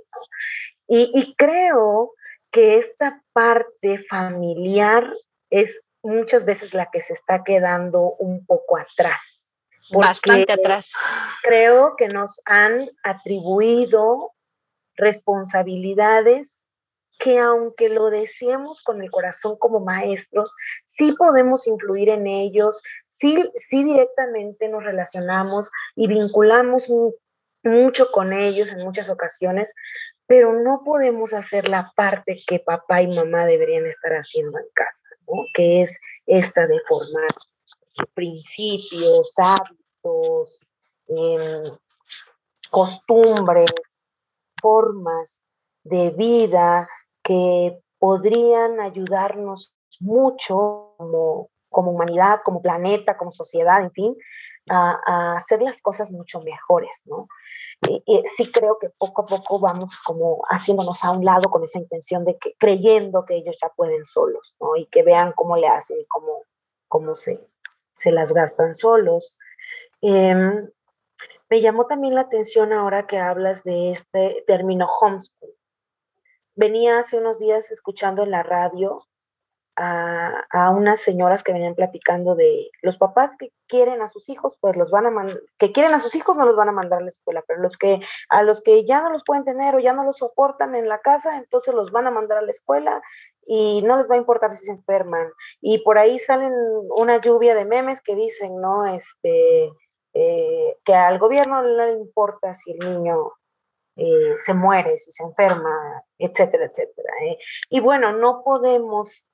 y 0.86 1.34
creo 1.36 2.14
que 2.50 2.78
esta 2.78 3.22
parte 3.34 4.06
familiar 4.08 5.12
es 5.50 5.80
muchas 6.02 6.44
veces 6.44 6.74
la 6.74 6.90
que 6.90 7.02
se 7.02 7.12
está 7.12 7.44
quedando 7.44 8.14
un 8.18 8.44
poco 8.46 8.78
atrás. 8.78 9.46
Bastante 9.90 10.52
atrás. 10.52 10.92
Creo 11.42 11.96
que 11.96 12.08
nos 12.08 12.40
han 12.44 12.90
atribuido 13.02 14.32
responsabilidades 14.96 16.60
que 17.18 17.38
aunque 17.38 17.88
lo 17.88 18.10
deseemos 18.10 18.82
con 18.82 19.02
el 19.02 19.10
corazón 19.10 19.56
como 19.58 19.80
maestros, 19.80 20.54
sí 20.96 21.12
podemos 21.12 21.66
influir 21.66 22.10
en 22.10 22.26
ellos, 22.26 22.82
sí, 23.20 23.50
sí 23.68 23.82
directamente 23.82 24.68
nos 24.68 24.84
relacionamos 24.84 25.70
y 25.96 26.06
vinculamos 26.06 26.88
mucho 27.64 28.10
con 28.12 28.32
ellos 28.32 28.72
en 28.72 28.84
muchas 28.84 29.10
ocasiones, 29.10 29.74
pero 30.26 30.52
no 30.52 30.82
podemos 30.84 31.32
hacer 31.32 31.68
la 31.68 31.92
parte 31.96 32.40
que 32.46 32.60
papá 32.60 33.02
y 33.02 33.08
mamá 33.08 33.46
deberían 33.46 33.86
estar 33.86 34.12
haciendo 34.12 34.58
en 34.58 34.66
casa, 34.74 35.02
¿no? 35.30 35.44
que 35.54 35.82
es 35.82 35.98
esta 36.26 36.66
de 36.66 36.80
formar 36.88 37.30
principios, 38.14 39.32
hábitos, 39.36 40.60
em, 41.08 41.76
costumbres, 42.70 43.70
formas 44.60 45.44
de 45.84 46.10
vida 46.10 46.88
que 47.22 47.78
podrían 47.98 48.80
ayudarnos 48.80 49.74
mucho 50.00 50.94
como, 50.96 51.50
como 51.68 51.92
humanidad, 51.92 52.40
como 52.44 52.62
planeta, 52.62 53.16
como 53.16 53.32
sociedad, 53.32 53.82
en 53.82 53.90
fin, 53.92 54.16
a, 54.70 55.36
hacer 55.36 55.62
las 55.62 55.80
cosas 55.82 56.12
mucho 56.12 56.40
mejores, 56.40 57.02
¿no? 57.06 57.28
Y, 57.88 58.22
sí 58.36 58.50
creo 58.50 58.78
que 58.78 58.90
poco 58.90 59.22
a 59.22 59.26
poco 59.26 59.58
vamos 59.58 59.98
como 60.04 60.42
haciéndonos 60.48 61.04
a 61.04 61.12
un 61.12 61.24
lado 61.24 61.50
con 61.50 61.64
esa 61.64 61.78
intención 61.78 62.24
de 62.24 62.36
que 62.38 62.54
creyendo 62.58 63.24
que 63.24 63.36
ellos 63.36 63.56
ya 63.60 63.68
pueden 63.70 64.04
solos, 64.06 64.54
¿no? 64.60 64.76
Y 64.76 64.86
que 64.86 65.02
vean 65.02 65.32
cómo 65.32 65.56
le 65.56 65.68
hacen 65.68 65.98
y 66.00 66.06
cómo, 66.06 66.44
cómo 66.88 67.16
se, 67.16 67.40
se 67.96 68.12
las 68.12 68.32
gastan 68.32 68.74
solos. 68.74 69.36
Em, 70.00 70.68
me 71.50 71.60
llamó 71.60 71.86
también 71.86 72.14
la 72.14 72.22
atención 72.22 72.72
ahora 72.72 73.06
que 73.06 73.18
hablas 73.18 73.64
de 73.64 73.92
este 73.92 74.44
término 74.46 74.86
homeschool. 74.86 75.54
Venía 76.54 76.98
hace 76.98 77.18
unos 77.18 77.38
días 77.38 77.70
escuchando 77.70 78.22
en 78.22 78.30
la 78.30 78.42
radio 78.42 79.07
a, 79.80 80.70
unas 80.70 81.00
señoras 81.00 81.42
que 81.42 81.52
venían 81.52 81.74
platicando 81.74 82.34
de 82.34 82.70
los 82.82 82.96
papás 82.98 83.36
que 83.36 83.52
quieren 83.66 84.02
a 84.02 84.08
sus 84.08 84.28
hijos, 84.28 84.56
pues 84.60 84.76
los 84.76 84.90
van 84.90 85.06
a 85.06 85.10
mandar, 85.10 85.40
que 85.56 85.72
quieren 85.72 85.94
a 85.94 85.98
sus 85.98 86.14
hijos 86.14 86.36
no 86.36 86.44
los 86.44 86.56
van 86.56 86.68
a 86.68 86.72
mandar 86.72 87.00
a 87.00 87.02
la 87.02 87.08
escuela, 87.08 87.44
pero 87.46 87.60
los 87.60 87.76
que 87.76 88.00
a 88.28 88.42
los 88.42 88.60
que 88.60 88.84
ya 88.84 89.02
no 89.02 89.10
los 89.10 89.22
pueden 89.24 89.44
tener 89.44 89.74
o 89.74 89.78
ya 89.78 89.92
no 89.92 90.04
los 90.04 90.18
soportan 90.18 90.74
en 90.74 90.88
la 90.88 90.98
casa, 90.98 91.36
entonces 91.36 91.74
los 91.74 91.92
van 91.92 92.06
a 92.06 92.10
mandar 92.10 92.38
a 92.38 92.42
la 92.42 92.50
escuela 92.50 93.02
y 93.46 93.82
no 93.82 93.96
les 93.96 94.10
va 94.10 94.16
a 94.16 94.18
importar 94.18 94.54
si 94.56 94.66
se 94.66 94.72
enferman. 94.72 95.28
Y 95.60 95.78
por 95.78 95.98
ahí 95.98 96.18
salen 96.18 96.52
una 96.90 97.20
lluvia 97.20 97.54
de 97.54 97.64
memes 97.64 98.00
que 98.00 98.16
dicen, 98.16 98.60
¿no? 98.60 98.84
Este, 98.86 99.70
eh, 100.14 100.76
que 100.84 100.94
al 100.94 101.18
gobierno 101.18 101.62
no 101.62 101.86
le 101.86 101.92
importa 101.92 102.52
si 102.54 102.72
el 102.72 102.78
niño 102.80 103.32
eh, 104.00 104.36
se 104.44 104.54
muere, 104.54 104.98
si 104.98 105.10
se 105.12 105.24
enferma, 105.24 106.02
etcétera, 106.18 106.66
etcétera. 106.66 107.12
¿eh? 107.24 107.38
Y 107.68 107.80
bueno, 107.80 108.12
no 108.12 108.42
podemos 108.44 109.27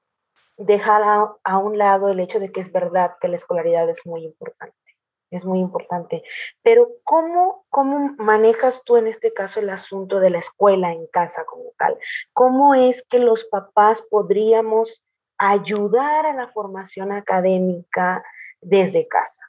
dejar 0.56 1.02
a, 1.42 1.58
un 1.58 1.78
lado 1.78 2.08
el 2.08 2.20
hecho 2.20 2.40
de 2.40 2.52
que 2.52 2.60
es 2.60 2.72
verdad 2.72 3.12
que 3.20 3.28
la 3.28 3.36
escolaridad 3.36 3.88
es 3.88 4.04
muy 4.04 4.24
importante, 4.24 4.96
es 5.30 5.44
muy 5.44 5.58
importante, 5.58 6.22
pero 6.62 6.88
¿cómo, 7.04 7.64
¿cómo 7.70 8.14
manejas 8.18 8.82
tú 8.84 8.96
en 8.96 9.06
este 9.06 9.32
caso 9.32 9.60
el 9.60 9.70
asunto 9.70 10.20
de 10.20 10.30
la 10.30 10.38
escuela 10.38 10.92
en 10.92 11.06
casa 11.08 11.44
como 11.44 11.72
tal? 11.78 11.98
¿Cómo 12.32 12.74
es 12.74 13.02
que 13.08 13.18
los 13.18 13.44
papás 13.44 14.02
podríamos 14.02 15.02
ayudar 15.38 16.26
a 16.26 16.34
la 16.34 16.48
formación 16.48 17.12
académica 17.12 18.24
desde 18.60 19.08
casa? 19.08 19.42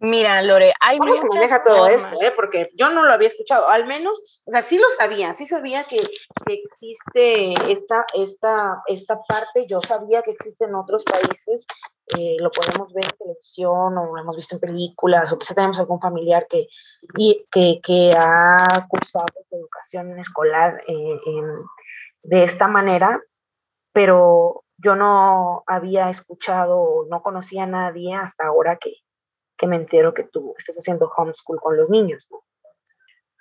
Mira, 0.00 0.42
Lore, 0.42 0.74
hay 0.80 0.98
¿Cómo 0.98 1.16
se 1.16 1.26
maneja 1.26 1.64
todo 1.64 1.88
esto? 1.88 2.22
Eh? 2.22 2.32
Porque 2.36 2.70
yo 2.74 2.88
no 2.90 3.02
lo 3.02 3.12
había 3.12 3.26
escuchado, 3.26 3.68
al 3.68 3.84
menos, 3.84 4.20
o 4.44 4.50
sea, 4.50 4.62
sí 4.62 4.78
lo 4.78 4.88
sabía, 4.96 5.34
sí 5.34 5.44
sabía 5.44 5.84
que, 5.84 6.00
existe 6.46 7.54
esta, 7.72 8.06
esta, 8.14 8.82
esta 8.86 9.20
parte, 9.26 9.66
yo 9.66 9.80
sabía 9.80 10.22
que 10.22 10.30
existe 10.30 10.66
en 10.66 10.76
otros 10.76 11.02
países, 11.02 11.66
eh, 12.16 12.36
lo 12.38 12.52
podemos 12.52 12.92
ver 12.92 13.06
en 13.06 13.18
televisión 13.18 13.98
o 13.98 14.14
lo 14.14 14.22
hemos 14.22 14.36
visto 14.36 14.54
en 14.54 14.60
películas, 14.60 15.32
o 15.32 15.38
quizá 15.38 15.54
tenemos 15.54 15.80
algún 15.80 16.00
familiar 16.00 16.46
que, 16.48 16.68
y, 17.16 17.44
que, 17.50 17.80
que 17.82 18.14
ha 18.16 18.86
cursado 18.88 19.26
educación 19.50 20.16
escolar 20.20 20.80
eh, 20.86 21.42
de 22.22 22.44
esta 22.44 22.68
manera, 22.68 23.20
pero 23.92 24.62
yo 24.76 24.94
no 24.94 25.64
había 25.66 26.08
escuchado, 26.08 27.04
no 27.10 27.20
conocía 27.20 27.64
a 27.64 27.66
nadie 27.66 28.14
hasta 28.14 28.46
ahora 28.46 28.76
que, 28.76 28.94
que 29.58 29.66
me 29.66 29.76
entero 29.76 30.14
que 30.14 30.22
tú 30.22 30.54
estás 30.56 30.76
haciendo 30.76 31.10
homeschool 31.14 31.60
con 31.60 31.76
los 31.76 31.90
niños. 31.90 32.28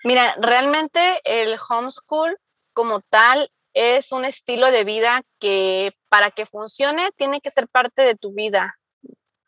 Mira, 0.03 0.35
realmente 0.39 1.21
el 1.23 1.57
homeschool 1.69 2.35
como 2.73 3.01
tal 3.01 3.49
es 3.73 4.11
un 4.11 4.25
estilo 4.25 4.71
de 4.71 4.83
vida 4.83 5.21
que 5.39 5.93
para 6.09 6.31
que 6.31 6.45
funcione 6.45 7.11
tiene 7.15 7.39
que 7.41 7.51
ser 7.51 7.67
parte 7.67 8.01
de 8.01 8.15
tu 8.15 8.33
vida. 8.33 8.75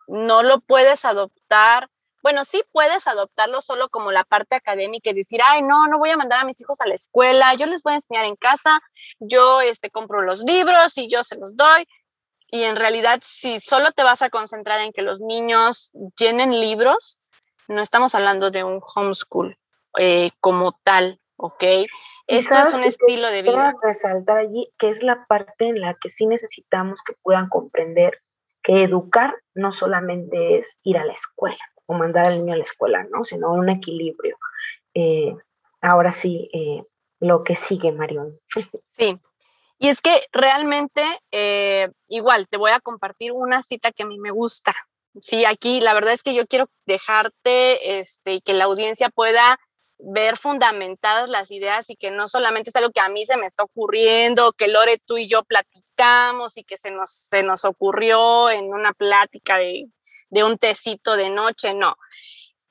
No 0.07 0.43
lo 0.43 0.59
puedes 0.59 1.03
adoptar. 1.05 1.89
Bueno, 2.22 2.45
sí 2.45 2.63
puedes 2.72 3.07
adoptarlo 3.07 3.61
solo 3.61 3.89
como 3.89 4.11
la 4.11 4.24
parte 4.24 4.55
académica 4.55 5.09
y 5.09 5.13
decir, 5.13 5.39
ay, 5.43 5.61
no, 5.63 5.88
no 5.88 5.97
voy 5.97 6.09
a 6.09 6.17
mandar 6.17 6.39
a 6.39 6.43
mis 6.43 6.59
hijos 6.61 6.82
a 6.82 6.88
la 6.88 6.93
escuela, 6.93 7.53
yo 7.55 7.65
les 7.65 7.82
voy 7.82 7.93
a 7.93 7.95
enseñar 7.95 8.26
en 8.26 8.36
casa, 8.36 8.82
yo 9.20 9.61
este, 9.61 9.89
compro 9.89 10.22
los 10.22 10.43
libros 10.43 10.97
y 10.97 11.09
yo 11.09 11.24
se 11.24 11.39
los 11.39 11.55
doy. 11.55 11.88
Y 12.51 12.63
en 12.63 12.75
realidad, 12.75 13.19
si 13.21 13.59
solo 13.59 13.91
te 13.91 14.03
vas 14.03 14.21
a 14.21 14.29
concentrar 14.29 14.81
en 14.81 14.91
que 14.91 15.01
los 15.01 15.19
niños 15.19 15.91
llenen 16.17 16.59
libros, 16.59 17.17
no 17.67 17.81
estamos 17.81 18.15
hablando 18.15 18.49
de 18.49 18.63
un 18.63 18.81
homeschool 18.95 19.57
eh, 19.97 20.31
como 20.39 20.73
tal, 20.83 21.19
¿ok? 21.37 21.63
Esto 22.27 22.59
es 22.59 22.73
un 22.73 22.83
estilo 22.83 23.29
de 23.31 23.41
vida. 23.41 23.73
resaltar 23.81 24.37
allí 24.37 24.71
que 24.77 24.89
es 24.89 25.01
la 25.01 25.25
parte 25.25 25.67
en 25.67 25.81
la 25.81 25.95
que 25.95 26.09
sí 26.09 26.27
necesitamos 26.27 27.01
que 27.01 27.13
puedan 27.23 27.49
comprender 27.49 28.21
que 28.61 28.83
educar 28.83 29.35
no 29.55 29.71
solamente 29.71 30.57
es 30.57 30.79
ir 30.83 30.97
a 30.97 31.05
la 31.05 31.13
escuela 31.13 31.57
o 31.87 31.95
mandar 31.95 32.27
al 32.27 32.37
niño 32.37 32.53
a 32.53 32.57
la 32.57 32.63
escuela, 32.63 33.07
¿no? 33.11 33.23
Sino 33.23 33.51
un 33.51 33.69
equilibrio. 33.69 34.37
Eh, 34.93 35.35
ahora 35.81 36.11
sí, 36.11 36.49
eh, 36.53 36.83
lo 37.19 37.43
que 37.43 37.55
sigue, 37.55 37.91
Marión. 37.91 38.39
Sí, 38.95 39.19
y 39.80 39.88
es 39.88 40.01
que 40.01 40.27
realmente, 40.34 41.01
eh, 41.32 41.89
igual, 42.07 42.47
te 42.49 42.57
voy 42.57 42.71
a 42.71 42.82
compartir 42.82 43.32
una 43.32 43.61
cita 43.63 43.91
que 43.91 44.03
a 44.03 44.05
mí 44.05 44.19
me 44.19 44.32
gusta. 44.32 44.73
Sí, 45.21 45.45
aquí 45.45 45.82
la 45.82 45.93
verdad 45.93 46.13
es 46.13 46.21
que 46.21 46.34
yo 46.36 46.45
quiero 46.45 46.69
dejarte 46.86 47.99
este, 47.99 48.41
que 48.41 48.53
la 48.53 48.65
audiencia 48.65 49.09
pueda 49.09 49.57
ver 49.99 50.38
fundamentadas 50.38 51.30
las 51.30 51.51
ideas 51.51 51.89
y 51.89 51.95
que 51.95 52.11
no 52.11 52.27
solamente 52.27 52.69
es 52.69 52.75
algo 52.75 52.91
que 52.91 53.01
a 53.01 53.09
mí 53.09 53.25
se 53.25 53.38
me 53.38 53.47
está 53.47 53.63
ocurriendo, 53.63 54.53
que 54.53 54.67
Lore, 54.67 54.97
tú 55.05 55.17
y 55.17 55.27
yo 55.27 55.43
platicamos 55.43 56.57
y 56.57 56.63
que 56.63 56.77
se 56.77 56.91
nos, 56.91 57.11
se 57.11 57.43
nos 57.43 57.65
ocurrió 57.65 58.49
en 58.49 58.73
una 58.73 58.93
plática 58.93 59.57
de, 59.57 59.88
de 60.30 60.43
un 60.43 60.57
tecito 60.57 61.15
de 61.15 61.30
noche, 61.30 61.73
no. 61.73 61.95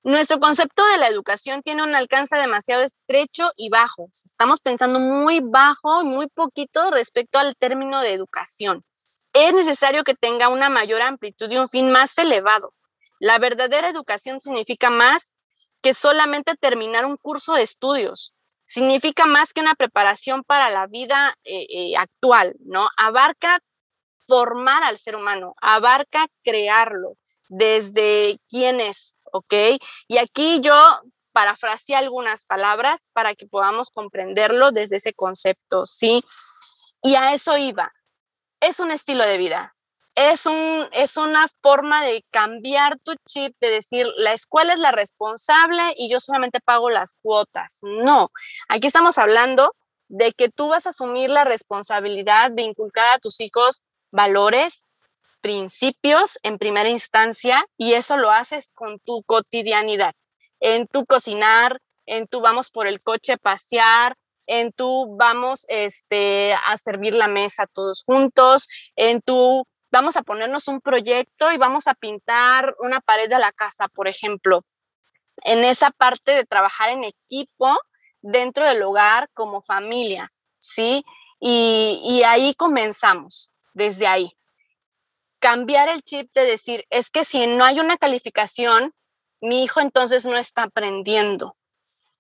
Nuestro 0.04 0.38
concepto 0.38 0.86
de 0.86 0.98
la 0.98 1.08
educación 1.08 1.62
tiene 1.62 1.82
un 1.82 1.94
alcance 1.94 2.36
demasiado 2.36 2.82
estrecho 2.82 3.50
y 3.56 3.68
bajo. 3.68 4.08
Estamos 4.24 4.60
pensando 4.60 5.00
muy 5.00 5.40
bajo, 5.42 6.04
muy 6.04 6.28
poquito 6.28 6.90
respecto 6.92 7.38
al 7.38 7.56
término 7.56 8.00
de 8.00 8.12
educación. 8.12 8.84
Es 9.32 9.52
necesario 9.52 10.04
que 10.04 10.14
tenga 10.14 10.48
una 10.48 10.68
mayor 10.68 11.02
amplitud 11.02 11.50
y 11.50 11.58
un 11.58 11.68
fin 11.68 11.90
más 11.90 12.16
elevado. 12.16 12.72
La 13.18 13.38
verdadera 13.38 13.88
educación 13.88 14.40
significa 14.40 14.88
más 14.88 15.34
que 15.82 15.92
solamente 15.94 16.54
terminar 16.54 17.04
un 17.04 17.16
curso 17.16 17.54
de 17.54 17.62
estudios. 17.62 18.32
Significa 18.66 19.26
más 19.26 19.52
que 19.52 19.60
una 19.60 19.74
preparación 19.74 20.44
para 20.44 20.70
la 20.70 20.86
vida 20.86 21.36
eh, 21.42 21.66
eh, 21.70 21.96
actual, 21.96 22.54
¿no? 22.60 22.88
Abarca 22.96 23.58
formar 24.26 24.84
al 24.84 24.98
ser 24.98 25.16
humano, 25.16 25.54
abarca 25.60 26.28
crearlo 26.44 27.16
desde 27.48 28.38
quién 28.48 28.80
es, 28.80 29.16
¿ok? 29.32 29.54
Y 30.06 30.18
aquí 30.18 30.60
yo 30.60 30.74
parafraseé 31.32 31.96
algunas 31.96 32.44
palabras 32.44 33.08
para 33.12 33.34
que 33.34 33.46
podamos 33.46 33.90
comprenderlo 33.90 34.72
desde 34.72 34.96
ese 34.96 35.12
concepto, 35.12 35.86
¿sí? 35.86 36.24
Y 37.02 37.14
a 37.14 37.32
eso 37.32 37.56
iba. 37.56 37.92
Es 38.60 38.80
un 38.80 38.90
estilo 38.90 39.24
de 39.24 39.38
vida. 39.38 39.72
Es, 40.16 40.46
un, 40.46 40.88
es 40.90 41.16
una 41.16 41.46
forma 41.62 42.04
de 42.04 42.24
cambiar 42.32 42.98
tu 42.98 43.14
chip, 43.28 43.54
de 43.60 43.70
decir, 43.70 44.06
la 44.16 44.32
escuela 44.32 44.72
es 44.72 44.80
la 44.80 44.90
responsable 44.90 45.94
y 45.96 46.10
yo 46.10 46.18
solamente 46.18 46.58
pago 46.58 46.90
las 46.90 47.14
cuotas. 47.22 47.78
No, 47.82 48.26
aquí 48.68 48.88
estamos 48.88 49.16
hablando 49.16 49.76
de 50.08 50.32
que 50.32 50.48
tú 50.48 50.68
vas 50.68 50.86
a 50.86 50.90
asumir 50.90 51.30
la 51.30 51.44
responsabilidad 51.44 52.50
de 52.50 52.62
inculcar 52.62 53.12
a 53.12 53.18
tus 53.20 53.40
hijos 53.40 53.82
valores, 54.10 54.84
principios 55.40 56.38
en 56.42 56.58
primera 56.58 56.88
instancia 56.88 57.64
y 57.76 57.94
eso 57.94 58.16
lo 58.16 58.30
haces 58.30 58.70
con 58.74 58.98
tu 59.00 59.22
cotidianidad, 59.24 60.14
en 60.60 60.86
tu 60.86 61.06
cocinar, 61.06 61.80
en 62.06 62.26
tu 62.26 62.40
vamos 62.40 62.70
por 62.70 62.86
el 62.86 63.00
coche 63.00 63.34
a 63.34 63.36
pasear, 63.36 64.16
en 64.46 64.72
tu 64.72 65.16
vamos 65.16 65.66
este, 65.68 66.54
a 66.54 66.76
servir 66.78 67.14
la 67.14 67.28
mesa 67.28 67.66
todos 67.66 68.02
juntos, 68.04 68.68
en 68.96 69.20
tu 69.20 69.64
vamos 69.90 70.16
a 70.16 70.22
ponernos 70.22 70.68
un 70.68 70.80
proyecto 70.80 71.52
y 71.52 71.58
vamos 71.58 71.86
a 71.86 71.94
pintar 71.94 72.74
una 72.80 73.00
pared 73.00 73.28
de 73.28 73.38
la 73.38 73.52
casa, 73.52 73.88
por 73.88 74.08
ejemplo. 74.08 74.60
En 75.44 75.64
esa 75.64 75.90
parte 75.90 76.32
de 76.32 76.44
trabajar 76.44 76.90
en 76.90 77.04
equipo 77.04 77.78
dentro 78.20 78.66
del 78.66 78.82
hogar 78.82 79.30
como 79.34 79.62
familia, 79.62 80.28
¿sí? 80.58 81.04
Y, 81.40 82.00
y 82.04 82.22
ahí 82.24 82.54
comenzamos, 82.54 83.50
desde 83.72 84.06
ahí 84.06 84.37
cambiar 85.38 85.88
el 85.88 86.02
chip 86.02 86.30
de 86.34 86.44
decir, 86.44 86.86
es 86.90 87.10
que 87.10 87.24
si 87.24 87.46
no 87.46 87.64
hay 87.64 87.80
una 87.80 87.96
calificación, 87.96 88.92
mi 89.40 89.62
hijo 89.62 89.80
entonces 89.80 90.26
no 90.26 90.36
está 90.36 90.64
aprendiendo, 90.64 91.52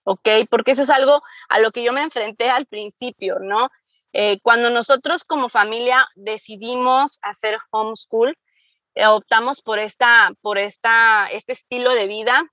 ¿ok? 0.04 0.28
Porque 0.50 0.72
eso 0.72 0.82
es 0.82 0.90
algo 0.90 1.22
a 1.48 1.58
lo 1.58 1.70
que 1.70 1.82
yo 1.82 1.92
me 1.92 2.02
enfrenté 2.02 2.50
al 2.50 2.66
principio, 2.66 3.38
¿no? 3.40 3.70
Eh, 4.12 4.40
cuando 4.42 4.70
nosotros 4.70 5.24
como 5.24 5.48
familia 5.48 6.08
decidimos 6.14 7.18
hacer 7.22 7.58
homeschool, 7.70 8.36
eh, 8.94 9.06
optamos 9.06 9.60
por, 9.60 9.78
esta, 9.78 10.32
por 10.40 10.58
esta, 10.58 11.28
este 11.30 11.52
estilo 11.52 11.92
de 11.92 12.06
vida, 12.06 12.50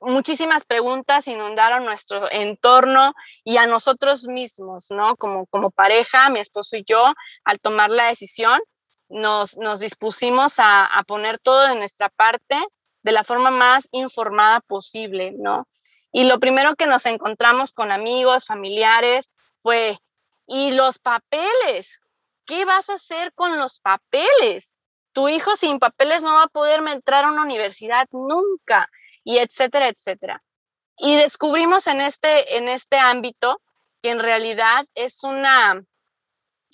muchísimas 0.00 0.64
preguntas 0.64 1.28
inundaron 1.28 1.84
nuestro 1.84 2.30
entorno 2.30 3.14
y 3.44 3.58
a 3.58 3.66
nosotros 3.66 4.26
mismos, 4.26 4.86
¿no? 4.90 5.16
Como, 5.16 5.46
como 5.46 5.70
pareja, 5.70 6.30
mi 6.30 6.40
esposo 6.40 6.76
y 6.76 6.84
yo, 6.84 7.12
al 7.44 7.60
tomar 7.60 7.90
la 7.90 8.06
decisión, 8.06 8.60
nos, 9.10 9.56
nos 9.56 9.80
dispusimos 9.80 10.54
a, 10.58 10.88
poner 11.06 11.38
todo 11.38 11.66
de 11.68 11.74
nuestra 11.74 12.08
parte 12.08 12.56
de 13.02 13.12
la 13.12 13.24
forma 13.24 13.50
más 13.50 13.88
informada 13.90 14.60
posible, 14.60 15.32
¿no? 15.38 15.66
Y 16.12 16.24
lo 16.24 16.40
primero 16.40 16.76
que 16.76 16.86
nos 16.86 17.06
encontramos 17.06 17.72
con 17.72 17.92
amigos, 17.92 18.46
familiares, 18.46 19.30
fue, 19.62 19.98
¿y 20.46 20.72
los 20.72 20.98
papeles? 20.98 22.00
¿Qué 22.46 22.64
vas 22.64 22.90
a 22.90 22.94
hacer 22.94 23.32
con 23.34 23.58
los 23.58 23.80
papeles? 23.80 24.74
Tu 25.12 25.28
hijo 25.28 25.54
sin 25.56 25.78
papeles 25.78 26.22
no 26.22 26.34
va 26.34 26.44
a 26.44 26.48
poder 26.48 26.80
entrar 26.86 27.24
a 27.24 27.30
una 27.30 27.42
universidad 27.42 28.08
nunca, 28.10 28.88
y 29.24 29.38
etcétera, 29.38 29.88
etcétera. 29.88 30.42
Y 30.98 31.16
descubrimos 31.16 31.86
en 31.86 32.00
este, 32.00 32.56
en 32.56 32.68
este 32.68 32.98
ámbito 32.98 33.60
que 34.02 34.10
en 34.10 34.18
realidad 34.18 34.86
es 34.94 35.22
una, 35.24 35.82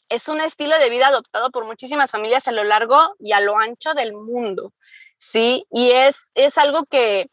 es 0.08 0.28
un 0.28 0.40
estilo 0.40 0.78
de 0.78 0.90
vida 0.90 1.08
adoptado 1.08 1.50
por 1.50 1.64
muchísimas 1.64 2.10
familias 2.10 2.48
a 2.48 2.52
lo 2.52 2.64
largo 2.64 3.14
y 3.18 3.32
a 3.32 3.40
lo 3.40 3.58
ancho 3.58 3.94
del 3.94 4.12
mundo, 4.12 4.72
¿sí? 5.18 5.66
Y 5.70 5.90
es, 5.90 6.30
es 6.34 6.58
algo 6.58 6.84
que, 6.84 7.28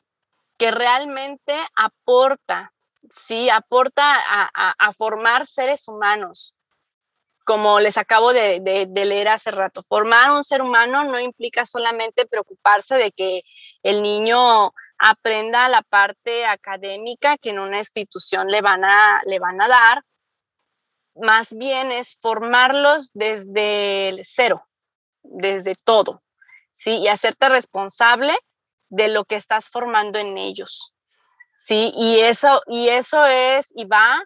que 0.57 0.71
realmente 0.71 1.55
aporta, 1.75 2.73
¿sí? 3.09 3.49
Aporta 3.49 4.15
a, 4.15 4.93
formar 4.93 5.45
seres 5.45 5.87
humanos, 5.87 6.55
como 7.45 7.79
les 7.79 7.97
acabo 7.97 8.33
de, 8.33 8.59
de, 8.61 9.05
leer 9.05 9.27
hace 9.27 9.51
rato. 9.51 9.83
Formar 9.83 10.31
un 10.31 10.43
ser 10.43 10.61
humano 10.61 11.03
no 11.03 11.19
implica 11.19 11.65
solamente 11.65 12.25
preocuparse 12.25 12.95
de 12.95 13.11
que 13.11 13.43
el 13.83 14.01
niño 14.01 14.73
aprenda 14.97 15.67
la 15.67 15.81
parte 15.81 16.45
académica 16.45 17.37
que 17.37 17.49
en 17.49 17.59
una 17.59 17.79
institución 17.79 18.47
le 18.47 18.61
van 18.61 18.85
a, 18.85 19.21
le 19.25 19.39
van 19.39 19.61
a 19.61 19.67
dar, 19.67 20.03
más 21.15 21.53
bien 21.53 21.91
es 21.91 22.17
formarlos 22.19 23.11
desde 23.13 24.09
el 24.09 24.21
cero, 24.25 24.65
desde 25.21 25.75
todo, 25.75 26.23
¿sí? 26.73 26.97
Y 26.97 27.07
hacerte 27.07 27.49
responsable 27.49 28.35
de 28.89 29.07
lo 29.07 29.25
que 29.25 29.35
estás 29.35 29.69
formando 29.69 30.19
en 30.19 30.37
ellos, 30.37 30.93
¿sí? 31.63 31.93
Y 31.95 32.19
eso, 32.19 32.61
y 32.67 32.89
eso 32.89 33.25
es, 33.25 33.71
y 33.75 33.85
va 33.85 34.23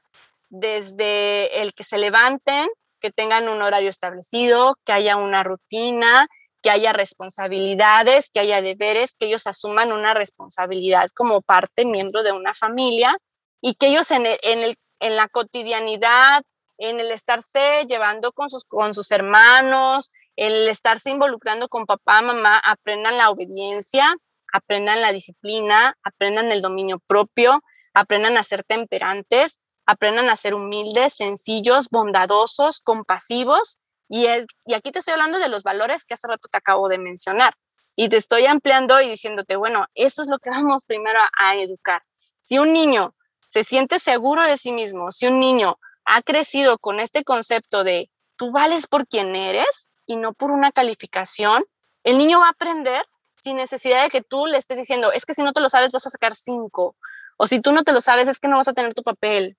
desde 0.50 1.62
el 1.62 1.74
que 1.74 1.84
se 1.84 1.98
levanten, 1.98 2.68
que 3.00 3.12
tengan 3.12 3.48
un 3.48 3.62
horario 3.62 3.90
establecido, 3.90 4.78
que 4.86 4.94
haya 4.94 5.18
una 5.18 5.44
rutina, 5.44 6.28
que 6.62 6.70
haya 6.70 6.94
responsabilidades, 6.94 8.32
que 8.32 8.40
haya 8.40 8.62
deberes, 8.62 9.16
que 9.16 9.28
ellos 9.28 9.46
asuman 9.48 9.92
una 9.92 10.14
responsabilidad 10.14 11.10
como 11.14 11.42
parte, 11.42 11.86
miembro 11.86 12.24
de 12.24 12.32
una 12.32 12.54
familia, 12.54 13.18
y 13.62 13.76
que 13.76 13.88
ellos 13.88 14.10
en, 14.12 14.26
en, 14.26 14.60
el, 14.60 14.78
en 15.00 15.16
la 15.16 15.28
cotidianidad, 15.28 16.44
en 16.78 17.00
el 17.00 17.12
estarse 17.12 17.86
llevando 17.88 18.32
con 18.32 18.50
sus, 18.50 18.64
con 18.66 18.94
sus 18.94 19.12
hermanos, 19.12 20.12
el 20.36 20.68
estarse 20.68 21.10
involucrando 21.10 21.68
con 21.68 21.86
papá, 21.86 22.22
mamá, 22.22 22.60
aprendan 22.60 23.18
la 23.18 23.30
obediencia, 23.30 24.16
aprendan 24.54 25.02
la 25.02 25.12
disciplina, 25.12 25.98
aprendan 26.04 26.52
el 26.52 26.62
dominio 26.62 27.00
propio, 27.00 27.64
aprendan 27.94 28.38
a 28.38 28.44
ser 28.44 28.64
temperantes, 28.64 29.60
aprendan 29.86 30.30
a 30.30 30.36
ser 30.36 30.54
humildes, 30.54 31.16
sencillos, 31.16 31.90
bondadosos, 31.90 32.82
compasivos. 32.82 33.80
Y, 34.10 34.28
y 34.66 34.74
aquí 34.74 34.92
te 34.92 35.00
estoy 35.00 35.14
hablando 35.14 35.40
de 35.40 35.50
los 35.50 35.64
valores 35.64 36.06
que 36.06 36.14
hace 36.14 36.28
rato 36.28 36.48
te 36.50 36.58
acabo 36.58 36.88
de 36.88 37.00
mencionar. 37.00 37.54
Y 37.96 38.10
te 38.10 38.18
estoy 38.18 38.46
ampliando 38.46 39.02
y 39.02 39.10
diciéndote, 39.10 39.56
bueno, 39.56 39.86
eso 39.96 40.22
es 40.22 40.28
lo 40.28 40.38
que 40.38 40.52
vamos 40.52 40.86
primero 40.86 41.20
a 41.40 41.56
educar. 41.56 42.04
Si 42.42 42.60
un 42.60 42.74
niño 42.74 43.16
se 43.50 43.64
siente 43.64 44.00
seguro 44.00 44.44
de 44.46 44.58
sí 44.58 44.72
mismo, 44.72 45.10
si 45.12 45.28
un 45.28 45.40
niño 45.40 45.80
ha 46.08 46.22
crecido 46.22 46.80
con 46.80 47.00
este 47.00 47.24
concepto 47.24 47.84
de 47.84 48.10
tú 48.38 48.52
vales 48.52 48.88
por 48.88 49.08
quien 49.08 49.36
eres 49.36 49.90
y 50.06 50.16
no 50.16 50.34
por 50.34 50.52
una 50.52 50.72
calificación, 50.72 51.66
el 52.04 52.18
niño 52.18 52.40
va 52.40 52.48
a 52.48 52.52
aprender 52.52 53.06
sin 53.44 53.58
necesidad 53.58 54.04
de 54.04 54.10
que 54.10 54.22
tú 54.22 54.48
le 54.48 54.58
estés 54.58 54.78
diciendo, 54.78 55.12
es 55.12 55.26
que 55.26 55.34
si 55.34 55.44
no 55.44 55.52
te 55.52 55.60
lo 55.60 55.70
sabes 55.70 55.92
vas 55.92 56.08
a 56.08 56.10
sacar 56.10 56.34
cinco, 56.34 56.96
o 57.36 57.46
si 57.46 57.60
tú 57.60 57.74
no 57.74 57.84
te 57.84 57.92
lo 57.92 58.00
sabes 58.00 58.30
es 58.30 58.40
que 58.40 58.48
no 58.48 58.56
vas 58.56 58.70
a 58.70 58.74
tener 58.74 58.94
tu 58.94 59.04
papel. 59.04 59.58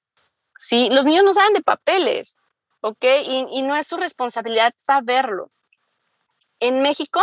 Sí, 0.56 0.88
los 0.90 1.04
niños 1.04 1.22
no 1.22 1.34
saben 1.34 1.52
de 1.52 1.62
papeles, 1.62 2.38
¿ok? 2.80 3.04
Y, 3.24 3.62
no 3.62 3.76
es 3.76 3.86
su 3.86 3.98
responsabilidad 3.98 4.72
saberlo. 4.76 5.52
En 6.60 6.80
México 6.80 7.22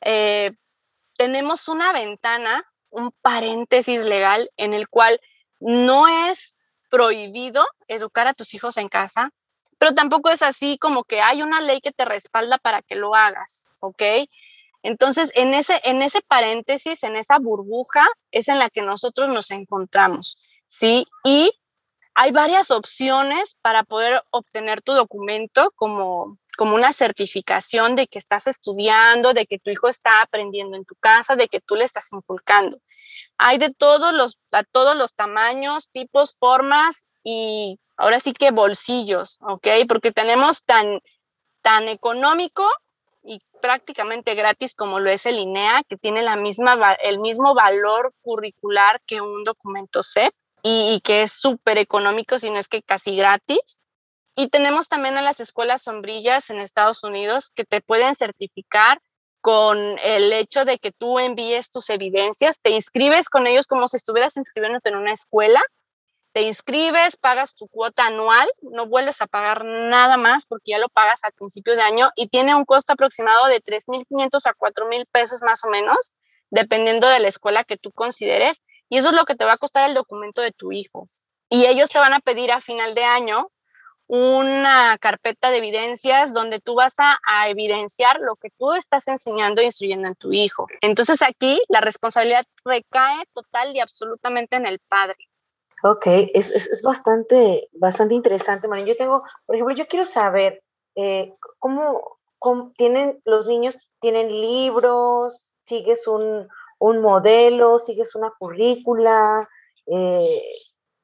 eh, 0.00 0.52
tenemos 1.18 1.66
una 1.66 1.92
ventana, 1.92 2.64
un 2.90 3.10
paréntesis 3.20 4.04
legal 4.04 4.50
en 4.56 4.74
el 4.74 4.88
cual 4.88 5.20
no 5.58 6.06
es 6.28 6.53
prohibido 6.94 7.66
educar 7.88 8.28
a 8.28 8.34
tus 8.34 8.54
hijos 8.54 8.76
en 8.76 8.88
casa, 8.88 9.32
pero 9.78 9.94
tampoco 9.94 10.30
es 10.30 10.42
así 10.42 10.78
como 10.78 11.02
que 11.02 11.20
hay 11.20 11.42
una 11.42 11.60
ley 11.60 11.80
que 11.80 11.90
te 11.90 12.04
respalda 12.04 12.56
para 12.56 12.82
que 12.82 12.94
lo 12.94 13.16
hagas, 13.16 13.66
¿ok? 13.80 14.00
Entonces, 14.84 15.32
en 15.34 15.54
ese, 15.54 15.80
en 15.82 16.02
ese 16.02 16.20
paréntesis, 16.20 17.02
en 17.02 17.16
esa 17.16 17.40
burbuja, 17.40 18.06
es 18.30 18.46
en 18.46 18.60
la 18.60 18.70
que 18.70 18.82
nosotros 18.82 19.28
nos 19.28 19.50
encontramos, 19.50 20.38
¿sí? 20.68 21.04
Y 21.24 21.50
hay 22.14 22.30
varias 22.30 22.70
opciones 22.70 23.56
para 23.60 23.82
poder 23.82 24.22
obtener 24.30 24.80
tu 24.80 24.92
documento 24.92 25.72
como 25.74 26.38
como 26.56 26.74
una 26.74 26.92
certificación 26.92 27.96
de 27.96 28.06
que 28.06 28.18
estás 28.18 28.46
estudiando, 28.46 29.32
de 29.32 29.46
que 29.46 29.58
tu 29.58 29.70
hijo 29.70 29.88
está 29.88 30.22
aprendiendo 30.22 30.76
en 30.76 30.84
tu 30.84 30.94
casa, 30.96 31.36
de 31.36 31.48
que 31.48 31.60
tú 31.60 31.74
le 31.74 31.84
estás 31.84 32.12
inculcando. 32.12 32.78
Hay 33.38 33.58
de 33.58 33.70
todos 33.70 34.12
los, 34.14 34.38
a 34.52 34.62
todos 34.62 34.96
los 34.96 35.14
tamaños, 35.14 35.88
tipos, 35.92 36.36
formas 36.38 37.06
y 37.22 37.78
ahora 37.96 38.20
sí 38.20 38.32
que 38.32 38.50
bolsillos, 38.50 39.38
¿ok? 39.42 39.68
Porque 39.88 40.12
tenemos 40.12 40.62
tan, 40.64 41.00
tan 41.62 41.88
económico 41.88 42.68
y 43.22 43.40
prácticamente 43.60 44.34
gratis 44.34 44.74
como 44.74 45.00
lo 45.00 45.10
es 45.10 45.26
el 45.26 45.38
INEA, 45.38 45.82
que 45.88 45.96
tiene 45.96 46.22
la 46.22 46.36
misma, 46.36 46.94
el 46.94 47.18
mismo 47.18 47.54
valor 47.54 48.12
curricular 48.20 49.00
que 49.06 49.20
un 49.20 49.44
documento 49.44 50.02
CEP 50.02 50.34
y, 50.62 50.94
y 50.94 51.00
que 51.00 51.22
es 51.22 51.32
súper 51.32 51.78
económico, 51.78 52.38
si 52.38 52.50
no 52.50 52.58
es 52.58 52.68
que 52.68 52.82
casi 52.82 53.16
gratis. 53.16 53.80
Y 54.36 54.48
tenemos 54.48 54.88
también 54.88 55.16
a 55.16 55.22
las 55.22 55.40
escuelas 55.40 55.82
sombrillas 55.82 56.50
en 56.50 56.60
Estados 56.60 57.04
Unidos 57.04 57.50
que 57.54 57.64
te 57.64 57.80
pueden 57.80 58.16
certificar 58.16 59.00
con 59.40 59.98
el 59.98 60.32
hecho 60.32 60.64
de 60.64 60.78
que 60.78 60.90
tú 60.90 61.18
envíes 61.18 61.70
tus 61.70 61.90
evidencias, 61.90 62.58
te 62.62 62.70
inscribes 62.70 63.28
con 63.28 63.46
ellos 63.46 63.66
como 63.66 63.88
si 63.88 63.98
estuvieras 63.98 64.36
inscribiéndote 64.36 64.88
en 64.88 64.96
una 64.96 65.12
escuela, 65.12 65.60
te 66.32 66.42
inscribes, 66.42 67.16
pagas 67.16 67.54
tu 67.54 67.68
cuota 67.68 68.06
anual, 68.06 68.48
no 68.62 68.86
vuelves 68.86 69.20
a 69.20 69.26
pagar 69.26 69.64
nada 69.64 70.16
más 70.16 70.46
porque 70.46 70.72
ya 70.72 70.78
lo 70.78 70.88
pagas 70.88 71.22
al 71.22 71.32
principio 71.32 71.76
de 71.76 71.82
año 71.82 72.10
y 72.16 72.28
tiene 72.28 72.56
un 72.56 72.64
costo 72.64 72.94
aproximado 72.94 73.46
de 73.46 73.62
3.500 73.62 74.46
a 74.46 74.54
4.000 74.54 75.06
pesos 75.12 75.42
más 75.42 75.62
o 75.62 75.68
menos, 75.68 76.12
dependiendo 76.50 77.06
de 77.06 77.20
la 77.20 77.28
escuela 77.28 77.62
que 77.62 77.76
tú 77.76 77.92
consideres. 77.92 78.62
Y 78.88 78.98
eso 78.98 79.10
es 79.10 79.14
lo 79.14 79.26
que 79.26 79.36
te 79.36 79.44
va 79.44 79.52
a 79.52 79.58
costar 79.58 79.88
el 79.88 79.94
documento 79.94 80.40
de 80.40 80.50
tu 80.50 80.72
hijo. 80.72 81.04
Y 81.50 81.66
ellos 81.66 81.90
te 81.90 82.00
van 82.00 82.14
a 82.14 82.20
pedir 82.20 82.50
a 82.50 82.60
final 82.60 82.94
de 82.94 83.04
año 83.04 83.46
una 84.06 84.96
carpeta 84.98 85.50
de 85.50 85.58
evidencias 85.58 86.32
donde 86.32 86.60
tú 86.60 86.74
vas 86.74 86.94
a, 86.98 87.16
evidenciar 87.48 88.20
lo 88.20 88.36
que 88.36 88.50
tú 88.50 88.72
estás 88.74 89.08
enseñando 89.08 89.60
e 89.60 89.64
instruyendo 89.64 90.08
en 90.08 90.14
tu 90.14 90.32
hijo. 90.32 90.66
Entonces 90.80 91.22
aquí 91.22 91.60
la 91.68 91.80
responsabilidad 91.80 92.44
recae 92.64 93.24
total 93.32 93.74
y 93.74 93.80
absolutamente 93.80 94.56
en 94.56 94.66
el 94.66 94.78
padre. 94.88 95.16
Ok, 95.82 96.06
es, 96.06 96.50
es, 96.50 96.82
bastante, 96.82 97.68
bastante 97.72 98.14
interesante, 98.14 98.68
María. 98.68 98.86
Yo 98.86 98.96
tengo, 98.96 99.22
por 99.44 99.54
ejemplo, 99.54 99.76
yo 99.76 99.86
quiero 99.86 100.04
saber 100.06 100.62
eh, 100.94 101.34
¿cómo, 101.58 102.18
tienen 102.76 103.20
los 103.24 103.46
niños, 103.46 103.76
tienen 104.00 104.28
libros, 104.28 105.50
sigues 105.62 106.06
un, 106.06 106.48
un 106.78 107.00
modelo, 107.00 107.78
sigues 107.78 108.14
una 108.14 108.32
currícula, 108.38 109.48
eh, 109.86 110.42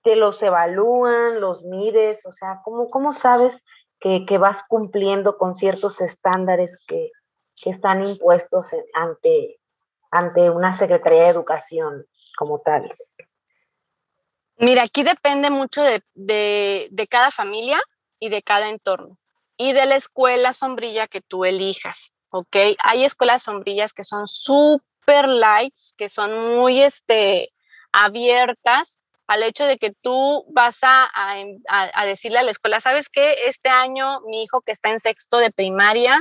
te 0.03 0.17
los 0.17 0.43
evalúan, 0.43 1.41
los 1.41 1.63
mides, 1.63 2.25
o 2.27 2.33
sea, 2.33 2.61
¿cómo, 2.65 2.91
cómo 2.91 3.13
sabes 3.13 3.63
que, 4.01 4.25
vas 4.39 4.63
cumpliendo 4.67 5.37
con 5.37 5.55
ciertos 5.55 6.01
estándares 6.01 6.79
que, 6.87 7.11
están 7.63 8.03
impuestos 8.03 8.69
ante, 8.95 9.61
ante 10.11 10.49
una 10.49 10.73
Secretaría 10.73 11.25
de 11.25 11.29
Educación 11.29 12.07
como 12.39 12.61
tal? 12.61 12.97
Mira, 14.57 14.85
aquí 14.85 15.03
depende 15.03 15.51
mucho 15.51 15.83
de, 15.83 16.03
de, 16.15 17.07
cada 17.07 17.31
familia 17.31 17.79
y 18.19 18.31
de 18.31 18.43
cada 18.43 18.71
entorno 18.71 19.19
y 19.59 19.75
de 19.75 19.85
la 19.85 19.97
escuela 19.97 20.55
sombrilla 20.55 21.07
que 21.07 21.21
tú 21.21 21.45
elijas, 21.45 22.15
¿ok? 22.31 22.57
Hay 22.79 23.05
escuelas 23.05 23.43
sombrillas 23.43 23.93
que 23.93 24.05
son 24.05 24.27
súper 24.27 25.29
lights, 25.29 25.93
que 25.99 26.09
son 26.09 26.57
muy 26.57 26.81
este, 26.81 27.53
abiertas 27.93 29.01
al 29.31 29.45
hecho 29.45 29.65
de 29.65 29.79
que 29.79 29.93
tú 29.93 30.45
vas 30.49 30.81
a, 30.83 31.09
a, 31.69 32.05
decirle 32.05 32.41
a 32.41 32.43
la 32.43 32.51
escuela, 32.51 32.81
¿sabes 32.81 33.09
qué? 33.09 33.37
Este 33.47 33.69
año 33.69 34.23
mi 34.23 34.43
hijo 34.43 34.61
que 34.61 34.73
está 34.73 34.91
en 34.91 34.99
sexto 34.99 35.37
de 35.39 35.53
primaria, 35.53 36.21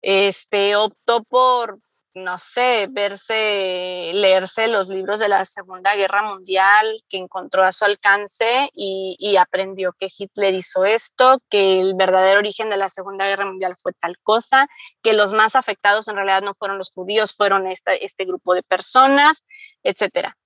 este, 0.00 0.74
optó 0.74 1.24
por 1.24 1.78
no 2.14 2.38
sé, 2.38 2.88
verse, 2.90 4.12
leerse 4.14 4.66
los 4.66 4.88
libros 4.88 5.20
de 5.20 5.28
la 5.28 5.44
Segunda 5.44 5.94
Guerra 5.94 6.22
Mundial 6.22 7.04
que 7.10 7.18
encontró 7.18 7.62
a 7.64 7.70
su 7.70 7.84
alcance 7.84 8.70
y, 8.72 9.36
aprendió 9.36 9.92
que 9.92 10.08
Hitler 10.16 10.54
hizo 10.54 10.86
esto, 10.86 11.40
que 11.50 11.80
el 11.80 11.94
verdadero 11.94 12.40
origen 12.40 12.70
de 12.70 12.78
la 12.78 12.88
Segunda 12.88 13.26
Guerra 13.26 13.44
Mundial 13.44 13.76
fue 13.76 13.92
tal 14.00 14.16
cosa, 14.22 14.66
que 15.02 15.12
los 15.12 15.34
más 15.34 15.54
afectados 15.54 16.08
en 16.08 16.16
realidad 16.16 16.42
no 16.42 16.54
fueron 16.54 16.78
los 16.78 16.90
judíos, 16.90 17.34
fueron 17.34 17.66
este 17.66 18.24
grupo 18.24 18.54
de 18.54 18.62
personas, 18.62 19.44
etcétera. 19.82 20.36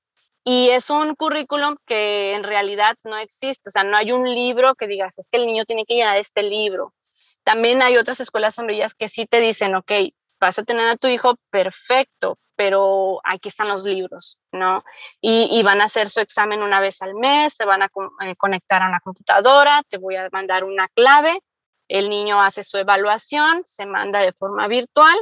Y 0.45 0.71
es 0.71 0.91
un 0.91 1.15
currículum 1.15 1.77
que 1.87 2.35
en 2.35 2.43
realidad 2.43 2.97
no 3.05 3.17
existe, 3.17 3.69
o 3.69 3.73
sea, 3.73 3.85
no 3.85 3.97
hay 3.97 4.13
un 4.13 4.29
libro 4.29 4.75
que 4.75 4.89
digas, 4.89 5.19
es 5.19 5.29
que 5.29 5.39
el 5.39 5.47
niño 5.47 5.65
tiene 5.65 5.85
que 5.85 5.95
llenar 5.95 6.17
este 6.17 6.43
libro. 6.43 6.95
También 7.45 7.83
hay 7.83 7.97
otras 7.97 8.21
escuelas 8.21 8.55
sombrillas 8.55 8.95
que 8.95 9.09
sí 9.09 9.27
te 9.27 9.41
dicen, 9.41 9.75
ok, 9.75 9.93
vas 10.41 10.59
a 10.59 10.65
tener 10.65 10.89
a 10.89 10.97
tu 10.97 11.07
hijo 11.07 11.37
perfecto, 11.51 12.39
pero 12.57 13.21
aquí 13.25 13.49
están 13.49 13.69
los 13.69 13.85
libros, 13.85 14.39
¿no? 14.51 14.79
Y, 15.21 15.63
van 15.63 15.81
a 15.81 15.85
hacer 15.85 16.11
su 16.11 16.21
examen 16.21 16.63
una 16.63 16.81
vez 16.81 17.01
al 17.03 17.15
mes, 17.15 17.55
se 17.55 17.65
van 17.65 17.83
a 17.83 17.91
eh, 18.21 18.37
conectar 18.37 18.83
a 18.83 18.89
una 18.89 19.01
computadora, 19.01 19.83
te 19.89 19.99
voy 19.99 20.17
a 20.17 20.29
mandar 20.33 20.65
una 20.65 20.89
clave, 20.89 21.41
el 21.89 22.09
niño 22.09 22.43
hace 22.43 22.63
su 22.63 22.79
evaluación, 22.79 23.63
se 23.67 23.87
manda 23.87 24.21
de 24.21 24.33
forma 24.33 24.67
virtual 24.67 25.17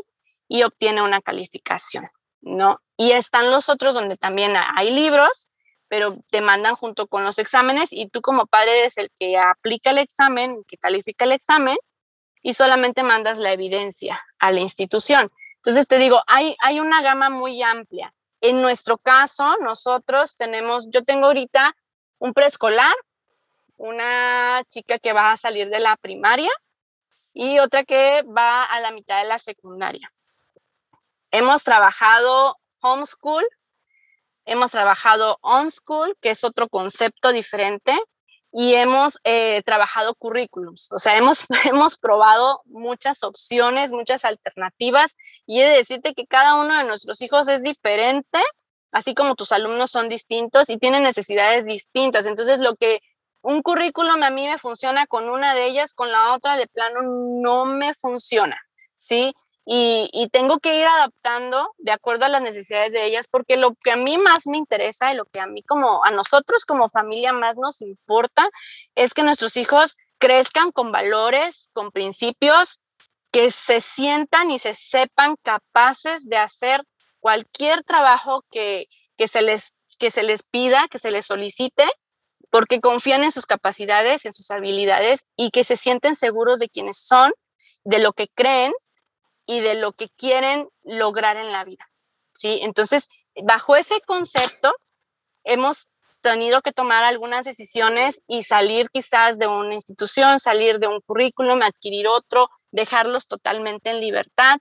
y 0.48 0.62
obtiene 0.62 1.02
una 1.02 1.20
calificación, 1.20 2.04
¿no? 2.40 2.80
Y 3.00 3.12
están 3.12 3.50
los 3.50 3.70
otros 3.70 3.94
donde 3.94 4.18
también 4.18 4.52
hay 4.76 4.90
libros, 4.90 5.48
pero 5.88 6.18
te 6.28 6.42
mandan 6.42 6.76
junto 6.76 7.06
con 7.06 7.24
los 7.24 7.38
exámenes 7.38 7.94
y 7.94 8.08
tú 8.10 8.20
como 8.20 8.44
padre 8.44 8.80
eres 8.80 8.98
el 8.98 9.10
que 9.18 9.38
aplica 9.38 9.88
el 9.88 9.96
examen, 9.96 10.62
que 10.68 10.76
califica 10.76 11.24
el 11.24 11.32
examen 11.32 11.78
y 12.42 12.52
solamente 12.52 13.02
mandas 13.02 13.38
la 13.38 13.54
evidencia 13.54 14.22
a 14.38 14.52
la 14.52 14.60
institución. 14.60 15.32
Entonces 15.56 15.88
te 15.88 15.96
digo, 15.96 16.20
hay, 16.26 16.54
hay 16.60 16.78
una 16.78 17.00
gama 17.00 17.30
muy 17.30 17.62
amplia. 17.62 18.12
En 18.42 18.60
nuestro 18.60 18.98
caso, 18.98 19.56
nosotros 19.62 20.36
tenemos, 20.36 20.86
yo 20.90 21.02
tengo 21.02 21.28
ahorita 21.28 21.74
un 22.18 22.34
preescolar, 22.34 22.94
una 23.78 24.62
chica 24.68 24.98
que 24.98 25.14
va 25.14 25.32
a 25.32 25.38
salir 25.38 25.70
de 25.70 25.80
la 25.80 25.96
primaria 25.96 26.50
y 27.32 27.60
otra 27.60 27.82
que 27.82 28.24
va 28.24 28.62
a 28.62 28.78
la 28.80 28.90
mitad 28.90 29.22
de 29.22 29.26
la 29.26 29.38
secundaria. 29.38 30.06
Hemos 31.30 31.64
trabajado 31.64 32.59
homeschool, 32.80 33.44
hemos 34.44 34.70
trabajado 34.72 35.38
on 35.42 35.70
school, 35.70 36.16
que 36.20 36.30
es 36.30 36.44
otro 36.44 36.68
concepto 36.68 37.32
diferente, 37.32 37.96
y 38.52 38.74
hemos 38.74 39.18
eh, 39.24 39.62
trabajado 39.64 40.14
currículums, 40.14 40.90
o 40.90 40.98
sea, 40.98 41.16
hemos, 41.16 41.46
hemos 41.72 41.98
probado 41.98 42.62
muchas 42.64 43.22
opciones, 43.22 43.92
muchas 43.92 44.24
alternativas 44.24 45.16
y 45.46 45.60
he 45.60 45.68
de 45.68 45.76
decirte 45.76 46.14
que 46.14 46.26
cada 46.26 46.56
uno 46.56 46.76
de 46.76 46.84
nuestros 46.84 47.20
hijos 47.22 47.48
es 47.48 47.62
diferente, 47.62 48.40
así 48.92 49.14
como 49.14 49.36
tus 49.36 49.52
alumnos 49.52 49.90
son 49.90 50.08
distintos 50.08 50.68
y 50.68 50.78
tienen 50.78 51.04
necesidades 51.04 51.64
distintas. 51.64 52.26
Entonces, 52.26 52.58
lo 52.58 52.74
que 52.74 53.00
un 53.42 53.62
currículum 53.62 54.22
a 54.22 54.30
mí 54.30 54.46
me 54.46 54.58
funciona 54.58 55.06
con 55.06 55.28
una 55.28 55.54
de 55.54 55.66
ellas, 55.66 55.94
con 55.94 56.10
la 56.10 56.34
otra 56.34 56.56
de 56.56 56.66
plano 56.66 57.00
no 57.02 57.64
me 57.64 57.94
funciona, 57.94 58.60
¿sí? 58.94 59.32
Y, 59.72 60.28
tengo 60.32 60.58
que 60.58 60.80
ir 60.80 60.84
adaptando 60.84 61.72
de 61.78 61.92
acuerdo 61.92 62.24
a 62.24 62.28
las 62.28 62.42
necesidades 62.42 62.92
de 62.92 63.06
ellas, 63.06 63.28
porque 63.30 63.56
lo 63.56 63.76
que 63.76 63.92
a 63.92 63.96
mí 63.96 64.18
más 64.18 64.48
me 64.48 64.58
interesa 64.58 65.12
y 65.12 65.16
lo 65.16 65.26
que 65.26 65.38
a 65.38 65.46
mí 65.46 65.62
como 65.62 66.04
a 66.04 66.10
nosotros 66.10 66.64
como 66.64 66.88
familia 66.88 67.32
más 67.32 67.54
nos 67.54 67.80
importa 67.80 68.50
es 68.96 69.14
que 69.14 69.22
nuestros 69.22 69.56
hijos 69.56 69.96
crezcan 70.18 70.72
con 70.72 70.90
valores, 70.90 71.70
con 71.72 71.92
principios, 71.92 72.82
que 73.30 73.52
se 73.52 73.80
sientan 73.80 74.50
y 74.50 74.58
se 74.58 74.74
sepan 74.74 75.36
capaces 75.44 76.28
de 76.28 76.36
hacer 76.36 76.82
cualquier 77.20 77.84
trabajo 77.84 78.44
que, 78.50 78.86
que, 79.16 79.28
se 79.28 79.40
les, 79.40 79.72
que 80.00 80.10
se 80.10 80.24
les 80.24 80.42
pida, 80.42 80.88
que 80.90 80.98
se 80.98 81.12
les 81.12 81.26
solicite, 81.26 81.88
porque 82.50 82.80
confían 82.80 83.22
en 83.22 83.30
sus 83.30 83.46
capacidades, 83.46 84.24
en 84.24 84.32
sus 84.32 84.50
habilidades 84.50 85.26
y 85.36 85.50
que 85.50 85.62
se 85.62 85.76
sienten 85.76 86.16
seguros 86.16 86.58
de 86.58 86.68
quienes 86.68 86.98
son, 86.98 87.32
de 87.84 88.00
lo 88.00 88.12
que 88.12 88.26
creen 88.26 88.72
y 89.50 89.58
de 89.58 89.74
lo 89.74 89.90
que 89.90 90.08
quieren 90.08 90.68
lograr 90.84 91.36
en 91.36 91.50
la 91.50 91.64
vida. 91.64 91.84
¿sí? 92.32 92.60
Entonces, 92.62 93.08
bajo 93.42 93.74
ese 93.74 94.00
concepto, 94.02 94.72
hemos 95.42 95.88
tenido 96.20 96.62
que 96.62 96.70
tomar 96.70 97.02
algunas 97.02 97.46
decisiones 97.46 98.22
y 98.28 98.44
salir 98.44 98.90
quizás 98.90 99.38
de 99.38 99.48
una 99.48 99.74
institución, 99.74 100.38
salir 100.38 100.78
de 100.78 100.86
un 100.86 101.00
currículum, 101.00 101.62
adquirir 101.62 102.06
otro, 102.06 102.48
dejarlos 102.70 103.26
totalmente 103.26 103.90
en 103.90 103.98
libertad 103.98 104.58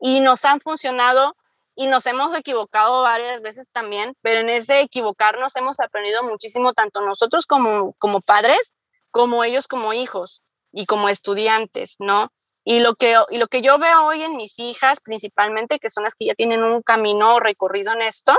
y 0.00 0.18
nos 0.18 0.44
han 0.44 0.60
funcionado 0.60 1.36
y 1.76 1.86
nos 1.86 2.04
hemos 2.06 2.34
equivocado 2.34 3.02
varias 3.02 3.42
veces 3.42 3.70
también, 3.70 4.16
pero 4.22 4.40
en 4.40 4.50
ese 4.50 4.80
equivocarnos 4.80 5.54
hemos 5.54 5.78
aprendido 5.78 6.24
muchísimo 6.24 6.72
tanto 6.72 7.00
nosotros 7.00 7.46
como, 7.46 7.92
como 7.92 8.20
padres, 8.20 8.74
como 9.12 9.44
ellos 9.44 9.68
como 9.68 9.92
hijos 9.92 10.42
y 10.72 10.86
como 10.86 11.08
estudiantes, 11.08 11.94
¿no? 12.00 12.32
Y 12.64 12.80
lo, 12.80 12.94
que, 12.94 13.16
y 13.30 13.38
lo 13.38 13.48
que 13.48 13.60
yo 13.60 13.78
veo 13.78 14.06
hoy 14.06 14.22
en 14.22 14.36
mis 14.36 14.58
hijas, 14.58 15.00
principalmente, 15.00 15.78
que 15.78 15.90
son 15.90 16.04
las 16.04 16.14
que 16.14 16.26
ya 16.26 16.34
tienen 16.34 16.62
un 16.62 16.82
camino 16.82 17.40
recorrido 17.40 17.92
en 17.92 18.02
esto, 18.02 18.36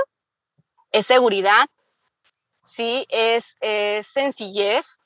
es 0.92 1.06
seguridad, 1.06 1.66
sí, 2.60 3.06
es, 3.10 3.56
sencillez, 4.06 5.00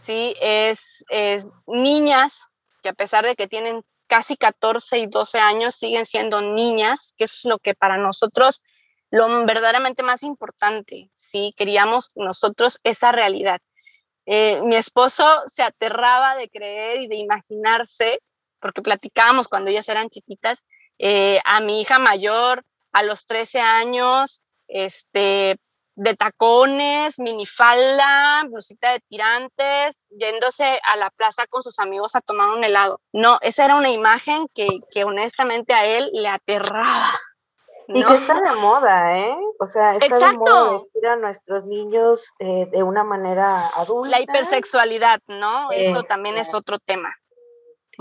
sí, 0.00 0.34
es, 0.40 1.04
es, 1.08 1.46
niñas 1.66 2.42
que 2.82 2.88
a 2.88 2.94
pesar 2.94 3.24
de 3.24 3.36
que 3.36 3.46
tienen 3.46 3.84
casi 4.08 4.36
14 4.36 4.98
y 4.98 5.06
12 5.06 5.38
años, 5.38 5.74
siguen 5.74 6.04
siendo 6.04 6.42
niñas, 6.42 7.14
que 7.16 7.24
es 7.24 7.44
lo 7.44 7.58
que 7.58 7.74
para 7.74 7.96
nosotros 7.96 8.60
lo 9.10 9.44
verdaderamente 9.46 10.02
más 10.02 10.22
importante, 10.22 11.10
sí, 11.14 11.54
queríamos 11.56 12.10
nosotros 12.14 12.80
esa 12.82 13.12
realidad. 13.12 13.60
Eh, 14.24 14.60
mi 14.64 14.76
esposo 14.76 15.24
se 15.46 15.62
aterraba 15.62 16.34
de 16.36 16.48
creer 16.48 17.02
y 17.02 17.08
de 17.08 17.16
imaginarse 17.16 18.20
porque 18.62 18.80
platicábamos 18.80 19.48
cuando 19.48 19.70
ellas 19.70 19.88
eran 19.88 20.08
chiquitas, 20.08 20.64
eh, 20.98 21.40
a 21.44 21.60
mi 21.60 21.80
hija 21.80 21.98
mayor 21.98 22.64
a 22.92 23.02
los 23.02 23.26
13 23.26 23.60
años, 23.60 24.42
este, 24.68 25.58
de 25.94 26.16
tacones, 26.16 27.18
minifalda, 27.18 28.44
blusita 28.48 28.92
de 28.92 29.00
tirantes, 29.00 30.06
yéndose 30.10 30.80
a 30.90 30.96
la 30.96 31.10
plaza 31.10 31.46
con 31.48 31.62
sus 31.62 31.78
amigos 31.78 32.14
a 32.14 32.20
tomar 32.20 32.50
un 32.50 32.64
helado. 32.64 33.00
No, 33.12 33.38
esa 33.42 33.64
era 33.64 33.76
una 33.76 33.90
imagen 33.90 34.46
que, 34.54 34.68
que 34.90 35.04
honestamente 35.04 35.74
a 35.74 35.84
él 35.84 36.10
le 36.12 36.28
aterraba. 36.28 37.10
Y 37.88 38.04
que 38.04 38.14
está 38.14 38.40
de 38.40 38.54
moda, 38.54 39.18
¿eh? 39.18 39.36
O 39.58 39.66
sea, 39.66 39.94
está 39.96 40.18
de 40.18 40.32
moda 40.32 40.74
vestir 40.74 41.06
a 41.06 41.16
nuestros 41.16 41.66
niños 41.66 42.32
eh, 42.38 42.66
de 42.70 42.82
una 42.82 43.02
manera 43.04 43.66
adulta. 43.74 44.16
La 44.16 44.22
hipersexualidad, 44.22 45.20
¿no? 45.26 45.70
Eso 45.72 46.04
también 46.04 46.38
es 46.38 46.54
otro 46.54 46.78
tema 46.78 47.14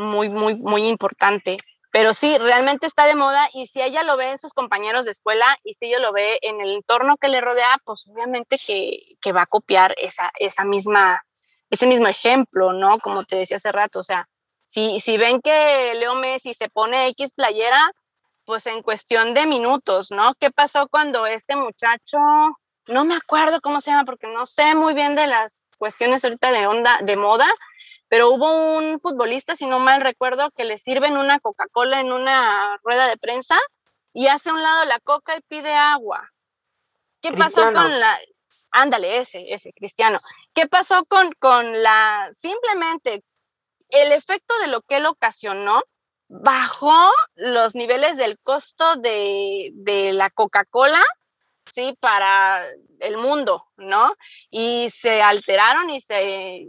muy, 0.02 0.30
muy, 0.30 0.56
muy 0.56 0.88
importante. 0.88 1.58
Pero 1.91 2.14
sí, 2.14 2.38
realmente 2.38 2.88
está 2.88 3.06
de 3.06 3.16
moda 3.16 3.49
y 3.54 3.68
si 3.68 3.82
ella 3.82 4.04
lo 4.04 4.16
ve 4.16 4.32
en 4.32 4.38
sus 4.38 4.54
compañeros 4.54 5.06
de 5.06 5.12
escuela 5.12 5.58
y 5.64 5.74
si 5.76 5.88
ella 5.88 5.99
lo 5.99 6.14
ve 6.14 6.39
en 6.41 6.62
el 6.62 6.72
entorno 6.72 7.18
que 7.18 7.28
le 7.28 7.41
rodea, 7.41 7.78
pues 7.84 8.08
obviamente 8.08 8.58
que, 8.66 9.18
que 9.22 9.34
va 9.34 9.41
a 9.41 9.45
copiar 9.45 9.93
esa, 9.97 10.32
esa 10.39 10.64
misma, 10.64 11.22
ese 11.70 11.88
mismo 11.88 12.08
ejemplo, 12.08 12.72
¿no? 12.72 12.99
Como 12.99 13.26
te 13.26 13.36
decía 13.36 13.58
hace 13.58 13.74
rato, 13.74 13.99
o 13.99 14.04
sea, 14.04 14.30
si, 14.64 15.02
si 15.02 15.18
ven 15.18 15.41
que 15.41 15.93
Leo 15.95 16.16
Messi 16.16 16.54
se 16.54 16.70
pone 16.70 17.08
X 17.10 17.34
playera, 17.34 17.91
pues 18.45 18.68
en 18.68 18.82
cuestión 18.84 19.34
de 19.34 19.45
minutos, 19.45 20.12
¿no? 20.12 20.32
¿Qué 20.39 20.49
pasó 20.49 20.88
cuando 20.88 21.26
este 21.26 21.58
muchacho, 21.58 22.20
no 22.88 23.04
me 23.04 23.16
acuerdo 23.16 23.60
cómo 23.60 23.82
se 23.82 23.91
llama, 23.91 24.06
porque 24.06 24.28
no 24.28 24.45
sé 24.45 24.76
muy 24.76 24.93
bien 24.93 25.16
de 25.16 25.28
las 25.28 25.72
cuestiones 25.78 26.24
ahorita 26.24 26.54
de 26.54 26.68
onda, 26.68 26.99
de 27.02 27.18
moda, 27.18 27.52
pero 28.12 28.30
hubo 28.30 28.76
un 28.76 28.99
futbolista, 28.99 29.55
si 29.55 29.66
no 29.66 29.80
mal 29.80 30.01
recuerdo, 30.01 30.51
que 30.51 30.66
le 30.66 30.78
sirven 30.78 31.16
una 31.16 31.39
Coca-Cola 31.39 32.01
en 32.01 32.12
una 32.12 32.78
rueda 32.84 33.07
de 33.07 33.16
prensa 33.16 33.57
y 34.12 34.28
hace 34.28 34.49
a 34.49 34.53
un 34.53 34.62
lado 34.62 34.84
la 34.84 34.99
coca 34.99 35.38
y 35.38 35.41
pide 35.47 35.74
agua. 35.74 36.30
¿Qué 37.22 37.32
pasó 37.32 37.64
con 37.72 37.99
la... 38.01 38.20
Ándale, 38.74 39.20
ese, 39.20 39.53
ese, 39.53 39.72
Cristiano. 39.72 40.20
¿Qué 40.53 40.68
pasó 40.68 41.05
con, 41.05 41.32
con 41.39 41.82
la... 41.82 42.30
Simplemente 42.36 43.24
el 43.88 44.12
efecto 44.12 44.59
de 44.59 44.68
lo 44.68 44.82
que 44.82 44.97
él 44.97 45.05
ocasionó 45.05 45.82
bajó 46.28 47.09
los 47.36 47.76
niveles 47.76 48.18
del 48.18 48.38
costo 48.39 48.97
de, 48.97 49.70
de 49.74 50.12
la 50.12 50.30
Coca-Cola 50.30 51.01
¿sí? 51.72 51.97
Para 51.99 52.63
el 52.99 53.17
mundo, 53.17 53.65
¿no? 53.78 54.13
Y 54.49 54.89
se 54.91 55.22
alteraron 55.22 55.89
y 55.89 56.01
se 56.01 56.67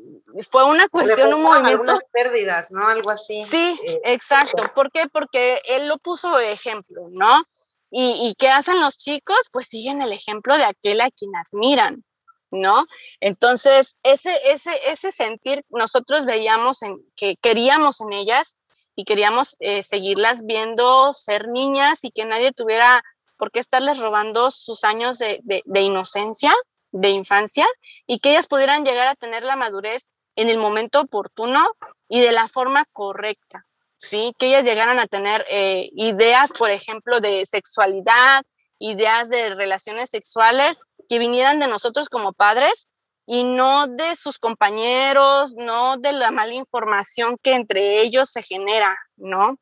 fue 0.50 0.64
una 0.64 0.88
cuestión, 0.88 1.34
un 1.34 1.42
movimiento. 1.42 1.98
pérdidas, 2.12 2.70
¿no? 2.70 2.86
Algo 2.86 3.10
así. 3.10 3.44
Sí, 3.44 3.78
eh, 3.86 4.00
exacto. 4.04 4.70
¿Por 4.74 4.90
qué? 4.90 5.08
Porque 5.12 5.60
él 5.64 5.88
lo 5.88 5.98
puso 5.98 6.36
de 6.36 6.52
ejemplo, 6.52 7.08
¿no? 7.10 7.44
¿Y, 7.90 8.28
¿Y 8.28 8.34
qué 8.36 8.48
hacen 8.48 8.80
los 8.80 8.96
chicos? 8.96 9.48
Pues 9.52 9.68
siguen 9.68 10.00
el 10.00 10.12
ejemplo 10.12 10.56
de 10.56 10.64
aquel 10.64 11.00
a 11.00 11.10
quien 11.10 11.32
admiran, 11.36 12.04
¿no? 12.50 12.86
Entonces, 13.20 13.96
ese, 14.02 14.34
ese, 14.44 14.70
ese 14.86 15.12
sentir 15.12 15.64
nosotros 15.68 16.24
veíamos 16.24 16.82
en, 16.82 16.98
que 17.16 17.36
queríamos 17.36 18.00
en 18.00 18.12
ellas 18.12 18.56
y 18.94 19.04
queríamos 19.04 19.56
eh, 19.60 19.82
seguirlas 19.82 20.44
viendo 20.44 21.12
ser 21.14 21.48
niñas 21.48 22.00
y 22.02 22.10
que 22.10 22.24
nadie 22.24 22.52
tuviera 22.52 23.02
por 23.42 23.50
qué 23.50 23.58
estarles 23.58 23.98
robando 23.98 24.52
sus 24.52 24.84
años 24.84 25.18
de, 25.18 25.40
de 25.42 25.80
inocencia, 25.80 26.54
de 26.92 27.08
infancia, 27.08 27.66
y 28.06 28.20
que 28.20 28.30
ellas 28.30 28.46
pudieran 28.46 28.84
llegar 28.84 29.08
a 29.08 29.16
tener 29.16 29.42
la 29.42 29.56
madurez 29.56 30.10
en 30.36 30.48
el 30.48 30.58
momento 30.58 31.00
oportuno 31.00 31.66
y 32.08 32.20
de 32.20 32.30
la 32.30 32.46
forma 32.46 32.84
correcta. 32.92 33.66
¿sí? 33.96 34.32
Que 34.38 34.46
ellas 34.46 34.64
llegaran 34.64 35.00
a 35.00 35.08
tener 35.08 35.44
eh, 35.50 35.90
ideas, 35.96 36.52
por 36.56 36.70
ejemplo, 36.70 37.18
de 37.18 37.44
sexualidad, 37.44 38.44
ideas 38.78 39.28
de 39.28 39.56
relaciones 39.56 40.10
sexuales 40.10 40.78
que 41.08 41.18
vinieran 41.18 41.58
de 41.58 41.66
nosotros 41.66 42.08
como 42.08 42.32
padres 42.32 42.90
y 43.26 43.42
no 43.42 43.88
de 43.88 44.14
sus 44.14 44.38
compañeros, 44.38 45.56
no 45.56 45.96
de 45.96 46.12
la 46.12 46.30
mala 46.30 46.54
información 46.54 47.38
que 47.42 47.54
entre 47.54 48.02
ellos 48.02 48.28
se 48.28 48.44
genera, 48.44 48.96
¿no? 49.16 49.58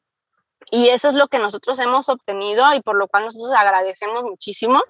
Y 0.70 0.88
eso 0.88 1.08
es 1.08 1.14
lo 1.14 1.28
que 1.28 1.38
nosotros 1.38 1.78
hemos 1.78 2.08
obtenido 2.08 2.64
y 2.74 2.80
por 2.80 2.96
lo 2.96 3.08
cual 3.08 3.24
nosotros 3.24 3.52
agradecemos 3.52 4.22
muchísimo 4.24 4.82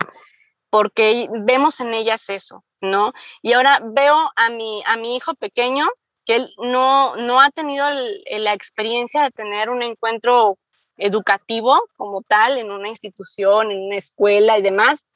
porque 0.70 1.28
vemos 1.30 1.80
en 1.80 1.92
ellas 1.94 2.28
eso, 2.28 2.64
¿no? 2.80 3.12
Y 3.42 3.52
ahora 3.52 3.80
veo 3.82 4.30
a 4.36 4.50
mi, 4.50 4.82
a 4.86 4.96
mi 4.96 5.16
hijo 5.16 5.34
pequeño 5.34 5.88
que 6.24 6.36
él 6.36 6.54
no, 6.58 7.16
no 7.16 7.40
ha 7.40 7.50
tenido 7.50 7.86
la 8.30 8.52
experiencia 8.52 9.22
de 9.22 9.30
tener 9.30 9.68
un 9.68 9.82
encuentro 9.82 10.54
educativo 10.96 11.80
como 11.96 12.22
tal 12.22 12.58
en 12.58 12.70
una 12.70 12.88
institución, 12.88 13.72
en 13.72 13.86
una 13.86 13.96
escuela 13.96 14.58
y 14.58 14.62
demás, 14.62 15.06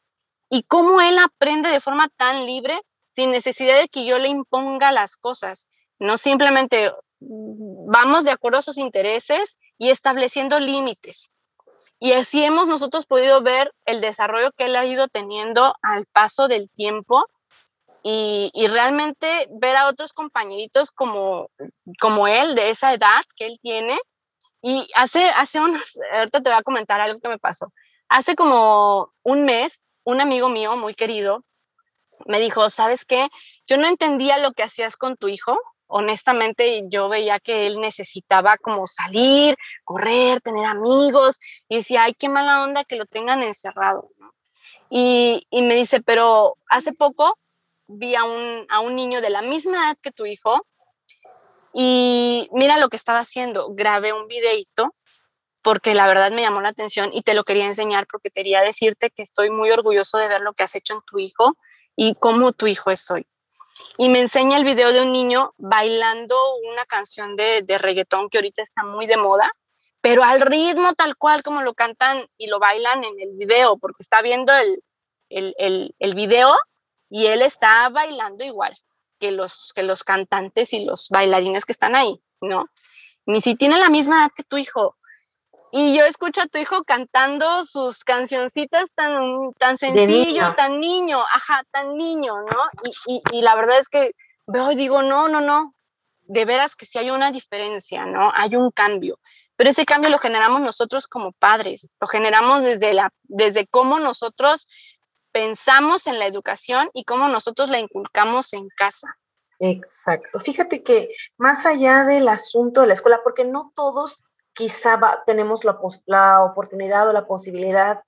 y 0.51 0.63
cómo 0.65 1.01
él 1.01 1.19
aprende 1.19 1.69
de 1.69 1.81
forma 1.81 2.09
tan 2.17 2.47
libre 2.47 2.81
sin 3.09 3.31
necesidad 3.31 3.79
de 3.79 3.89
que 3.89 4.05
yo 4.05 4.19
le 4.19 4.29
imponga 4.29 4.91
las 4.93 5.17
cosas, 5.17 5.69
no 6.01 6.19
simplemente 6.19 6.93
vamos 7.21 8.25
de 8.25 8.33
acuerdo 8.33 8.59
a 8.59 8.63
sus 8.63 8.79
intereses 8.79 9.57
y 9.79 9.91
estableciendo 9.91 10.61
límites. 10.61 11.33
Y 12.01 12.13
así 12.13 12.45
hemos 12.45 12.67
nosotros 12.67 13.07
podido 13.07 13.41
ver 13.43 13.73
el 13.87 14.01
desarrollo 14.01 14.53
que 14.53 14.67
él 14.67 14.77
ha 14.77 14.85
ido 14.85 15.09
teniendo 15.09 15.75
al 15.83 16.07
paso 16.07 16.49
del 16.49 16.69
tiempo 16.71 17.25
y, 18.03 18.51
realmente 18.69 19.49
ver 19.51 19.77
a 19.77 19.89
otros 19.89 20.13
compañeritos 20.13 20.91
como, 20.91 21.49
como 21.99 22.29
él, 22.29 22.55
de 22.55 22.69
esa 22.69 22.93
edad 22.93 23.23
que 23.37 23.47
él 23.47 23.59
tiene. 23.63 23.99
Y 24.61 24.87
hace, 24.95 25.25
hace 25.31 25.61
unos, 25.61 25.99
ahorita 26.13 26.43
te 26.43 26.51
voy 26.51 26.59
a 26.59 26.63
comentar 26.63 27.01
algo 27.01 27.21
que 27.21 27.29
me 27.29 27.39
pasó. 27.39 27.73
Hace 28.11 28.35
como 28.35 29.11
un 29.23 29.45
mes, 29.45 29.87
un 30.05 30.21
amigo 30.21 30.51
mío 30.51 30.77
muy 30.77 30.95
querido 30.95 31.45
me 32.27 32.41
dijo, 32.41 32.71
¿sabes 32.71 33.05
qué? 33.05 33.29
Yo 33.67 33.77
no 33.77 33.87
entendía 33.87 34.39
lo 34.39 34.53
que 34.53 34.63
hacías 34.63 34.97
con 34.97 35.17
tu 35.17 35.29
hijo. 35.29 35.59
Honestamente, 35.97 36.83
yo 36.89 37.09
veía 37.09 37.39
que 37.39 37.69
él 37.69 37.81
necesitaba 37.81 38.59
como 38.59 38.89
salir, 38.89 39.55
correr, 39.85 40.41
tener 40.41 40.67
amigos. 40.67 41.39
Y 41.69 41.77
decía, 41.77 42.03
ay, 42.03 42.15
qué 42.15 42.29
mala 42.29 42.65
onda 42.65 42.83
que 42.83 42.97
lo 42.97 43.07
tengan 43.07 43.45
encerrado. 43.45 44.11
Y, 44.91 45.47
y 45.51 45.63
me 45.63 45.77
dice, 45.77 46.01
pero 46.01 46.57
hace 46.69 46.93
poco 46.93 47.39
vi 47.87 48.17
a 48.17 48.25
un, 48.25 48.67
a 48.71 48.81
un 48.81 48.97
niño 48.97 49.21
de 49.21 49.31
la 49.31 49.41
misma 49.41 49.87
edad 49.87 49.97
que 50.03 50.11
tu 50.11 50.27
hijo 50.27 50.67
y 51.73 52.49
mira 52.51 52.77
lo 52.79 52.89
que 52.89 52.97
estaba 52.97 53.21
haciendo. 53.21 53.73
Grabé 53.73 54.13
un 54.13 54.27
videito 54.27 54.91
porque 55.63 55.95
la 55.95 56.09
verdad 56.09 56.33
me 56.33 56.43
llamó 56.43 56.61
la 56.61 56.71
atención 56.71 57.11
y 57.13 57.23
te 57.23 57.35
lo 57.35 57.45
quería 57.45 57.67
enseñar 57.67 58.09
porque 58.11 58.33
quería 58.33 58.63
decirte 58.63 59.11
que 59.11 59.23
estoy 59.23 59.51
muy 59.51 59.71
orgulloso 59.71 60.19
de 60.19 60.27
ver 60.27 60.41
lo 60.41 60.55
que 60.55 60.65
has 60.65 60.75
hecho 60.75 60.95
en 60.95 61.03
tu 61.07 61.21
hijo 61.21 61.57
y 61.95 62.17
cómo 62.17 62.51
tu 62.51 62.67
hijo 62.67 62.91
es 62.91 63.09
hoy. 63.13 63.25
Y 63.99 64.09
me 64.09 64.21
enseña 64.21 64.57
el 64.57 64.65
video 64.65 64.93
de 64.93 65.03
un 65.03 65.13
niño 65.13 65.55
bailando 65.57 66.37
una 66.71 66.85
canción 66.85 67.37
de, 67.37 67.63
de 67.63 67.79
reggaetón 67.79 68.29
que 68.29 68.39
ahorita 68.39 68.63
está 68.63 68.83
muy 68.83 69.07
de 69.07 69.17
moda, 69.17 69.51
pero 70.01 70.23
al 70.23 70.41
ritmo 70.41 70.93
tal 70.93 71.17
cual 71.17 71.43
como 71.43 71.63
lo 71.63 71.75
cantan 71.75 72.27
y 72.37 72.49
lo 72.49 72.59
bailan 72.59 73.05
en 73.05 73.21
el 73.21 73.37
video, 73.37 73.79
porque 73.79 74.03
está 74.03 74.21
viendo 74.21 74.53
el, 74.53 74.83
el, 75.31 75.95
el, 75.99 76.15
video 76.15 76.55
y 77.09 77.27
él 77.27 77.43
está 77.43 77.89
bailando 77.89 78.45
igual 78.45 78.77
que 79.19 79.31
los, 79.31 79.73
que 79.75 79.83
los 79.83 80.05
cantantes 80.05 80.73
y 80.73 80.85
los 80.85 81.09
bailarines 81.09 81.65
que 81.65 81.73
están 81.73 81.95
ahí, 81.95 82.21
¿no? 82.41 82.69
Ni 83.27 83.41
si 83.41 83.55
tiene 83.55 83.79
la 83.79 83.89
misma 83.89 84.17
edad 84.17 84.33
que 84.37 84.43
tu 84.43 84.59
hijo. 84.59 84.97
Y 85.77 85.93
yo 85.93 86.05
escucho 86.05 86.41
a 86.41 86.47
tu 86.47 86.59
hijo 86.59 86.85
cantando 86.85 87.65
sus 87.65 88.05
cancioncitas 88.05 88.93
tan, 88.95 89.53
tan 89.55 89.77
sencillo, 89.77 90.55
tan 90.55 90.79
niño, 90.79 91.19
ajá, 91.35 91.65
tan 91.73 91.97
niño, 91.97 92.43
¿no? 92.43 92.93
Y, 93.07 93.21
y, 93.33 93.43
la 93.43 93.57
verdad 93.57 93.81
es 93.81 93.89
que 93.89 94.13
veo 94.47 94.71
y 94.71 94.77
digo, 94.77 95.03
no, 95.03 95.27
no, 95.27 95.41
no, 95.41 95.75
de 96.27 96.45
veras 96.45 96.77
que 96.77 96.87
sí 96.87 96.99
hay 96.99 97.11
una 97.11 97.33
diferencia, 97.33 98.07
¿no? 98.07 98.33
Hay 98.37 98.55
un 98.55 98.71
cambio. 98.71 99.19
Pero 99.57 99.69
ese 99.69 99.85
cambio 99.85 100.11
lo 100.11 100.19
generamos 100.19 100.61
nosotros 100.61 101.09
como 101.09 101.33
padres, 101.33 101.93
lo 102.01 102.07
generamos 102.07 102.63
desde, 102.63 102.95
la, 102.95 103.11
desde 103.25 103.67
cómo 103.67 103.99
nosotros 103.99 104.69
pensamos 105.33 106.07
en 106.07 106.21
la 106.21 106.27
educación 106.27 106.89
y 106.95 107.03
cómo 107.03 107.27
nosotros 107.27 107.69
la 107.69 107.81
inculcamos 107.81 108.53
en 108.53 108.69
casa. 108.77 109.19
Exacto. 109.59 110.39
Fíjate 110.39 110.85
que 110.85 111.09
más 111.37 111.67
allá 111.67 112.05
del 112.05 112.29
asunto 112.29 112.83
de 112.83 112.87
la 112.87 112.95
escuela, 112.95 113.23
porque 113.25 113.45
no 113.45 113.73
todos 113.75 114.21
quizá 114.55 114.99
tenemos 115.27 115.65
la, 115.65 115.79
la, 116.07 116.43
oportunidad 116.43 117.09
o 117.09 117.13
la 117.13 117.27
posibilidad 117.27 118.03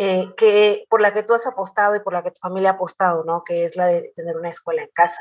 eh, 0.00 0.32
que, 0.36 0.84
por 0.88 1.00
la 1.00 1.12
que 1.12 1.24
tú 1.24 1.34
has 1.34 1.44
apostado 1.48 1.96
y 1.96 2.00
por 2.00 2.12
la 2.12 2.22
que 2.22 2.30
tu 2.30 2.38
familia 2.38 2.70
ha 2.70 2.72
apostado, 2.74 3.24
¿no? 3.24 3.42
Que 3.42 3.64
es 3.64 3.74
la 3.74 3.86
de 3.86 4.12
tener 4.14 4.36
una 4.36 4.48
escuela 4.48 4.82
en 4.82 4.90
casa. 4.94 5.20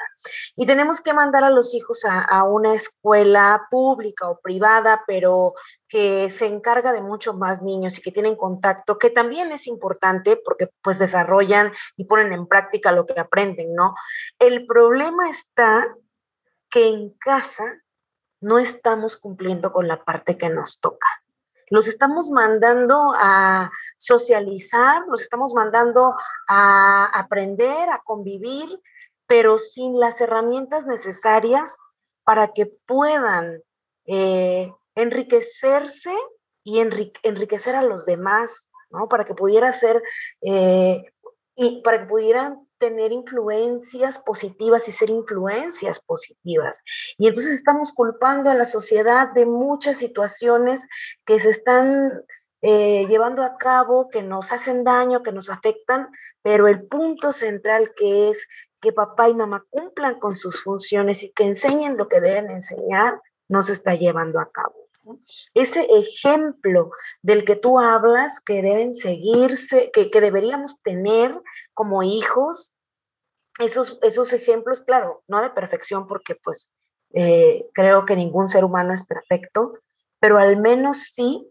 Y 0.55 0.67
tenemos 0.67 1.01
que 1.01 1.13
mandar 1.13 1.43
a 1.43 1.49
los 1.49 1.73
hijos 1.73 2.05
a, 2.05 2.21
a 2.21 2.43
una 2.43 2.75
escuela 2.75 3.67
pública 3.71 4.30
o 4.30 4.39
privada, 4.39 5.03
pero 5.07 5.55
que 5.89 6.30
se 6.30 6.45
encarga 6.45 6.91
de 6.91 7.01
muchos 7.01 7.36
más 7.36 7.63
niños 7.63 7.97
y 7.97 8.03
que 8.03 8.11
tienen 8.11 8.36
contacto, 8.36 8.99
que 8.99 9.09
también 9.09 9.51
es 9.51 9.65
importante 9.65 10.38
porque 10.38 10.69
pues 10.84 10.99
desarrollan 10.99 11.73
y 11.95 12.05
ponen 12.05 12.32
en 12.32 12.45
práctica 12.45 12.91
lo 12.91 13.07
que 13.07 13.19
aprenden, 13.19 13.73
¿no? 13.73 13.95
El 14.38 14.67
problema 14.67 15.28
está 15.28 15.88
que 16.69 16.88
en 16.88 17.17
casa 17.17 17.82
no 18.41 18.57
estamos 18.59 19.17
cumpliendo 19.17 19.71
con 19.71 19.88
la 19.88 20.03
parte 20.03 20.38
que 20.38 20.49
nos 20.49 20.79
toca 20.79 21.07
los 21.69 21.88
estamos 21.88 22.31
mandando 22.31 23.13
a 23.15 23.71
socializar, 23.97 25.03
los 25.07 25.21
estamos 25.21 25.53
mandando 25.53 26.15
a 26.47 27.05
aprender, 27.05 27.89
a 27.89 28.01
convivir, 28.03 28.79
pero 29.25 29.57
sin 29.57 29.99
las 29.99 30.21
herramientas 30.21 30.88
necesarias 30.88 31.77
para 32.23 32.53
que 32.53 32.65
puedan 32.65 33.61
eh, 34.05 34.71
enriquecerse 34.95 36.15
y 36.63 36.79
enriquecer 36.79 37.75
a 37.75 37.83
los 37.83 38.05
demás, 38.05 38.69
¿no? 38.89 39.07
Para 39.09 39.25
que 39.25 39.33
pudiera 39.33 39.71
ser, 39.73 40.01
eh, 40.41 41.03
y 41.55 41.81
para 41.81 41.99
que 41.99 42.05
pudieran 42.05 42.66
tener 42.78 43.11
influencias 43.11 44.19
positivas 44.19 44.88
y 44.88 44.91
ser 44.91 45.09
influencias 45.09 45.99
positivas. 45.99 46.82
Y 47.17 47.28
entonces 47.28 47.53
estamos 47.53 47.91
culpando 47.91 48.49
a 48.49 48.55
la 48.55 48.65
sociedad 48.65 49.32
de 49.34 49.45
muchas 49.45 49.97
situaciones 49.97 50.88
que 51.25 51.39
se 51.39 51.49
están 51.49 52.11
eh, 52.61 53.05
llevando 53.07 53.43
a 53.43 53.57
cabo, 53.57 54.09
que 54.09 54.23
nos 54.23 54.51
hacen 54.51 54.84
daño, 54.84 55.23
que 55.23 55.32
nos 55.32 55.49
afectan, 55.49 56.09
pero 56.41 56.67
el 56.67 56.88
punto 56.88 57.32
central 57.32 57.93
que 57.95 58.30
es 58.30 58.47
que 58.82 58.93
papá 58.93 59.30
y 59.30 59.34
mamá 59.34 59.65
cumplan 59.69 60.19
con 60.19 60.36
sus 60.36 60.61
funciones 60.61 61.23
y 61.23 61.32
que 61.32 61.43
enseñen 61.43 61.97
lo 61.97 62.07
que 62.07 62.21
deben 62.21 62.49
enseñar, 62.49 63.21
no 63.47 63.63
se 63.63 63.73
está 63.73 63.95
llevando 63.95 64.39
a 64.39 64.51
cabo. 64.51 64.86
Ese 65.53 65.87
ejemplo 65.89 66.91
del 67.21 67.45
que 67.45 67.55
tú 67.55 67.79
hablas, 67.79 68.39
que 68.39 68.61
deben 68.61 68.93
seguirse, 68.93 69.91
que, 69.91 70.09
deberíamos 70.21 70.81
tener 70.81 71.39
como 71.73 72.03
hijos, 72.03 72.73
esos, 73.59 73.97
esos 74.01 74.33
ejemplos, 74.33 74.81
claro, 74.81 75.23
no 75.27 75.41
de 75.41 75.49
perfección, 75.49 76.07
porque 76.07 76.35
pues 76.35 76.71
eh, 77.13 77.67
creo 77.73 78.05
que 78.05 78.15
ningún 78.15 78.47
ser 78.47 78.63
humano 78.63 78.93
es 78.93 79.05
perfecto, 79.05 79.79
pero 80.19 80.37
al 80.37 80.57
menos 80.57 81.11
sí 81.13 81.49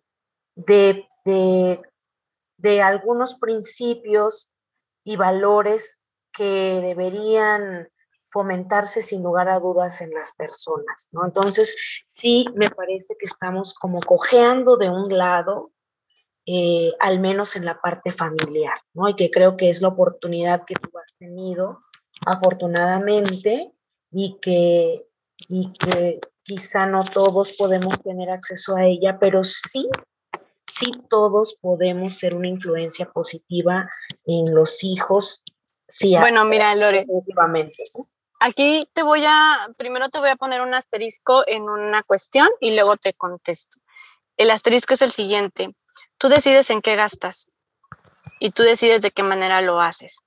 de, 0.54 1.08
de, 1.24 1.80
de 2.58 2.82
algunos 2.82 3.36
principios 3.36 4.50
y 5.04 5.16
valores 5.16 6.00
que 6.32 6.80
deberían 6.82 7.88
fomentarse 8.36 9.00
sin 9.00 9.22
lugar 9.22 9.48
a 9.48 9.60
dudas 9.60 10.02
en 10.02 10.10
las 10.10 10.30
personas, 10.34 11.08
¿no? 11.10 11.24
Entonces, 11.24 11.74
sí 12.06 12.44
me 12.54 12.68
parece 12.68 13.16
que 13.18 13.24
estamos 13.24 13.72
como 13.72 13.98
cojeando 14.00 14.76
de 14.76 14.90
un 14.90 15.16
lado, 15.16 15.72
eh, 16.44 16.92
al 17.00 17.18
menos 17.18 17.56
en 17.56 17.64
la 17.64 17.80
parte 17.80 18.12
familiar, 18.12 18.78
¿no? 18.92 19.08
Y 19.08 19.16
que 19.16 19.30
creo 19.30 19.56
que 19.56 19.70
es 19.70 19.80
la 19.80 19.88
oportunidad 19.88 20.66
que 20.66 20.74
tú 20.74 20.90
has 20.98 21.16
tenido, 21.18 21.80
afortunadamente, 22.26 23.72
y 24.10 24.38
que, 24.42 25.06
y 25.48 25.72
que 25.72 26.20
quizá 26.42 26.84
no 26.84 27.04
todos 27.04 27.54
podemos 27.54 28.02
tener 28.02 28.28
acceso 28.28 28.76
a 28.76 28.84
ella, 28.84 29.18
pero 29.18 29.44
sí, 29.44 29.88
sí 30.78 30.90
todos 31.08 31.56
podemos 31.58 32.18
ser 32.18 32.34
una 32.34 32.48
influencia 32.48 33.10
positiva 33.10 33.88
en 34.26 34.54
los 34.54 34.84
hijos. 34.84 35.42
Sí, 35.88 36.14
bueno, 36.18 36.44
mira, 36.44 36.74
Lore, 36.74 37.06
Aquí 38.38 38.88
te 38.92 39.02
voy 39.02 39.24
a, 39.26 39.68
primero 39.78 40.08
te 40.10 40.18
voy 40.18 40.28
a 40.28 40.36
poner 40.36 40.60
un 40.60 40.74
asterisco 40.74 41.44
en 41.46 41.68
una 41.68 42.02
cuestión 42.02 42.48
y 42.60 42.74
luego 42.74 42.96
te 42.96 43.14
contesto. 43.14 43.78
el 44.36 44.50
asterisco 44.50 44.94
es 44.94 45.02
el 45.02 45.10
siguiente. 45.10 45.74
Tú 46.18 46.28
decides 46.28 46.68
en 46.70 46.82
qué 46.82 46.96
gastas 46.96 47.54
y 48.38 48.50
tú 48.50 48.62
decides 48.62 49.00
de 49.02 49.10
qué 49.10 49.22
manera 49.22 49.62
lo 49.62 49.80
haces. 49.80 50.18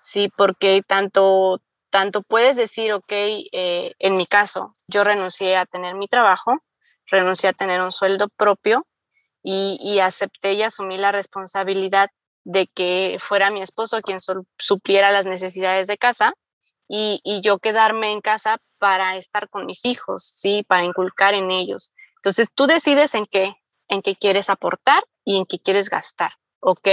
Sí, 0.00 0.30
porque 0.36 0.82
tanto, 0.86 1.60
tanto 1.90 2.22
puedes 2.22 2.56
decir, 2.56 2.92
ok, 2.92 3.12
eh, 3.12 3.92
en 3.98 4.16
mi 4.16 4.26
caso, 4.26 4.72
yo 4.86 5.04
renuncié 5.04 5.56
a 5.56 5.66
tener 5.66 5.94
mi 5.94 6.08
trabajo, 6.08 6.62
renuncié 7.10 7.50
a 7.50 7.52
tener 7.52 7.80
un 7.82 7.92
sueldo 7.92 8.28
propio 8.28 8.86
y, 9.42 9.98
acepté 9.98 10.54
y 10.54 10.62
asumí 10.62 10.96
la 10.96 11.12
responsabilidad 11.12 12.08
de 12.44 12.66
que 12.66 13.18
fuera 13.20 13.50
mi 13.50 13.60
esposo 13.60 14.00
quien 14.00 14.18
supliera 14.58 15.10
las 15.10 15.26
necesidades 15.26 15.86
de 15.86 15.98
casa 15.98 16.34
y, 16.88 17.20
yo 17.42 17.58
quedarme 17.58 18.12
en 18.12 18.20
casa 18.20 18.58
para 18.78 19.16
estar 19.16 19.48
con 19.48 19.66
mis 19.66 19.84
hijos, 19.84 20.32
¿sí? 20.36 20.64
Para 20.66 20.84
inculcar 20.84 21.34
en 21.34 21.50
ellos. 21.50 21.92
Entonces 22.16 22.50
tú 22.54 22.66
decides 22.66 23.14
en 23.14 23.26
qué, 23.26 23.54
en 23.88 24.02
qué 24.02 24.14
quieres 24.14 24.50
aportar 24.50 25.02
y 25.24 25.38
en 25.38 25.46
qué 25.46 25.58
quieres 25.58 25.88
gastar, 25.90 26.32
¿ok? 26.60 26.88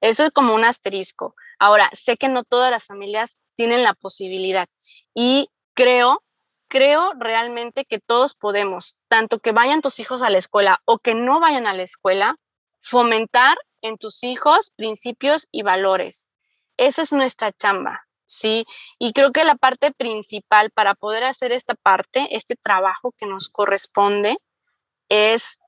Eso 0.00 0.24
es 0.24 0.30
como 0.30 0.54
un 0.54 0.64
asterisco. 0.64 1.34
Ahora, 1.58 1.90
sé 1.92 2.16
que 2.16 2.28
no 2.28 2.44
todas 2.44 2.70
las 2.70 2.86
familias 2.86 3.38
tienen 3.56 3.82
la 3.82 3.94
posibilidad 3.94 4.68
y 5.14 5.50
creo, 5.74 6.22
creo 6.68 7.12
realmente 7.18 7.84
que 7.84 7.98
todos 7.98 8.34
podemos, 8.34 9.04
tanto 9.08 9.40
que 9.40 9.52
vayan 9.52 9.82
tus 9.82 9.98
hijos 9.98 10.22
a 10.22 10.30
la 10.30 10.38
escuela 10.38 10.80
o 10.84 10.98
que 10.98 11.14
no 11.14 11.40
vayan 11.40 11.66
a 11.66 11.74
la 11.74 11.82
escuela, 11.82 12.36
fomentar 12.80 13.56
en 13.82 13.98
tus 13.98 14.22
hijos 14.22 14.72
principios 14.76 15.48
y 15.50 15.62
valores. 15.62 16.30
Esa 16.76 17.02
es 17.02 17.12
nuestra 17.12 17.52
chamba, 17.52 18.07
¿sí? 18.28 18.66
Y 18.98 19.12
creo 19.12 19.32
que 19.32 19.44
la 19.44 19.56
parte 19.56 19.90
principal 19.90 20.70
para 20.70 20.94
poder 20.94 21.24
hacer 21.24 21.50
esta 21.50 21.74
parte, 21.74 22.28
este 22.36 22.54
trabajo 22.54 23.12
que 23.16 23.26
nos 23.26 23.48
corresponde, 23.48 24.38
es 25.08 25.58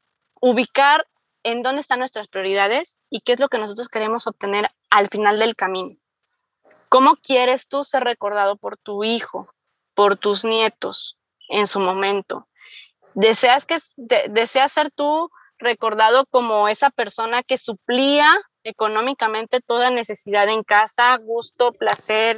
ubicar 0.40 1.06
en 1.42 1.62
dónde 1.62 1.80
están 1.80 1.98
nuestras 2.00 2.28
prioridades 2.28 3.00
y 3.08 3.20
qué 3.20 3.32
es 3.32 3.40
lo 3.40 3.48
que 3.48 3.58
nosotros 3.58 3.88
queremos 3.88 4.26
obtener 4.26 4.70
al 4.90 5.08
final 5.08 5.38
del 5.38 5.56
camino. 5.56 5.90
¿Cómo 6.90 7.16
quieres 7.16 7.66
tú 7.66 7.84
ser 7.84 8.04
recordado 8.04 8.56
por 8.56 8.76
tu 8.76 9.04
hijo, 9.04 9.48
por 9.94 10.16
tus 10.16 10.44
nietos 10.44 11.18
en 11.48 11.66
su 11.66 11.80
momento? 11.80 12.44
¿Deseas, 13.14 13.64
que, 13.64 13.78
deseas 14.28 14.72
ser 14.72 14.90
tú 14.90 15.30
recordado 15.58 16.26
como 16.26 16.68
esa 16.68 16.90
persona 16.90 17.42
que 17.42 17.56
suplía 17.56 18.38
económicamente 18.64 19.60
toda 19.60 19.90
necesidad 19.90 20.48
en 20.48 20.62
casa, 20.62 21.16
gusto, 21.16 21.72
placer 21.72 22.36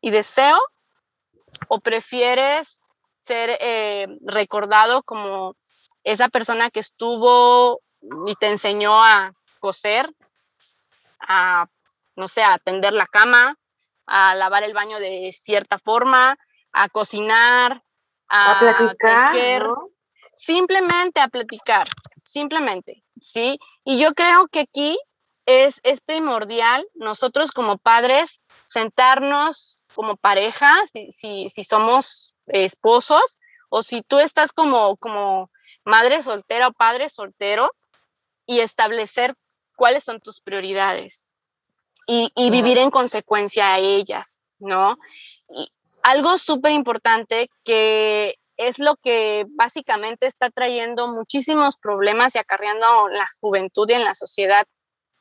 y 0.00 0.10
deseo? 0.10 0.58
¿O 1.68 1.80
prefieres 1.80 2.80
ser 3.22 3.58
eh, 3.60 4.06
recordado 4.20 5.02
como 5.02 5.56
esa 6.04 6.28
persona 6.28 6.70
que 6.70 6.80
estuvo 6.80 7.80
y 8.26 8.34
te 8.36 8.48
enseñó 8.48 9.02
a 9.02 9.32
coser, 9.58 10.08
a, 11.20 11.66
no 12.14 12.28
sé, 12.28 12.42
a 12.42 12.54
atender 12.54 12.92
la 12.92 13.06
cama, 13.06 13.56
a 14.06 14.34
lavar 14.36 14.62
el 14.62 14.74
baño 14.74 15.00
de 15.00 15.32
cierta 15.32 15.78
forma, 15.78 16.38
a 16.72 16.88
cocinar, 16.88 17.82
a, 18.28 18.58
platicar, 18.60 19.66
simplemente 20.34 21.20
a 21.20 21.28
platicar, 21.28 21.88
simplemente, 22.22 23.02
¿sí? 23.20 23.58
Y 23.84 23.98
yo 23.98 24.14
creo 24.14 24.46
que 24.48 24.60
aquí 24.60 24.98
es, 25.46 25.80
es 25.82 26.00
primordial 26.00 26.86
nosotros 26.94 27.50
como 27.50 27.78
padres 27.78 28.42
sentarnos 28.66 29.78
como 29.96 30.16
pareja, 30.16 30.72
si, 30.92 31.10
si, 31.10 31.48
si 31.50 31.64
somos 31.64 32.34
esposos, 32.46 33.38
o 33.68 33.82
si 33.82 34.02
tú 34.02 34.20
estás 34.20 34.52
como, 34.52 34.96
como 34.98 35.50
madre 35.84 36.22
soltera 36.22 36.68
o 36.68 36.72
padre 36.72 37.08
soltero 37.08 37.72
y 38.46 38.60
establecer 38.60 39.34
cuáles 39.74 40.04
son 40.04 40.20
tus 40.20 40.40
prioridades 40.40 41.32
y, 42.06 42.30
vivir 42.50 42.78
en 42.78 42.90
consecuencia 42.90 43.74
a 43.74 43.78
ellas, 43.80 44.44
¿no? 44.60 44.96
Y 45.48 45.72
algo 46.04 46.38
súper 46.38 46.72
importante 46.72 47.50
que 47.64 48.36
es 48.56 48.78
lo 48.78 48.94
que 48.96 49.44
básicamente 49.48 50.26
está 50.26 50.50
trayendo 50.50 51.08
muchísimos 51.08 51.76
problemas 51.76 52.34
y 52.34 52.38
acarreando 52.38 53.08
la 53.08 53.26
juventud 53.40 53.90
y 53.90 53.94
en 53.94 54.04
la 54.04 54.14
sociedad. 54.14 54.66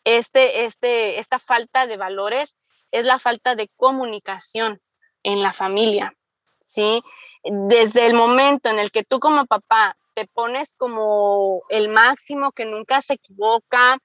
Este, 0.04 0.66
este, 0.66 1.20
esta 1.20 1.40
falta 1.40 1.88
de 1.88 1.98
valores 1.98 2.65
es 2.96 3.06
la 3.06 3.20
falta 3.20 3.56
de 3.56 3.70
comunicación 3.76 4.80
en 5.24 5.42
la 5.42 5.54
familia, 5.54 6.14
¿sí? 6.62 7.04
Desde 7.44 8.06
el 8.06 8.14
momento 8.14 8.70
en 8.70 8.80
el 8.80 8.92
que 8.92 9.04
tú 9.04 9.20
como 9.20 9.46
papá 9.46 9.98
te 10.14 10.28
pones 10.28 10.74
como 10.78 11.64
el 11.70 11.90
máximo, 11.90 12.54
que 12.54 12.66
nunca 12.66 13.02
se 13.02 13.16
equivoca, 13.16 13.98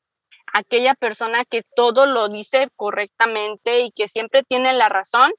aquella 0.52 0.94
persona 0.94 1.44
que 1.44 1.62
todo 1.76 2.06
lo 2.06 2.28
dice 2.28 2.68
correctamente 2.74 3.80
y 3.80 3.92
que 3.92 4.08
siempre 4.08 4.42
tiene 4.42 4.72
la 4.72 4.88
razón, 4.88 5.30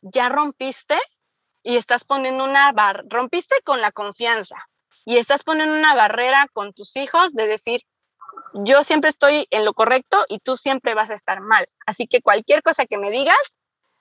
ya 0.00 0.28
rompiste 0.28 0.96
y 1.64 1.76
estás 1.76 2.04
poniendo 2.04 2.44
una 2.44 2.70
barra, 2.70 3.02
rompiste 3.08 3.56
con 3.64 3.80
la 3.80 3.90
confianza 3.90 4.56
y 5.04 5.16
estás 5.16 5.42
poniendo 5.42 5.74
una 5.74 5.94
barrera 5.94 6.46
con 6.52 6.72
tus 6.72 6.96
hijos 6.96 7.32
de 7.32 7.48
decir, 7.48 7.82
yo 8.54 8.82
siempre 8.82 9.10
estoy 9.10 9.46
en 9.50 9.64
lo 9.64 9.72
correcto 9.74 10.24
y 10.28 10.38
tú 10.38 10.56
siempre 10.56 10.94
vas 10.94 11.10
a 11.10 11.14
estar 11.14 11.40
mal. 11.46 11.68
Así 11.86 12.06
que 12.06 12.22
cualquier 12.22 12.62
cosa 12.62 12.86
que 12.86 12.98
me 12.98 13.10
digas 13.10 13.36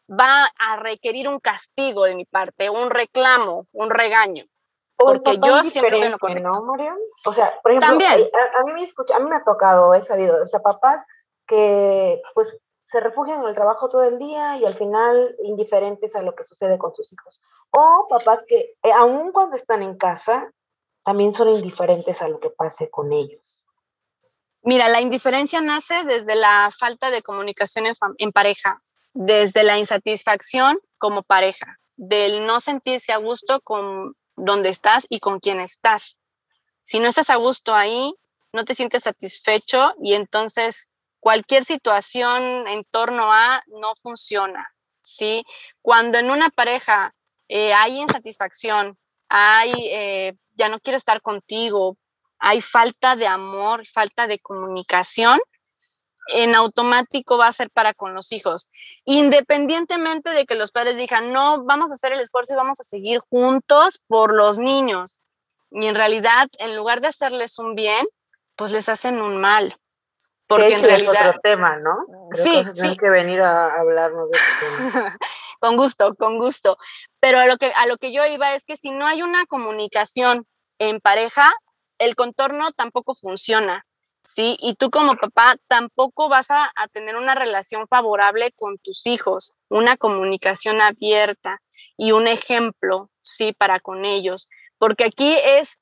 va 0.10 0.46
a 0.60 0.78
requerir 0.78 1.28
un 1.28 1.40
castigo 1.40 2.06
de 2.06 2.16
mi 2.16 2.26
parte, 2.26 2.70
un 2.70 2.90
reclamo, 2.90 3.68
un 3.72 3.90
regaño 3.90 4.46
porque 4.98 5.38
yo 5.38 5.64
siempre 5.64 5.90
estoy 5.90 6.06
en 6.06 6.12
lo 6.14 6.20
correcto. 6.20 6.50
¿no, 6.50 6.62
Mariam? 6.64 6.98
O 7.26 7.34
sea, 7.34 7.60
por 7.62 7.72
ejemplo, 7.72 7.90
También. 7.90 8.12
A, 8.58 8.64
mí 8.64 8.74
me 8.74 8.84
escucha, 8.84 9.16
a 9.16 9.20
mí 9.20 9.30
me 9.30 9.36
ha 9.36 9.44
tocado, 9.44 9.94
he 9.94 10.02
sabido, 10.02 10.44
o 10.44 10.48
sea, 10.48 10.62
papás 10.62 11.06
que 11.48 12.22
pues 12.34 12.50
se 12.86 13.00
refugian 13.00 13.42
en 13.42 13.48
el 13.48 13.56
trabajo 13.56 13.90
todo 13.90 14.04
el 14.04 14.20
día 14.20 14.58
y 14.58 14.66
al 14.66 14.78
final 14.78 15.36
indiferentes 15.44 16.16
a 16.16 16.22
lo 16.22 16.36
que 16.36 16.44
sucede 16.44 16.78
con 16.78 16.96
sus 16.96 17.12
hijos. 17.12 17.42
O 17.72 18.08
papás 18.10 18.46
que, 18.48 18.76
eh, 18.84 18.92
aun 18.96 19.32
cuando 19.32 19.58
están 19.58 19.82
en 19.82 19.98
casa, 19.98 20.52
también 21.04 21.34
son 21.34 21.50
indiferentes 21.50 22.22
a 22.22 22.28
lo 22.28 22.40
que 22.40 22.50
pase 22.50 22.90
con 22.90 23.12
ellos. 23.12 23.55
Mira, 24.68 24.90
la 24.90 25.00
indiferencia 25.00 25.62
nace 25.62 26.04
desde 26.06 26.34
la 26.34 26.72
falta 26.76 27.12
de 27.12 27.22
comunicación 27.22 27.86
en, 28.18 28.32
pareja, 28.32 28.80
desde 29.14 29.62
la 29.62 29.78
insatisfacción 29.78 30.80
como 30.98 31.22
pareja, 31.22 31.78
del 31.98 32.48
no 32.48 32.60
sentirse 32.60 33.14
a 33.14 33.18
gusto 33.18 33.62
con 33.62 34.16
dónde 34.36 34.70
estás 34.70 35.06
y 35.08 35.20
con 35.20 35.40
quién 35.40 35.60
estás. 35.60 36.18
Si 36.82 37.00
no 37.00 37.08
estás 37.08 37.30
a 37.30 37.36
gusto 37.36 37.76
ahí, 37.76 38.16
no 38.54 38.66
te 38.66 38.74
sientes 38.74 39.04
satisfecho 39.04 39.94
y 40.02 40.16
entonces 40.16 40.90
cualquier 41.20 41.64
situación 41.64 42.68
en 42.68 42.82
torno 42.90 43.32
a 43.32 43.62
no 43.68 43.94
funciona, 43.94 44.74
¿sí? 45.04 45.46
Cuando 45.84 46.18
en 46.18 46.32
una 46.32 46.50
pareja 46.50 47.14
eh, 47.50 47.72
hay 47.72 48.00
insatisfacción, 48.00 48.98
hay, 49.30 49.74
eh, 49.92 50.34
ya 50.54 50.70
no 50.70 50.80
quiero 50.80 50.98
estar 50.98 51.22
contigo, 51.22 51.98
hay 52.40 52.62
falta 52.62 53.16
de 53.16 53.28
amor, 53.28 53.88
falta 53.88 54.28
de 54.28 54.40
comunicación, 54.40 55.40
en 56.28 56.56
automático 56.56 57.38
va 57.38 57.48
a 57.48 57.54
ser 57.54 57.70
para 57.70 57.94
con 57.94 58.14
los 58.14 58.32
hijos, 58.32 58.72
independientemente 59.06 60.32
de 60.32 60.46
que 60.46 60.56
los 60.56 60.72
padres 60.72 60.98
digan, 60.98 61.32
no, 61.32 61.64
vamos 61.64 61.92
a 61.92 61.96
hacer 61.96 62.14
el 62.14 62.20
esfuerzo 62.20 62.54
y 62.54 62.58
vamos 62.58 62.80
a 62.80 62.84
seguir 62.84 63.20
juntos 63.30 64.02
por 64.08 64.34
los 64.34 64.58
niños. 64.58 65.20
Y 65.72 65.86
en 65.86 65.96
realidad, 65.96 66.48
en 66.58 66.76
lugar 66.76 67.02
de 67.02 67.08
hacerles 67.08 67.60
un 67.60 67.76
bien, 67.76 68.08
pues 68.56 68.72
les 68.72 68.90
hacen 68.90 69.22
un 69.22 69.40
mal. 69.40 69.76
Porque 70.48 70.76
en 70.76 70.84
realidad... 70.84 71.14
Es 71.14 71.28
otro 71.28 71.40
tema, 71.42 71.78
¿no? 71.78 71.98
sí, 72.34 72.64
sí. 72.74 72.98
que 72.98 73.10
venir 73.10 73.42
a 73.42 73.80
hablarnos 73.80 74.30
de 74.30 74.38
esto. 74.38 75.00
con 75.60 75.76
gusto, 75.76 76.16
con 76.16 76.38
gusto. 76.38 76.78
Pero 77.20 77.40
a 77.40 77.48
lo, 77.48 77.58
que, 77.58 77.72
a 77.76 77.88
lo 77.88 77.98
que 77.98 78.12
yo 78.12 78.26
iba 78.26 78.54
es 78.54 78.64
que 78.64 78.78
si 78.78 78.92
no 78.92 79.06
hay 79.08 79.24
una 79.24 79.46
comunicación 79.46 80.48
en 80.78 81.00
pareja, 81.00 81.52
el 82.00 82.16
contorno 82.16 82.72
tampoco 82.72 83.16
funciona. 83.16 83.86
¿sí? 84.26 84.58
Y 84.60 84.76
tú 84.76 84.90
como 84.90 85.16
papá 85.16 85.56
tampoco 85.68 86.30
vas 86.30 86.48
a, 86.50 86.72
tener 86.92 87.16
una 87.16 87.36
relación 87.36 87.88
favorable 87.88 88.52
con 88.54 88.78
tus 88.80 89.06
hijos, 89.06 89.54
una 89.70 89.98
comunicación 89.98 90.82
abierta 90.82 91.62
y 91.98 92.12
un 92.12 92.28
ejemplo, 92.28 93.10
¿sí? 93.22 93.54
Para 93.54 93.80
con 93.80 94.06
ellos. 94.06 94.50
Porque 94.78 95.06
aquí 95.06 95.36
es, 95.44 95.80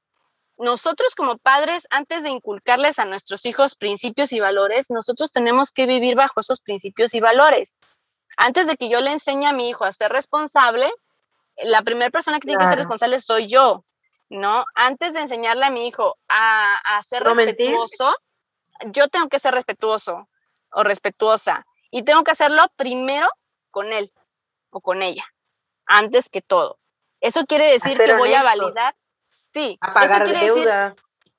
nosotros 0.57 1.15
como 1.15 1.37
padres, 1.37 1.87
antes 1.89 2.23
de 2.23 2.29
inculcarles 2.29 2.99
a 2.99 3.05
nuestros 3.05 3.45
hijos 3.45 3.75
principios 3.75 4.33
y 4.33 4.39
valores, 4.39 4.89
nosotros 4.89 5.31
tenemos 5.31 5.71
que 5.71 5.85
vivir 5.85 6.15
bajo 6.15 6.39
esos 6.39 6.61
principios 6.61 7.13
y 7.13 7.19
valores. 7.19 7.77
Antes 8.37 8.67
de 8.67 8.75
que 8.75 8.89
yo 8.89 9.01
le 9.01 9.11
enseñe 9.11 9.45
a 9.45 9.53
mi 9.53 9.69
hijo 9.69 9.85
a 9.85 9.91
ser 9.91 10.11
responsable, 10.11 10.91
la 11.57 11.83
primera 11.83 12.09
persona 12.09 12.39
que 12.39 12.47
tiene 12.47 12.63
que 12.63 12.69
ser 12.69 12.79
responsable 12.79 13.19
soy 13.19 13.47
yo, 13.47 13.81
¿no? 14.33 14.65
Antes 14.75 15.13
de 15.13 15.21
enseñarle 15.21 15.65
a 15.65 15.69
mi 15.69 15.87
hijo 15.87 16.17
a, 16.27 17.01
ser 17.07 17.23
respetuoso, 17.23 18.15
yo 18.87 19.07
tengo 19.07 19.29
que 19.29 19.39
ser 19.39 19.53
respetuoso 19.53 20.27
o 20.71 20.83
respetuosa 20.83 21.65
y 21.91 22.01
tengo 22.03 22.23
que 22.23 22.31
hacerlo 22.31 22.65
primero 22.75 23.27
con 23.69 23.93
él 23.93 24.11
o 24.71 24.81
con 24.81 25.03
ella, 25.03 25.25
antes 25.85 26.29
que 26.29 26.41
todo. 26.41 26.79
Eso 27.21 27.45
quiere 27.45 27.71
decir 27.71 27.97
que 27.97 28.15
voy 28.15 28.33
a 28.33 28.43
validar, 28.43 28.95
sí, 29.53 29.77
a 29.79 29.93
pagar 29.93 30.27
deudas. 30.27 30.97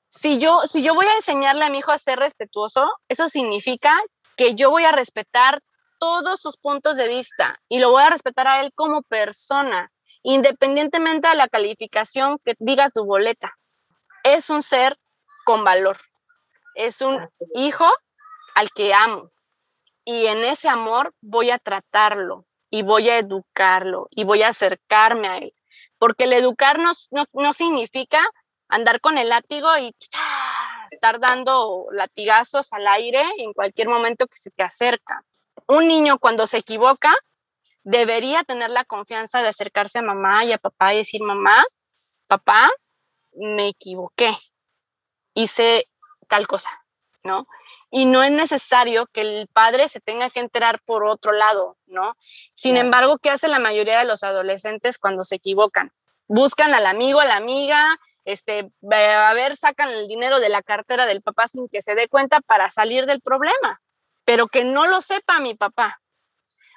si 0.09 0.39
yo, 0.39 0.61
si 0.61 0.81
yo 0.81 0.95
voy 0.95 1.05
a 1.05 1.15
enseñarle 1.15 1.65
a 1.65 1.69
mi 1.69 1.79
hijo 1.79 1.91
a 1.91 1.97
ser 1.97 2.19
respetuoso, 2.19 2.89
eso 3.09 3.27
significa 3.27 4.01
que 4.37 4.55
yo 4.55 4.69
voy 4.69 4.85
a 4.85 4.91
respetar 4.91 5.61
todos 5.99 6.39
sus 6.39 6.57
puntos 6.57 6.95
de 6.95 7.09
vista 7.09 7.59
y 7.67 7.79
lo 7.79 7.91
voy 7.91 8.03
a 8.03 8.09
respetar 8.09 8.47
a 8.47 8.61
él 8.61 8.71
como 8.73 9.01
persona, 9.03 9.91
independientemente 10.25 11.27
de 11.27 11.35
la 11.35 11.47
calificación 11.47 12.39
que 12.43 12.55
diga 12.57 12.89
tu 12.89 13.05
boleta. 13.05 13.53
Es 14.23 14.49
un 14.49 14.63
ser 14.63 14.97
con 15.45 15.63
valor. 15.63 15.97
Es 16.73 17.01
un 17.01 17.23
hijo 17.53 17.87
al 18.55 18.71
que 18.71 18.93
amo. 18.93 19.29
Y 20.03 20.25
en 20.25 20.43
ese 20.43 20.67
amor 20.67 21.13
voy 21.21 21.51
a 21.51 21.59
tratarlo 21.59 22.45
y 22.71 22.81
voy 22.81 23.09
a 23.09 23.19
educarlo 23.19 24.07
y 24.09 24.23
voy 24.23 24.41
a 24.41 24.49
acercarme 24.49 25.27
a 25.27 25.37
él. 25.37 25.53
Porque 25.99 26.23
el 26.23 26.33
educarnos 26.33 27.07
no, 27.11 27.25
no 27.33 27.53
significa 27.53 28.27
andar 28.67 29.01
con 29.01 29.19
el 29.19 29.29
látigo 29.29 29.69
y 29.77 29.95
estar 30.91 31.19
dando 31.19 31.85
latigazos 31.91 32.73
al 32.73 32.87
aire 32.87 33.23
en 33.37 33.53
cualquier 33.53 33.89
momento 33.89 34.25
que 34.25 34.37
se 34.37 34.49
te 34.49 34.63
acerca. 34.63 35.23
Un 35.67 35.87
niño 35.87 36.17
cuando 36.17 36.47
se 36.47 36.57
equivoca 36.57 37.13
debería 37.85 38.43
tener 38.43 38.71
la 38.71 38.83
confianza 38.83 39.41
de 39.41 39.47
acercarse 39.47 39.99
a 39.99 40.01
mamá 40.01 40.43
y 40.43 40.51
a 40.51 40.57
papá 40.57 40.93
y 40.93 40.97
decir, 40.97 41.21
mamá, 41.21 41.63
papá, 42.27 42.69
me 43.33 43.69
equivoqué, 43.69 44.35
hice 45.35 45.87
tal 46.27 46.47
cosa, 46.47 46.69
¿no? 47.23 47.47
Y 47.91 48.05
no 48.05 48.23
es 48.23 48.31
necesario 48.31 49.05
que 49.05 49.21
el 49.21 49.47
padre 49.47 49.87
se 49.87 50.01
tenga 50.01 50.31
que 50.31 50.39
enterar 50.39 50.79
por 50.85 51.05
otro 51.05 51.31
lado, 51.31 51.77
¿no? 51.85 52.13
Sin 52.55 52.75
embargo, 52.75 53.19
¿qué 53.19 53.29
hace 53.29 53.47
la 53.47 53.59
mayoría 53.59 53.99
de 53.99 54.05
los 54.05 54.23
adolescentes 54.23 54.97
cuando 54.97 55.23
se 55.23 55.35
equivocan? 55.35 55.91
Buscan 56.27 56.73
al 56.73 56.87
amigo, 56.87 57.19
a 57.19 57.25
la 57.25 57.35
amiga, 57.35 57.99
este, 58.23 58.71
a 58.91 59.33
ver, 59.35 59.55
sacan 59.57 59.89
el 59.89 60.07
dinero 60.07 60.39
de 60.39 60.49
la 60.49 60.63
cartera 60.63 61.05
del 61.05 61.21
papá 61.21 61.47
sin 61.47 61.69
que 61.69 61.83
se 61.83 61.93
dé 61.93 62.07
cuenta 62.07 62.41
para 62.41 62.71
salir 62.71 63.05
del 63.05 63.21
problema, 63.21 63.79
pero 64.25 64.47
que 64.47 64.63
no 64.63 64.87
lo 64.87 65.01
sepa 65.01 65.39
mi 65.39 65.53
papá. 65.53 65.99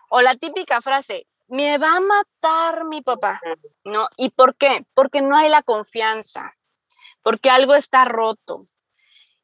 O 0.09 0.21
la 0.21 0.35
típica 0.35 0.81
frase, 0.81 1.27
me 1.49 1.79
va 1.79 1.97
a 1.97 2.01
matar 2.01 2.85
mi 2.85 3.03
papá, 3.03 3.41
¿no? 3.85 4.09
¿Y 4.17 4.31
por 4.31 4.57
qué? 4.57 4.85
Porque 4.95 5.23
no 5.23 5.37
hay 5.37 5.49
la 5.49 5.63
confianza, 5.63 6.55
porque 7.23 7.51
algo 7.51 7.75
está 7.75 8.05
roto. 8.05 8.57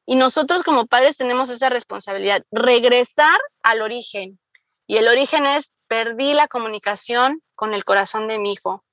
Y 0.06 0.16
nosotros 0.16 0.62
como 0.62 0.86
padres 0.86 1.16
tenemos 1.16 1.48
esa 1.48 1.70
responsabilidad, 1.70 2.44
regresar 2.50 3.38
al 3.62 3.80
origen. 3.80 4.38
Y 4.86 4.98
el 4.98 5.08
origen 5.08 5.46
es, 5.46 5.72
perdí 5.88 6.34
la 6.34 6.46
comunicación 6.46 7.42
con 7.54 7.72
el 7.72 7.84
corazón 7.84 8.28
de 8.28 8.38
mi 8.38 8.52
hijo, 8.52 8.84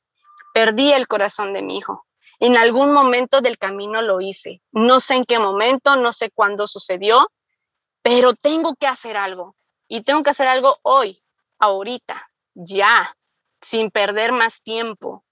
perdí 0.54 0.94
el 0.94 1.08
corazón 1.08 1.54
de 1.54 1.62
mi 1.62 1.78
hijo. 1.78 2.06
En 2.40 2.56
algún 2.56 2.94
momento 2.94 3.42
del 3.42 3.58
camino 3.58 4.02
lo 4.02 4.22
hice. 4.22 4.62
No 4.72 5.00
sé 5.00 5.16
en 5.16 5.26
qué 5.26 5.38
momento, 5.38 5.98
no 5.98 6.14
sé 6.14 6.32
cuándo 6.32 6.66
sucedió, 6.66 7.30
pero 8.02 8.34
tengo 8.34 8.76
que 8.76 8.88
hacer 8.88 9.18
algo. 9.18 9.56
Y 9.88 10.02
tengo 10.02 10.24
que 10.24 10.30
hacer 10.30 10.48
algo 10.48 10.80
hoy, 10.84 11.21
ahorita, 11.62 12.22
ya, 12.54 13.10
sin 13.62 13.90
perder 13.92 14.34
más 14.34 14.62
tiempo. 14.62 15.24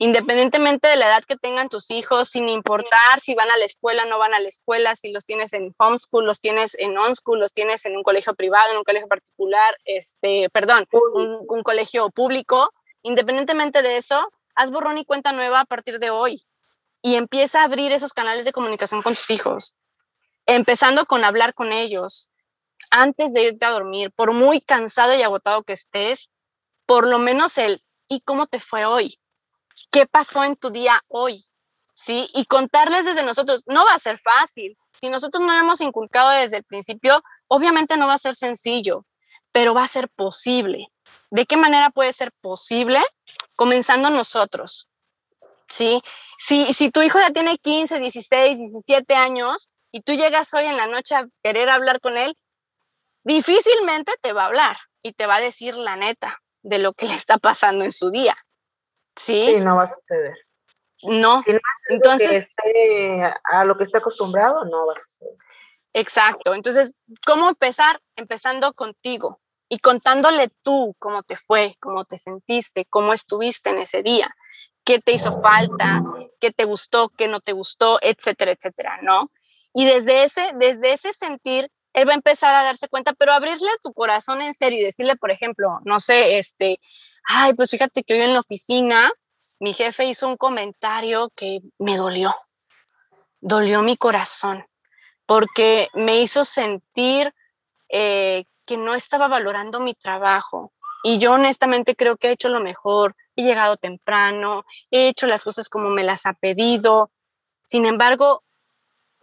Independientemente 0.00 0.86
de 0.86 0.96
la 0.96 1.06
edad 1.08 1.24
que 1.24 1.36
tengan 1.36 1.68
tus 1.68 1.90
hijos, 1.90 2.28
sin 2.28 2.48
importar 2.48 3.18
si 3.20 3.34
van 3.34 3.50
a 3.50 3.56
la 3.56 3.64
escuela 3.64 4.04
o 4.04 4.06
no 4.06 4.18
van 4.18 4.32
a 4.32 4.38
la 4.38 4.48
escuela, 4.48 4.94
si 4.94 5.10
los 5.10 5.24
tienes 5.24 5.52
en 5.54 5.74
homeschool, 5.76 6.24
los 6.24 6.38
tienes 6.38 6.76
en 6.78 6.96
on-school, 6.96 7.40
los 7.40 7.52
tienes 7.52 7.84
en 7.84 7.96
un 7.96 8.04
colegio 8.04 8.34
privado, 8.34 8.70
en 8.70 8.78
un 8.78 8.84
colegio 8.84 9.08
particular, 9.08 9.76
este, 9.84 10.50
perdón, 10.50 10.86
un, 10.92 11.44
un 11.48 11.62
colegio 11.64 12.10
público, 12.10 12.72
independientemente 13.02 13.82
de 13.82 13.96
eso, 13.96 14.30
haz 14.54 14.70
borrón 14.70 14.98
y 14.98 15.04
cuenta 15.04 15.32
nueva 15.32 15.60
a 15.60 15.64
partir 15.64 15.98
de 15.98 16.10
hoy 16.10 16.46
y 17.02 17.16
empieza 17.16 17.62
a 17.62 17.64
abrir 17.64 17.92
esos 17.92 18.12
canales 18.12 18.44
de 18.44 18.52
comunicación 18.52 19.02
con 19.02 19.14
tus 19.14 19.30
hijos, 19.30 19.80
empezando 20.46 21.06
con 21.06 21.24
hablar 21.24 21.54
con 21.54 21.72
ellos 21.72 22.30
antes 22.90 23.32
de 23.32 23.42
irte 23.42 23.64
a 23.64 23.70
dormir, 23.70 24.12
por 24.12 24.32
muy 24.32 24.60
cansado 24.60 25.14
y 25.14 25.22
agotado 25.22 25.62
que 25.62 25.72
estés, 25.72 26.30
por 26.86 27.06
lo 27.06 27.18
menos 27.18 27.58
el 27.58 27.82
¿y 28.08 28.20
cómo 28.20 28.46
te 28.46 28.60
fue 28.60 28.84
hoy? 28.86 29.18
¿Qué 29.90 30.06
pasó 30.06 30.44
en 30.44 30.56
tu 30.56 30.70
día 30.70 31.00
hoy? 31.10 31.44
¿Sí? 31.94 32.28
Y 32.34 32.44
contarles 32.46 33.04
desde 33.04 33.22
nosotros, 33.22 33.62
no 33.66 33.84
va 33.84 33.94
a 33.94 33.98
ser 33.98 34.18
fácil. 34.18 34.76
Si 35.00 35.08
nosotros 35.08 35.42
no 35.44 35.52
hemos 35.52 35.80
inculcado 35.80 36.30
desde 36.30 36.58
el 36.58 36.64
principio, 36.64 37.22
obviamente 37.48 37.96
no 37.96 38.06
va 38.06 38.14
a 38.14 38.18
ser 38.18 38.36
sencillo, 38.36 39.04
pero 39.52 39.74
va 39.74 39.84
a 39.84 39.88
ser 39.88 40.08
posible. 40.08 40.88
¿De 41.30 41.46
qué 41.46 41.56
manera 41.56 41.90
puede 41.90 42.12
ser 42.12 42.30
posible? 42.42 43.00
Comenzando 43.56 44.10
nosotros, 44.10 44.88
¿sí? 45.68 46.00
Si, 46.46 46.72
si 46.72 46.90
tu 46.90 47.02
hijo 47.02 47.18
ya 47.18 47.30
tiene 47.30 47.58
15, 47.58 47.98
16, 47.98 48.58
17 48.58 49.14
años 49.14 49.68
y 49.90 50.02
tú 50.02 50.12
llegas 50.12 50.52
hoy 50.54 50.64
en 50.64 50.76
la 50.76 50.86
noche 50.86 51.14
a 51.14 51.26
querer 51.42 51.68
hablar 51.68 52.00
con 52.00 52.16
él, 52.16 52.36
difícilmente 53.28 54.12
te 54.22 54.32
va 54.32 54.42
a 54.42 54.46
hablar 54.46 54.76
y 55.02 55.12
te 55.12 55.26
va 55.26 55.36
a 55.36 55.40
decir 55.40 55.76
la 55.76 55.96
neta 55.96 56.40
de 56.62 56.78
lo 56.78 56.94
que 56.94 57.06
le 57.06 57.14
está 57.14 57.38
pasando 57.38 57.84
en 57.84 57.92
su 57.92 58.10
día. 58.10 58.36
Sí, 59.16 59.44
sí 59.46 59.56
no 59.60 59.76
va 59.76 59.84
a 59.84 59.94
suceder. 59.94 60.34
No, 61.02 61.42
entonces 61.88 62.56
a 63.44 63.64
lo 63.64 63.76
que 63.76 63.84
está 63.84 63.98
acostumbrado, 63.98 64.64
no 64.64 64.86
va 64.86 64.94
a 64.94 65.00
suceder. 65.00 65.34
Exacto. 65.94 66.54
Entonces, 66.54 67.04
¿cómo 67.24 67.48
empezar? 67.48 68.00
Empezando 68.16 68.72
contigo 68.72 69.40
y 69.68 69.78
contándole 69.78 70.48
tú 70.62 70.96
cómo 70.98 71.22
te 71.22 71.36
fue, 71.36 71.76
cómo 71.80 72.04
te 72.04 72.18
sentiste, 72.18 72.84
cómo 72.86 73.12
estuviste 73.12 73.70
en 73.70 73.78
ese 73.78 74.02
día 74.02 74.34
qué 74.88 75.00
te 75.00 75.12
hizo 75.12 75.42
falta, 75.42 76.02
qué 76.40 76.50
te 76.50 76.64
gustó, 76.64 77.10
qué 77.10 77.28
no 77.28 77.40
te 77.40 77.52
gustó, 77.52 77.98
etcétera, 78.00 78.52
etcétera, 78.52 79.00
¿no? 79.02 79.30
Y 79.74 79.84
desde 79.84 80.24
ese, 80.24 80.52
desde 80.54 80.94
ese 80.94 81.12
sentir, 81.12 81.70
él 81.98 82.08
va 82.08 82.12
a 82.12 82.16
empezar 82.16 82.54
a 82.54 82.62
darse 82.62 82.88
cuenta, 82.88 83.12
pero 83.12 83.32
abrirle 83.32 83.68
tu 83.82 83.92
corazón 83.92 84.40
en 84.40 84.54
serio 84.54 84.80
y 84.80 84.84
decirle, 84.84 85.16
por 85.16 85.30
ejemplo, 85.30 85.80
no 85.84 85.98
sé, 85.98 86.38
este, 86.38 86.80
ay, 87.24 87.54
pues 87.54 87.70
fíjate 87.70 88.04
que 88.04 88.14
hoy 88.14 88.20
en 88.20 88.34
la 88.34 88.40
oficina 88.40 89.10
mi 89.58 89.72
jefe 89.72 90.04
hizo 90.04 90.28
un 90.28 90.36
comentario 90.36 91.30
que 91.34 91.60
me 91.78 91.96
dolió, 91.96 92.34
dolió 93.40 93.82
mi 93.82 93.96
corazón, 93.96 94.64
porque 95.26 95.88
me 95.94 96.20
hizo 96.20 96.44
sentir 96.44 97.34
eh, 97.88 98.44
que 98.64 98.76
no 98.76 98.94
estaba 98.94 99.28
valorando 99.28 99.80
mi 99.80 99.94
trabajo. 99.94 100.72
Y 101.02 101.18
yo 101.18 101.32
honestamente 101.32 101.96
creo 101.96 102.16
que 102.16 102.28
he 102.28 102.32
hecho 102.32 102.48
lo 102.48 102.60
mejor, 102.60 103.16
he 103.34 103.42
llegado 103.42 103.76
temprano, 103.76 104.64
he 104.90 105.08
hecho 105.08 105.26
las 105.26 105.42
cosas 105.44 105.68
como 105.68 105.90
me 105.90 106.04
las 106.04 106.26
ha 106.26 106.34
pedido. 106.34 107.10
Sin 107.68 107.86
embargo, 107.86 108.44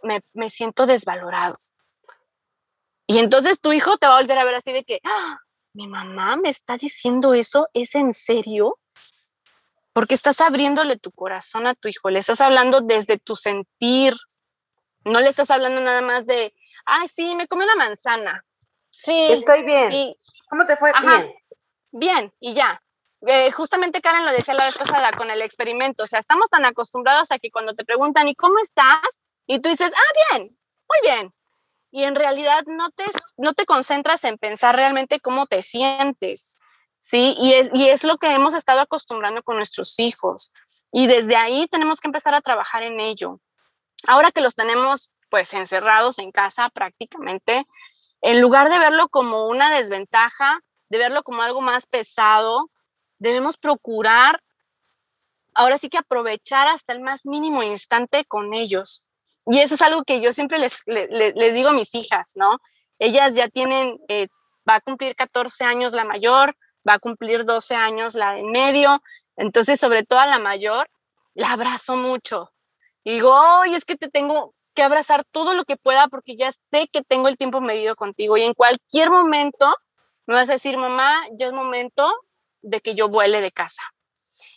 me, 0.02 0.20
me 0.32 0.50
siento 0.50 0.86
desvalorado. 0.86 1.56
Y 3.06 3.18
entonces 3.18 3.60
tu 3.60 3.72
hijo 3.72 3.96
te 3.98 4.06
va 4.06 4.18
a 4.18 4.20
volver 4.20 4.38
a 4.38 4.44
ver 4.44 4.56
así 4.56 4.72
de 4.72 4.84
que, 4.84 5.00
¡Ah! 5.04 5.38
mi 5.72 5.86
mamá 5.86 6.36
me 6.36 6.48
está 6.48 6.76
diciendo 6.76 7.34
eso, 7.34 7.68
¿es 7.74 7.94
en 7.94 8.12
serio? 8.12 8.78
Porque 9.92 10.14
estás 10.14 10.40
abriéndole 10.40 10.96
tu 10.96 11.12
corazón 11.12 11.66
a 11.66 11.74
tu 11.74 11.88
hijo, 11.88 12.10
le 12.10 12.18
estás 12.18 12.40
hablando 12.40 12.80
desde 12.80 13.18
tu 13.18 13.36
sentir, 13.36 14.14
no 15.04 15.20
le 15.20 15.28
estás 15.28 15.50
hablando 15.50 15.80
nada 15.80 16.02
más 16.02 16.26
de, 16.26 16.54
ay, 16.84 17.08
sí, 17.08 17.34
me 17.34 17.46
comí 17.46 17.64
una 17.64 17.76
manzana. 17.76 18.44
Sí. 18.90 19.28
Estoy 19.30 19.62
bien. 19.62 20.14
¿Cómo 20.48 20.66
te 20.66 20.76
fue? 20.76 20.92
Bien. 21.00 21.34
Bien, 21.92 22.32
y 22.40 22.54
ya. 22.54 22.82
Eh, 23.26 23.50
justamente 23.50 24.00
Karen 24.00 24.24
lo 24.24 24.32
decía 24.32 24.54
la 24.54 24.66
vez 24.66 24.76
pasada 24.76 25.10
con 25.12 25.30
el 25.30 25.42
experimento, 25.42 26.04
o 26.04 26.06
sea, 26.06 26.18
estamos 26.18 26.50
tan 26.50 26.64
acostumbrados 26.64 27.30
a 27.30 27.38
que 27.38 27.50
cuando 27.50 27.74
te 27.74 27.84
preguntan, 27.84 28.28
¿y 28.28 28.34
cómo 28.34 28.58
estás? 28.58 29.22
Y 29.46 29.60
tú 29.60 29.68
dices, 29.68 29.92
ah, 29.94 30.36
bien, 30.38 30.42
muy 30.42 31.10
bien. 31.10 31.34
Y 31.96 32.04
en 32.04 32.14
realidad 32.14 32.62
no 32.66 32.90
te, 32.90 33.04
no 33.38 33.54
te 33.54 33.64
concentras 33.64 34.22
en 34.24 34.36
pensar 34.36 34.76
realmente 34.76 35.18
cómo 35.18 35.46
te 35.46 35.62
sientes, 35.62 36.58
¿sí? 37.00 37.34
Y 37.40 37.54
es, 37.54 37.70
y 37.72 37.88
es 37.88 38.04
lo 38.04 38.18
que 38.18 38.34
hemos 38.34 38.52
estado 38.52 38.80
acostumbrando 38.82 39.42
con 39.42 39.56
nuestros 39.56 39.98
hijos. 39.98 40.52
Y 40.92 41.06
desde 41.06 41.36
ahí 41.36 41.66
tenemos 41.68 42.00
que 42.00 42.08
empezar 42.08 42.34
a 42.34 42.42
trabajar 42.42 42.82
en 42.82 43.00
ello. 43.00 43.40
Ahora 44.06 44.30
que 44.30 44.42
los 44.42 44.54
tenemos 44.54 45.10
pues 45.30 45.54
encerrados 45.54 46.18
en 46.18 46.32
casa 46.32 46.68
prácticamente, 46.68 47.66
en 48.20 48.42
lugar 48.42 48.68
de 48.68 48.78
verlo 48.78 49.08
como 49.08 49.46
una 49.46 49.74
desventaja, 49.74 50.60
de 50.90 50.98
verlo 50.98 51.22
como 51.22 51.40
algo 51.40 51.62
más 51.62 51.86
pesado, 51.86 52.70
debemos 53.18 53.56
procurar, 53.56 54.42
ahora 55.54 55.78
sí 55.78 55.88
que 55.88 55.96
aprovechar 55.96 56.68
hasta 56.68 56.92
el 56.92 57.00
más 57.00 57.24
mínimo 57.24 57.62
instante 57.62 58.26
con 58.26 58.52
ellos. 58.52 59.05
Y 59.46 59.60
eso 59.60 59.76
es 59.76 59.82
algo 59.82 60.02
que 60.04 60.20
yo 60.20 60.32
siempre 60.32 60.58
les, 60.58 60.82
les, 60.86 61.54
digo 61.54 61.68
a 61.68 61.72
mis 61.72 61.94
hijas, 61.94 62.32
¿no? 62.34 62.58
Ellas 62.98 63.34
ya 63.34 63.48
tienen, 63.48 63.98
eh, 64.08 64.28
va 64.68 64.76
a 64.76 64.80
cumplir 64.80 65.14
14 65.14 65.64
años 65.64 65.92
la 65.92 66.04
mayor, 66.04 66.56
va 66.86 66.94
a 66.94 66.98
cumplir 66.98 67.44
12 67.44 67.74
años 67.74 68.14
la 68.14 68.38
en 68.38 68.50
medio, 68.50 69.02
entonces 69.36 69.78
sobre 69.78 70.04
todo 70.04 70.18
a 70.18 70.26
la 70.26 70.38
mayor, 70.38 70.88
la 71.34 71.52
abrazo 71.52 71.96
mucho. 71.96 72.52
Y 73.04 73.12
digo, 73.12 73.32
oye, 73.60 73.76
es 73.76 73.84
que 73.84 73.96
te 73.96 74.08
tengo 74.08 74.54
que 74.74 74.82
abrazar 74.82 75.24
todo 75.30 75.54
lo 75.54 75.64
que 75.64 75.76
pueda 75.76 76.08
porque 76.08 76.36
ya 76.36 76.50
sé 76.52 76.88
que 76.92 77.02
tengo 77.02 77.28
el 77.28 77.36
tiempo 77.36 77.60
medido 77.60 77.94
contigo 77.94 78.36
y 78.36 78.42
en 78.42 78.52
cualquier 78.52 79.10
momento 79.10 79.72
me 80.26 80.34
vas 80.34 80.48
a 80.48 80.54
decir, 80.54 80.76
mamá, 80.76 81.14
ya 81.38 81.46
es 81.46 81.52
momento 81.52 82.12
de 82.62 82.80
que 82.80 82.94
yo 82.94 83.08
vuele 83.08 83.40
de 83.40 83.52
casa. 83.52 83.82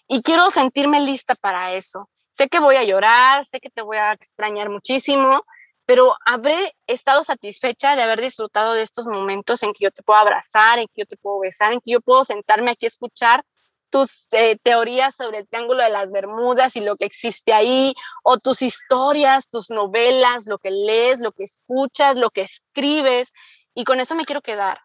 Y 0.08 0.24
quiero 0.24 0.50
sentirme 0.50 1.00
lista 1.02 1.36
para 1.36 1.74
eso. 1.74 2.10
Sé 2.40 2.48
que 2.48 2.62
voy 2.62 2.78
a 2.78 2.86
llorar, 2.86 3.44
sé 3.44 3.60
que 3.60 3.70
te 3.70 3.82
voy 3.82 3.98
a 3.98 4.14
extrañar 4.14 4.70
muchísimo, 4.70 5.44
pero 5.86 6.16
habré 6.26 6.74
estado 6.88 7.26
satisfecha 7.26 7.98
de 7.98 8.02
haber 8.02 8.22
disfrutado 8.22 8.76
de 8.76 8.82
estos 8.82 9.08
momentos 9.08 9.62
en 9.62 9.74
que 9.74 9.84
yo 9.84 9.92
te 9.92 10.04
puedo 10.04 10.20
abrazar, 10.20 10.80
en 10.80 10.88
que 10.88 11.02
yo 11.02 11.06
te 11.06 11.18
puedo 11.18 11.40
besar, 11.40 11.74
en 11.74 11.82
que 11.82 11.92
yo 11.92 12.00
puedo 12.00 12.24
sentarme 12.24 12.72
aquí 12.72 12.86
a 12.86 12.88
escuchar 12.88 13.44
tus 13.90 14.28
eh, 14.32 14.58
teorías 14.64 15.18
sobre 15.18 15.40
el 15.40 15.50
Triángulo 15.50 15.84
de 15.84 15.90
las 15.90 16.12
Bermudas 16.12 16.78
y 16.78 16.80
lo 16.80 16.96
que 16.96 17.04
existe 17.04 17.52
ahí, 17.52 17.94
o 18.24 18.38
tus 18.38 18.62
historias, 18.62 19.50
tus 19.50 19.70
novelas, 19.70 20.46
lo 20.46 20.60
que 20.60 20.72
lees, 20.72 21.20
lo 21.20 21.34
que 21.34 21.44
escuchas, 21.44 22.16
lo 22.16 22.30
que 22.30 22.42
escribes, 22.44 23.34
y 23.76 23.84
con 23.84 24.00
eso 24.00 24.16
me 24.16 24.24
quiero 24.24 24.42
quedar. 24.42 24.78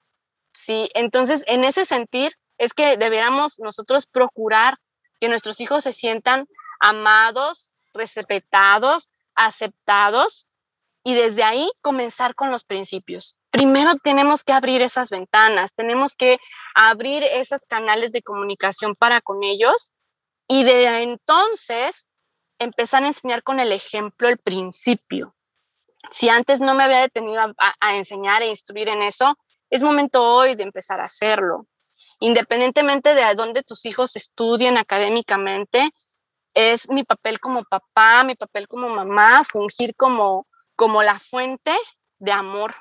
Sí, 0.53 0.91
entonces 0.95 1.45
en 1.47 1.63
ese 1.63 1.87
sentir 1.87 2.33
es 2.59 2.73
que 2.75 2.97
deberíamos 2.97 3.61
nosotros 3.61 4.07
procurar 4.07 4.79
que 5.21 5.29
nuestros 5.29 5.61
hijos 5.61 5.85
se 5.85 5.93
sientan 5.93 6.47
amados, 6.85 7.77
respetados, 7.95 9.11
aceptados 9.35 10.49
y 11.03 11.15
desde 11.15 11.43
ahí 11.43 11.71
comenzar 11.81 12.35
con 12.35 12.51
los 12.51 12.65
principios. 12.65 13.37
Primero 13.51 13.95
tenemos 14.05 14.45
que 14.45 14.53
abrir 14.53 14.83
esas 14.83 15.09
ventanas, 15.09 15.73
tenemos 15.75 16.15
que 16.15 16.39
abrir 16.75 17.23
esos 17.23 17.65
canales 17.65 18.13
de 18.13 18.21
comunicación 18.21 18.95
para 18.97 19.23
con 19.23 19.43
ellos 19.45 19.93
y 20.47 20.65
de 20.65 21.03
entonces 21.03 22.07
empezar 22.59 23.03
a 23.03 23.09
enseñar 23.09 23.43
con 23.43 23.61
el 23.61 23.73
ejemplo 23.73 24.29
el 24.29 24.37
principio. 24.37 25.35
Si 26.11 26.29
antes 26.29 26.61
no 26.61 26.75
me 26.75 26.85
había 26.85 27.01
detenido 27.01 27.41
a, 27.41 27.55
a 27.81 27.97
enseñar 27.97 28.43
e 28.43 28.51
instruir 28.51 28.89
en 28.89 29.01
eso, 29.01 29.39
es 29.71 29.83
momento 29.83 30.23
hoy 30.23 30.55
de 30.55 30.65
empezar 30.65 31.01
a 31.01 31.05
hacerlo. 31.05 31.67
Independientemente 32.21 33.15
de 33.15 33.35
dónde 33.35 33.63
tus 33.63 33.87
hijos 33.87 34.17
estudien 34.17 34.77
académicamente, 34.77 35.91
es 36.55 36.89
mi 36.89 37.05
papel 37.05 37.41
como 37.41 37.65
papá, 37.65 38.25
mi 38.25 38.35
papel 38.35 38.69
como 38.69 38.89
mamá, 38.89 39.45
fungir 39.45 39.95
como 39.97 40.47
como 40.77 41.03
la 41.03 41.19
fuente 41.19 41.77
de 42.19 42.33
amor, 42.33 42.75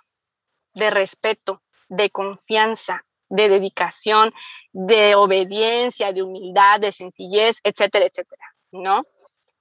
de 0.74 0.90
respeto, 0.90 1.62
de 1.90 2.10
confianza, 2.10 3.06
de 3.30 3.50
dedicación, 3.50 4.34
de 4.72 5.16
obediencia, 5.16 6.12
de 6.12 6.24
humildad, 6.24 6.80
de 6.80 6.92
sencillez, 6.92 7.58
etcétera, 7.64 8.06
etcétera, 8.06 8.44
¿no? 8.72 9.04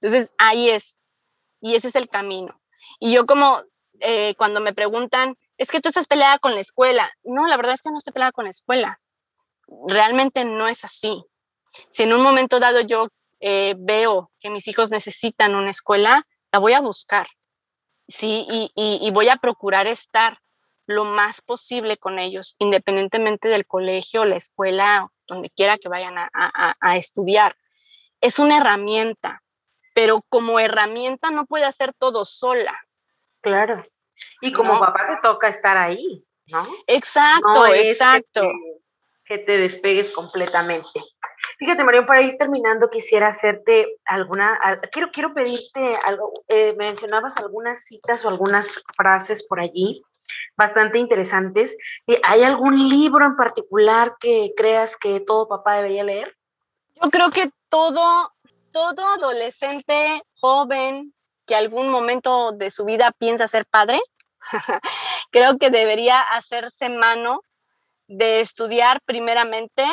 Entonces, 0.01 0.31
ahí 0.37 0.69
es, 0.69 0.99
y 1.61 1.75
ese 1.75 1.89
es 1.89 1.95
el 1.95 2.09
camino. 2.09 2.59
Y 2.99 3.13
yo 3.13 3.25
como 3.25 3.63
eh, 3.99 4.35
cuando 4.37 4.59
me 4.59 4.73
preguntan, 4.73 5.37
es 5.57 5.69
que 5.69 5.79
tú 5.79 5.89
estás 5.89 6.07
peleada 6.07 6.39
con 6.39 6.55
la 6.55 6.61
escuela. 6.61 7.11
No, 7.23 7.47
la 7.47 7.57
verdad 7.57 7.75
es 7.75 7.81
que 7.81 7.91
no 7.91 7.97
estoy 7.97 8.13
peleada 8.13 8.31
con 8.31 8.45
la 8.45 8.49
escuela. 8.49 8.99
Realmente 9.87 10.43
no 10.45 10.67
es 10.67 10.83
así. 10.83 11.23
Si 11.89 12.03
en 12.03 12.13
un 12.13 12.21
momento 12.21 12.59
dado 12.59 12.81
yo 12.81 13.09
eh, 13.45 13.75
veo 13.77 14.31
que 14.39 14.49
mis 14.49 14.67
hijos 14.67 14.89
necesitan 14.89 15.55
una 15.55 15.71
escuela, 15.71 16.21
la 16.51 16.59
voy 16.59 16.73
a 16.73 16.79
buscar 16.79 17.27
sí, 18.07 18.45
y, 18.75 19.11
voy 19.11 19.29
a 19.29 19.37
procurar 19.37 19.87
estar 19.87 20.39
lo 20.85 21.05
más 21.05 21.41
posible 21.41 21.97
con 21.97 22.19
ellos, 22.19 22.55
independientemente 22.59 23.47
del 23.47 23.65
colegio, 23.65 24.25
la 24.25 24.35
escuela, 24.35 25.09
donde 25.27 25.49
quiera 25.49 25.77
que 25.77 25.89
vayan 25.89 26.15
a, 26.17 26.97
estudiar. 26.97 27.55
Es 28.21 28.39
una 28.39 28.57
herramienta, 28.57 29.41
pero 29.93 30.21
como 30.29 30.59
herramienta 30.59 31.31
no 31.31 31.45
puede 31.45 31.65
hacer 31.65 31.93
todo 31.93 32.25
sola. 32.25 32.77
Claro. 33.41 33.85
Y 34.41 34.51
como 34.51 34.79
papá 34.79 35.07
te 35.07 35.27
toca 35.27 35.47
estar 35.47 35.77
ahí, 35.77 36.25
¿no? 36.47 36.65
Exacto, 36.87 37.67
exacto. 37.67 38.47
que, 39.25 39.37
te 39.37 39.57
despegues 39.57 40.11
completamente. 40.11 41.01
Fíjate, 41.63 41.85
Marión, 41.85 42.05
para 42.05 42.21
ir 42.21 42.35
terminando, 42.37 42.89
quisiera 42.89 43.29
hacerte 43.29 43.95
alguna, 44.03 44.59
quiero, 44.91 45.11
quiero 45.13 45.33
pedirte 45.33 45.95
algo, 46.03 46.33
eh, 46.49 46.75
mencionabas 46.77 47.37
algunas 47.37 47.85
citas 47.85 48.25
o 48.25 48.27
algunas 48.27 48.83
frases 48.97 49.45
por 49.47 49.61
allí 49.61 50.03
bastante 50.57 50.99
interesantes. 50.99 51.73
Eh, 52.07 52.19
¿Hay 52.25 52.43
algún 52.43 52.89
libro 52.89 53.25
en 53.25 53.37
particular 53.37 54.15
que 54.19 54.51
creas 54.57 54.97
que 54.97 55.21
todo 55.21 55.47
papá 55.47 55.75
debería 55.75 56.03
leer? 56.03 56.35
Yo 57.01 57.09
creo 57.09 57.29
que 57.29 57.49
todo, 57.69 58.33
todo 58.73 59.07
adolescente, 59.07 60.21
joven, 60.35 61.13
que 61.45 61.55
algún 61.55 61.87
momento 61.87 62.51
de 62.51 62.71
su 62.71 62.83
vida 62.83 63.13
piensa 63.17 63.47
ser 63.47 63.65
padre, 63.67 64.01
creo 65.31 65.57
que 65.57 65.69
debería 65.69 66.19
hacerse 66.19 66.89
mano 66.89 67.39
de 68.07 68.41
estudiar 68.41 68.99
primeramente 69.05 69.85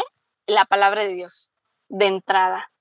la 0.48 0.64
palabra 0.64 1.02
de 1.02 1.14
Dios 1.14 1.52
de 1.90 2.06
entrada, 2.06 2.72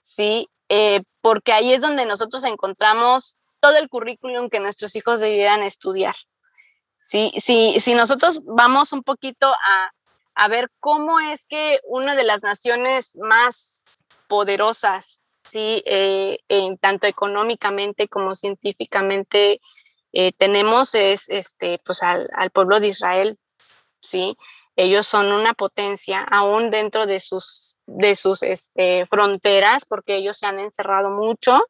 ¿sí? 0.00 0.50
Eh, 0.68 1.02
porque 1.22 1.52
ahí 1.52 1.72
es 1.72 1.80
donde 1.80 2.04
nosotros 2.04 2.44
encontramos 2.44 3.38
todo 3.60 3.78
el 3.78 3.88
currículum 3.88 4.50
que 4.50 4.60
nuestros 4.60 4.94
hijos 4.96 5.20
debieran 5.20 5.62
estudiar. 5.62 6.14
¿sí? 6.98 7.32
Si, 7.40 7.80
si 7.80 7.94
nosotros 7.94 8.40
vamos 8.44 8.92
un 8.92 9.02
poquito 9.02 9.48
a, 9.48 9.92
a 10.34 10.48
ver 10.48 10.70
cómo 10.80 11.20
es 11.20 11.46
que 11.46 11.80
una 11.84 12.14
de 12.14 12.24
las 12.24 12.42
naciones 12.42 13.16
más 13.18 14.04
poderosas, 14.28 15.20
¿sí? 15.48 15.82
Eh, 15.86 16.38
en, 16.48 16.78
tanto 16.78 17.06
económicamente 17.06 18.08
como 18.08 18.34
científicamente, 18.34 19.60
eh, 20.12 20.32
tenemos 20.32 20.94
es 20.94 21.28
este, 21.28 21.80
pues 21.84 22.02
al, 22.02 22.28
al, 22.34 22.50
pueblo 22.50 22.80
de 22.80 22.88
Israel, 22.88 23.36
¿sí? 24.02 24.36
Ellos 24.74 25.06
son 25.06 25.32
una 25.32 25.54
potencia 25.54 26.22
aún 26.22 26.70
dentro 26.70 27.06
de 27.06 27.20
sus, 27.20 27.75
de 27.86 28.14
sus 28.16 28.42
este, 28.42 29.06
fronteras 29.06 29.84
porque 29.84 30.16
ellos 30.16 30.38
se 30.38 30.46
han 30.46 30.58
encerrado 30.58 31.10
mucho 31.10 31.62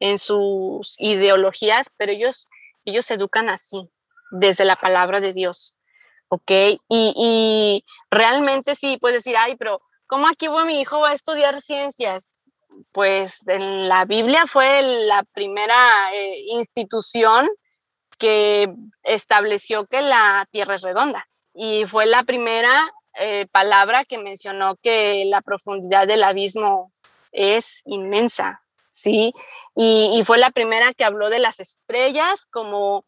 en 0.00 0.18
sus 0.18 0.96
ideologías, 0.98 1.90
pero 1.96 2.12
ellos, 2.12 2.48
ellos 2.84 3.10
educan 3.10 3.48
así, 3.48 3.90
desde 4.30 4.64
la 4.64 4.76
palabra 4.76 5.20
de 5.20 5.32
Dios. 5.32 5.76
¿Ok? 6.28 6.50
Y, 6.50 6.80
y 6.88 7.84
realmente 8.10 8.74
sí, 8.74 8.98
puedes 9.00 9.24
decir, 9.24 9.36
ay, 9.36 9.56
pero 9.56 9.82
¿cómo 10.06 10.28
aquí 10.28 10.48
voy, 10.48 10.64
mi 10.64 10.80
hijo 10.80 11.00
va 11.00 11.10
a 11.10 11.14
estudiar 11.14 11.60
ciencias? 11.60 12.30
Pues 12.92 13.46
en 13.48 13.88
la 13.88 14.04
Biblia 14.04 14.46
fue 14.46 14.82
la 15.06 15.24
primera 15.24 16.14
eh, 16.14 16.44
institución 16.52 17.48
que 18.18 18.72
estableció 19.02 19.86
que 19.86 20.02
la 20.02 20.46
tierra 20.50 20.76
es 20.76 20.82
redonda 20.82 21.26
y 21.54 21.86
fue 21.86 22.06
la 22.06 22.22
primera 22.22 22.92
eh, 23.14 23.46
palabra 23.50 24.04
que 24.04 24.18
mencionó 24.18 24.76
que 24.76 25.24
la 25.26 25.40
profundidad 25.40 26.06
del 26.06 26.22
abismo 26.22 26.92
es 27.32 27.80
inmensa, 27.84 28.62
¿sí? 28.92 29.32
Y, 29.76 30.22
fue 30.26 30.38
la 30.38 30.50
primera 30.50 30.92
que 30.92 31.04
habló 31.04 31.30
de 31.30 31.38
las 31.38 31.58
estrellas 31.60 32.46
como 32.50 33.04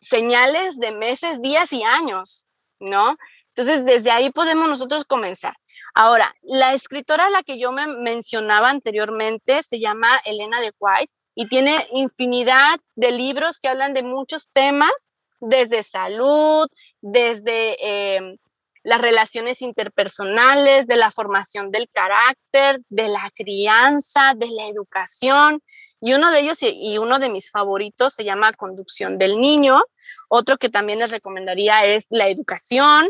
señales 0.00 0.78
de 0.78 0.92
meses, 0.92 1.40
días 1.42 1.72
y 1.72 1.82
años, 1.82 2.46
¿no? 2.78 3.16
Entonces, 3.48 3.84
desde 3.84 4.10
ahí 4.10 4.30
podemos 4.30 4.68
nosotros 4.68 5.04
comenzar. 5.04 5.54
Ahora, 5.94 6.34
la 6.42 6.74
escritora 6.74 7.26
a 7.26 7.30
la 7.30 7.42
que 7.42 7.58
yo 7.58 7.72
me 7.72 7.86
mencionaba 7.86 8.70
anteriormente 8.70 9.62
se 9.62 9.80
llama 9.80 10.20
Elena 10.24 10.60
de 10.60 10.72
White 10.78 11.12
y 11.34 11.48
tiene 11.48 11.88
infinidad 11.92 12.78
de 12.94 13.10
libros 13.10 13.58
que 13.58 13.68
hablan 13.68 13.92
de 13.92 14.02
muchos 14.02 14.48
temas, 14.52 14.92
desde 15.40 15.82
salud, 15.82 16.68
desde 17.00 17.76
em, 18.16 18.38
las 18.82 19.00
relaciones 19.00 19.62
interpersonales, 19.62 20.86
de 20.86 20.96
la 20.96 21.10
formación 21.10 21.70
del 21.70 21.88
carácter, 21.90 22.80
de 22.88 23.08
la 23.08 23.30
crianza, 23.34 24.34
de 24.34 24.48
la 24.48 24.66
educación. 24.66 25.62
Y 26.00 26.14
uno 26.14 26.30
de 26.32 26.40
ellos 26.40 26.58
y 26.60 26.98
uno 26.98 27.20
de 27.20 27.28
mis 27.28 27.50
favoritos 27.50 28.12
se 28.12 28.24
llama 28.24 28.52
Conducción 28.52 29.18
del 29.18 29.40
Niño. 29.40 29.82
Otro 30.28 30.58
que 30.58 30.68
también 30.68 30.98
les 30.98 31.12
recomendaría 31.12 31.84
es 31.84 32.06
La 32.10 32.28
Educación. 32.28 33.08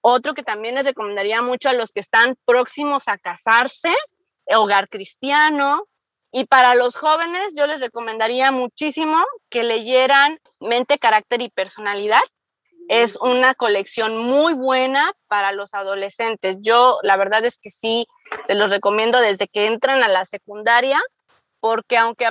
Otro 0.00 0.34
que 0.34 0.44
también 0.44 0.76
les 0.76 0.86
recomendaría 0.86 1.42
mucho 1.42 1.68
a 1.68 1.72
los 1.72 1.90
que 1.90 2.00
están 2.00 2.36
próximos 2.44 3.08
a 3.08 3.18
casarse, 3.18 3.92
Hogar 4.46 4.88
Cristiano. 4.88 5.88
Y 6.30 6.44
para 6.44 6.76
los 6.76 6.94
jóvenes 6.94 7.54
yo 7.56 7.66
les 7.66 7.80
recomendaría 7.80 8.52
muchísimo 8.52 9.24
que 9.48 9.64
leyeran 9.64 10.38
Mente, 10.60 10.98
Carácter 10.98 11.42
y 11.42 11.50
Personalidad 11.50 12.22
es 12.88 13.16
una 13.16 13.54
colección 13.54 14.16
muy 14.16 14.54
buena 14.54 15.12
para 15.28 15.52
los 15.52 15.74
adolescentes. 15.74 16.56
Yo 16.60 16.98
la 17.02 17.16
verdad 17.16 17.44
es 17.44 17.58
que 17.58 17.70
sí, 17.70 18.06
se 18.44 18.54
los 18.54 18.70
recomiendo 18.70 19.20
desde 19.20 19.46
que 19.46 19.66
entran 19.66 20.02
a 20.02 20.08
la 20.08 20.24
secundaria, 20.24 21.00
porque 21.60 21.98
aunque 21.98 22.30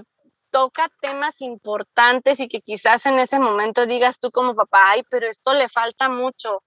toca 0.50 0.90
temas 1.02 1.42
importantes 1.42 2.40
y 2.40 2.48
que 2.48 2.62
quizás 2.62 3.06
en 3.06 3.20
ese 3.20 3.40
momento 3.40 3.86
digas 3.86 4.20
tú 4.20 4.32
como 4.32 4.56
papá, 4.56 4.92
ay, 4.92 5.04
pero 5.10 5.28
esto 5.28 5.54
le 5.54 5.70
falta 5.70 6.10
mucho. 6.10 6.64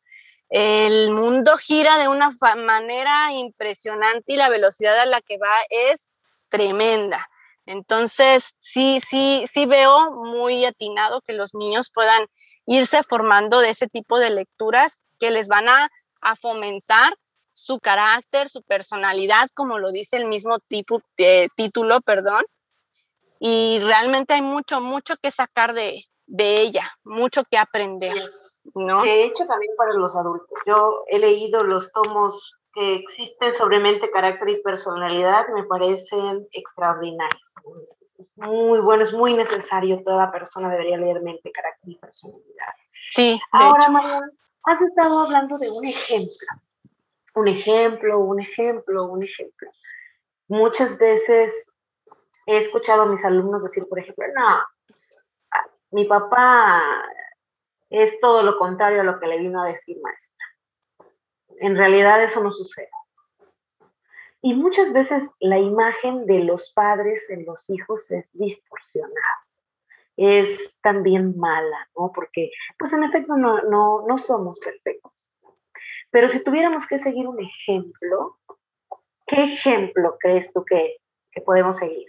El 0.48 1.10
mundo 1.10 1.56
gira 1.56 1.98
de 1.98 2.06
una 2.06 2.30
manera 2.56 3.32
impresionante 3.32 4.32
y 4.32 4.36
la 4.36 4.48
velocidad 4.48 4.98
a 5.00 5.06
la 5.06 5.20
que 5.20 5.38
va 5.38 5.54
es 5.68 6.10
tremenda. 6.48 7.28
Entonces, 7.66 8.54
sí, 8.58 9.00
sí, 9.08 9.44
sí 9.52 9.66
veo 9.66 10.12
muy 10.12 10.64
atinado 10.64 11.20
que 11.22 11.32
los 11.32 11.54
niños 11.54 11.90
puedan 11.92 12.26
irse 12.70 13.02
formando 13.02 13.58
de 13.58 13.70
ese 13.70 13.88
tipo 13.88 14.20
de 14.20 14.30
lecturas 14.30 15.02
que 15.18 15.32
les 15.32 15.48
van 15.48 15.68
a, 15.68 15.90
fomentar 16.40 17.14
su 17.50 17.80
carácter, 17.80 18.48
su 18.48 18.62
personalidad, 18.62 19.48
como 19.54 19.78
lo 19.78 19.90
dice 19.90 20.18
el 20.18 20.26
mismo 20.26 20.58
tipo, 20.60 21.02
de 21.16 21.48
título, 21.56 22.00
perdón, 22.02 22.44
y 23.40 23.80
realmente 23.80 24.34
hay 24.34 24.42
mucho, 24.42 24.80
mucho 24.82 25.14
que 25.20 25.30
sacar 25.30 25.72
de, 25.72 26.04
de 26.26 26.60
ella, 26.60 26.92
mucho 27.02 27.42
que 27.50 27.56
aprender, 27.56 28.14
¿no? 28.74 29.02
De 29.02 29.24
hecho, 29.24 29.46
también 29.46 29.72
para 29.76 29.94
los 29.94 30.14
adultos. 30.14 30.58
Yo 30.66 31.04
he 31.08 31.18
leído 31.18 31.64
los 31.64 31.90
tomos 31.90 32.54
que 32.74 32.96
existen 32.96 33.54
sobre 33.54 33.80
mente, 33.80 34.10
carácter 34.10 34.50
y 34.50 34.62
personalidad, 34.62 35.46
me 35.54 35.64
parecen 35.64 36.46
extraordinarios. 36.52 37.42
Muy 38.40 38.80
bueno, 38.80 39.02
es 39.02 39.12
muy 39.12 39.34
necesario, 39.34 40.02
toda 40.02 40.32
persona 40.32 40.70
debería 40.70 40.96
leer 40.96 41.20
mente, 41.22 41.52
carácter 41.52 41.90
y 41.90 41.96
personalidad. 41.96 42.74
Sí, 43.08 43.32
de 43.32 43.64
Ahora. 43.64 43.88
Mariana, 43.88 44.30
has 44.64 44.80
estado 44.80 45.20
hablando 45.20 45.58
de 45.58 45.70
un 45.70 45.84
ejemplo, 45.84 46.48
un 47.34 47.48
ejemplo, 47.48 48.18
un 48.20 48.40
ejemplo, 48.40 49.04
un 49.04 49.22
ejemplo. 49.22 49.70
Muchas 50.48 50.96
veces 50.96 51.70
he 52.46 52.58
escuchado 52.58 53.02
a 53.02 53.06
mis 53.06 53.24
alumnos 53.24 53.62
decir, 53.62 53.86
por 53.88 53.98
ejemplo, 53.98 54.24
no, 54.34 54.62
mi 55.90 56.04
papá 56.04 56.82
es 57.90 58.18
todo 58.20 58.42
lo 58.42 58.56
contrario 58.58 59.00
a 59.00 59.04
lo 59.04 59.18
que 59.18 59.26
le 59.26 59.38
vino 59.38 59.62
a 59.62 59.66
decir 59.66 59.98
maestra. 60.00 60.46
En 61.58 61.76
realidad 61.76 62.22
eso 62.22 62.42
no 62.42 62.52
sucede. 62.52 62.88
Y 64.42 64.54
muchas 64.54 64.92
veces 64.92 65.30
la 65.38 65.58
imagen 65.58 66.26
de 66.26 66.44
los 66.44 66.72
padres 66.72 67.28
en 67.30 67.44
los 67.44 67.68
hijos 67.68 68.10
es 68.10 68.26
distorsionada. 68.32 69.46
Es 70.16 70.76
también 70.82 71.38
mala, 71.38 71.88
¿no? 71.96 72.10
Porque, 72.14 72.50
pues 72.78 72.92
en 72.92 73.04
efecto, 73.04 73.36
no, 73.36 73.62
no, 73.62 74.06
no 74.06 74.18
somos 74.18 74.58
perfectos. 74.58 75.12
Pero 76.10 76.28
si 76.28 76.42
tuviéramos 76.42 76.86
que 76.86 76.98
seguir 76.98 77.26
un 77.28 77.40
ejemplo, 77.40 78.38
¿qué 79.26 79.44
ejemplo 79.44 80.16
crees 80.18 80.52
tú 80.52 80.64
que, 80.64 80.96
que 81.30 81.40
podemos 81.40 81.76
seguir? 81.76 82.08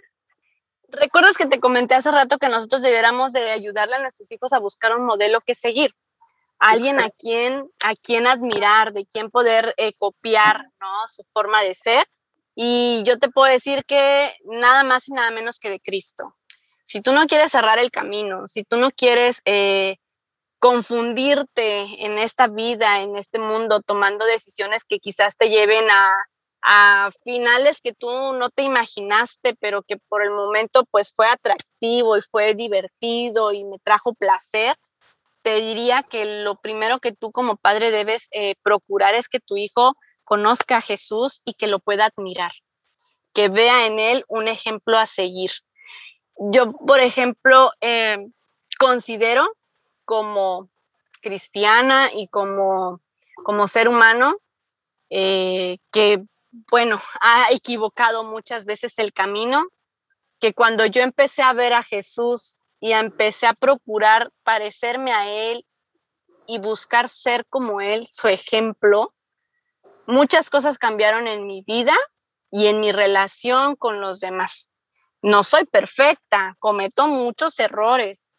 ¿Recuerdas 0.88 1.38
que 1.38 1.46
te 1.46 1.60
comenté 1.60 1.94
hace 1.94 2.10
rato 2.10 2.38
que 2.38 2.48
nosotros 2.48 2.82
debiéramos 2.82 3.32
de 3.32 3.50
ayudarle 3.50 3.94
a 3.94 4.00
nuestros 4.00 4.30
hijos 4.30 4.52
a 4.52 4.58
buscar 4.58 4.94
un 4.94 5.06
modelo 5.06 5.40
que 5.40 5.54
seguir? 5.54 5.94
Alguien 6.58 7.00
a 7.00 7.08
quien, 7.10 7.70
a 7.82 7.94
quien 7.94 8.26
admirar, 8.26 8.92
de 8.92 9.06
quien 9.06 9.30
poder 9.30 9.74
eh, 9.78 9.94
copiar, 9.94 10.64
¿no? 10.80 11.08
Su 11.08 11.24
forma 11.24 11.62
de 11.62 11.74
ser. 11.74 12.06
Y 12.54 13.02
yo 13.04 13.18
te 13.18 13.28
puedo 13.28 13.50
decir 13.50 13.84
que 13.84 14.34
nada 14.44 14.84
más 14.84 15.08
y 15.08 15.12
nada 15.12 15.30
menos 15.30 15.58
que 15.58 15.70
de 15.70 15.80
Cristo. 15.80 16.36
Si 16.84 17.00
tú 17.00 17.12
no 17.12 17.26
quieres 17.26 17.52
cerrar 17.52 17.78
el 17.78 17.90
camino, 17.90 18.46
si 18.46 18.64
tú 18.64 18.76
no 18.76 18.90
quieres 18.90 19.40
eh, 19.44 19.96
confundirte 20.58 22.04
en 22.04 22.18
esta 22.18 22.48
vida, 22.48 23.00
en 23.00 23.16
este 23.16 23.38
mundo, 23.38 23.80
tomando 23.80 24.24
decisiones 24.26 24.84
que 24.84 24.98
quizás 24.98 25.36
te 25.36 25.48
lleven 25.48 25.90
a, 25.90 26.14
a 26.62 27.10
finales 27.24 27.80
que 27.80 27.92
tú 27.92 28.08
no 28.34 28.48
te 28.50 28.62
imaginaste, 28.62 29.56
pero 29.58 29.82
que 29.82 29.96
por 30.08 30.22
el 30.22 30.30
momento 30.30 30.84
pues 30.90 31.12
fue 31.14 31.26
atractivo 31.28 32.16
y 32.16 32.22
fue 32.22 32.54
divertido 32.54 33.52
y 33.52 33.64
me 33.64 33.78
trajo 33.80 34.14
placer, 34.14 34.76
te 35.42 35.56
diría 35.56 36.04
que 36.04 36.42
lo 36.44 36.54
primero 36.54 37.00
que 37.00 37.12
tú 37.12 37.32
como 37.32 37.56
padre 37.56 37.90
debes 37.90 38.28
eh, 38.30 38.54
procurar 38.62 39.14
es 39.14 39.28
que 39.28 39.40
tu 39.40 39.56
hijo 39.56 39.96
conozca 40.32 40.78
a 40.78 40.80
Jesús 40.80 41.42
y 41.44 41.52
que 41.52 41.66
lo 41.66 41.78
pueda 41.78 42.06
admirar, 42.06 42.52
que 43.34 43.50
vea 43.50 43.84
en 43.84 43.98
él 43.98 44.24
un 44.28 44.48
ejemplo 44.48 44.96
a 44.96 45.04
seguir. 45.04 45.50
Yo, 46.38 46.72
por 46.72 47.00
ejemplo, 47.00 47.70
eh, 47.82 48.16
considero 48.78 49.46
como 50.06 50.70
cristiana 51.20 52.08
y 52.14 52.28
como, 52.28 53.02
como 53.44 53.68
ser 53.68 53.88
humano 53.88 54.38
eh, 55.10 55.76
que 55.90 56.24
bueno, 56.70 56.98
ha 57.20 57.48
equivocado 57.50 58.24
muchas 58.24 58.64
veces 58.64 58.98
el 58.98 59.12
camino, 59.12 59.66
que 60.40 60.54
cuando 60.54 60.86
yo 60.86 61.02
empecé 61.02 61.42
a 61.42 61.52
ver 61.52 61.74
a 61.74 61.82
Jesús 61.82 62.56
y 62.80 62.92
empecé 62.92 63.46
a 63.46 63.52
procurar 63.52 64.30
parecerme 64.44 65.12
a 65.12 65.28
Él 65.28 65.66
y 66.46 66.58
buscar 66.58 67.10
ser 67.10 67.44
como 67.50 67.82
Él, 67.82 68.08
su 68.10 68.28
ejemplo, 68.28 69.12
muchas 70.12 70.50
cosas 70.50 70.78
cambiaron 70.78 71.26
en 71.26 71.46
mi 71.46 71.62
vida 71.66 71.96
y 72.50 72.66
en 72.66 72.80
mi 72.80 72.92
relación 72.92 73.76
con 73.76 74.00
los 74.00 74.20
demás. 74.20 74.70
No 75.22 75.42
soy 75.42 75.64
perfecta, 75.64 76.56
cometo 76.58 77.08
muchos 77.08 77.58
errores, 77.58 78.32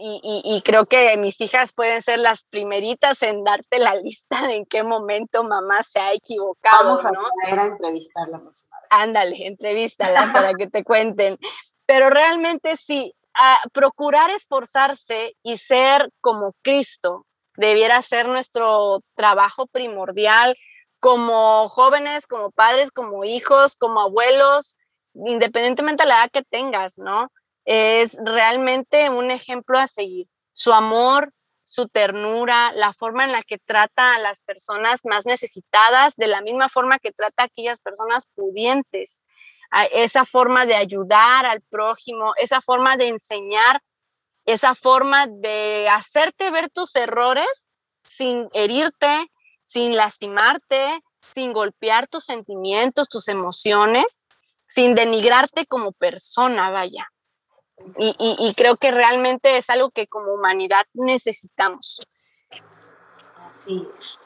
y, 0.00 0.20
y, 0.22 0.54
y, 0.54 0.62
creo 0.62 0.86
que 0.86 1.16
mis 1.16 1.40
hijas 1.40 1.72
pueden 1.72 2.02
ser 2.02 2.20
las 2.20 2.44
primeritas 2.44 3.20
en 3.24 3.42
darte 3.42 3.80
la 3.80 3.96
lista 4.02 4.46
de 4.46 4.54
en 4.54 4.66
qué 4.66 4.84
momento 4.84 5.42
mamá 5.42 5.82
se 5.82 5.98
ha 5.98 6.12
equivocado. 6.12 6.84
Vamos 6.84 7.04
a 7.04 7.10
¿no? 7.10 7.20
a 7.20 7.64
entrevistar 7.66 8.28
la 8.28 8.38
próxima 8.38 8.76
vez. 8.80 8.88
Ándale, 8.90 9.46
entrevístalas 9.46 10.30
para 10.32 10.54
que 10.54 10.68
te 10.68 10.84
cuenten. 10.84 11.36
Pero 11.84 12.10
realmente 12.10 12.76
sí, 12.76 13.12
a 13.34 13.58
procurar 13.72 14.30
esforzarse 14.30 15.34
y 15.42 15.56
ser 15.56 16.10
como 16.20 16.54
Cristo 16.62 17.26
debiera 17.56 18.00
ser 18.02 18.28
nuestro 18.28 19.02
trabajo 19.16 19.66
primordial 19.66 20.56
como 21.00 21.68
jóvenes, 21.68 22.26
como 22.26 22.50
padres, 22.50 22.90
como 22.90 23.24
hijos, 23.24 23.76
como 23.76 24.00
abuelos, 24.00 24.76
independientemente 25.14 26.04
de 26.04 26.08
la 26.08 26.20
edad 26.22 26.30
que 26.30 26.42
tengas, 26.42 26.98
¿no? 26.98 27.28
es 27.68 28.16
realmente 28.24 29.10
un 29.10 29.30
ejemplo 29.30 29.78
a 29.78 29.86
seguir. 29.86 30.26
Su 30.54 30.72
amor, 30.72 31.34
su 31.64 31.86
ternura, 31.86 32.72
la 32.72 32.94
forma 32.94 33.24
en 33.24 33.32
la 33.32 33.42
que 33.42 33.58
trata 33.58 34.14
a 34.14 34.18
las 34.18 34.40
personas 34.40 35.02
más 35.04 35.26
necesitadas, 35.26 36.16
de 36.16 36.28
la 36.28 36.40
misma 36.40 36.70
forma 36.70 36.98
que 36.98 37.12
trata 37.12 37.42
a 37.42 37.44
aquellas 37.44 37.80
personas 37.80 38.26
pudientes, 38.34 39.22
esa 39.92 40.24
forma 40.24 40.64
de 40.64 40.76
ayudar 40.76 41.44
al 41.44 41.60
prójimo, 41.60 42.32
esa 42.36 42.62
forma 42.62 42.96
de 42.96 43.08
enseñar, 43.08 43.82
esa 44.46 44.74
forma 44.74 45.26
de 45.26 45.90
hacerte 45.90 46.50
ver 46.50 46.70
tus 46.70 46.96
errores 46.96 47.68
sin 48.04 48.48
herirte, 48.54 49.30
sin 49.68 49.96
lastimarte, 49.96 51.02
sin 51.34 51.52
golpear 51.52 52.06
tus 52.06 52.24
sentimientos, 52.24 53.10
tus 53.10 53.28
emociones, 53.28 54.24
sin 54.66 54.94
denigrarte 54.94 55.66
como 55.66 55.92
persona, 55.92 56.70
vaya. 56.70 57.06
Y, 57.98 58.16
y, 58.18 58.54
creo 58.54 58.76
que 58.76 58.90
realmente 58.90 59.56
es 59.56 59.70
algo 59.70 59.90
que 59.90 60.08
como 60.08 60.32
humanidad 60.32 60.86
necesitamos. 60.94 62.00
Así 63.36 63.86
es. 63.86 64.18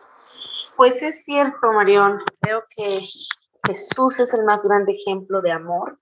Pues 0.76 1.02
es 1.02 1.24
cierto, 1.24 1.72
Marión. 1.72 2.20
Creo 2.40 2.62
que 2.76 3.06
Jesús 3.66 4.20
es 4.20 4.32
el 4.32 4.44
más 4.44 4.62
grande 4.62 4.92
ejemplo 4.92 5.42
de 5.42 5.52
amor 5.52 5.98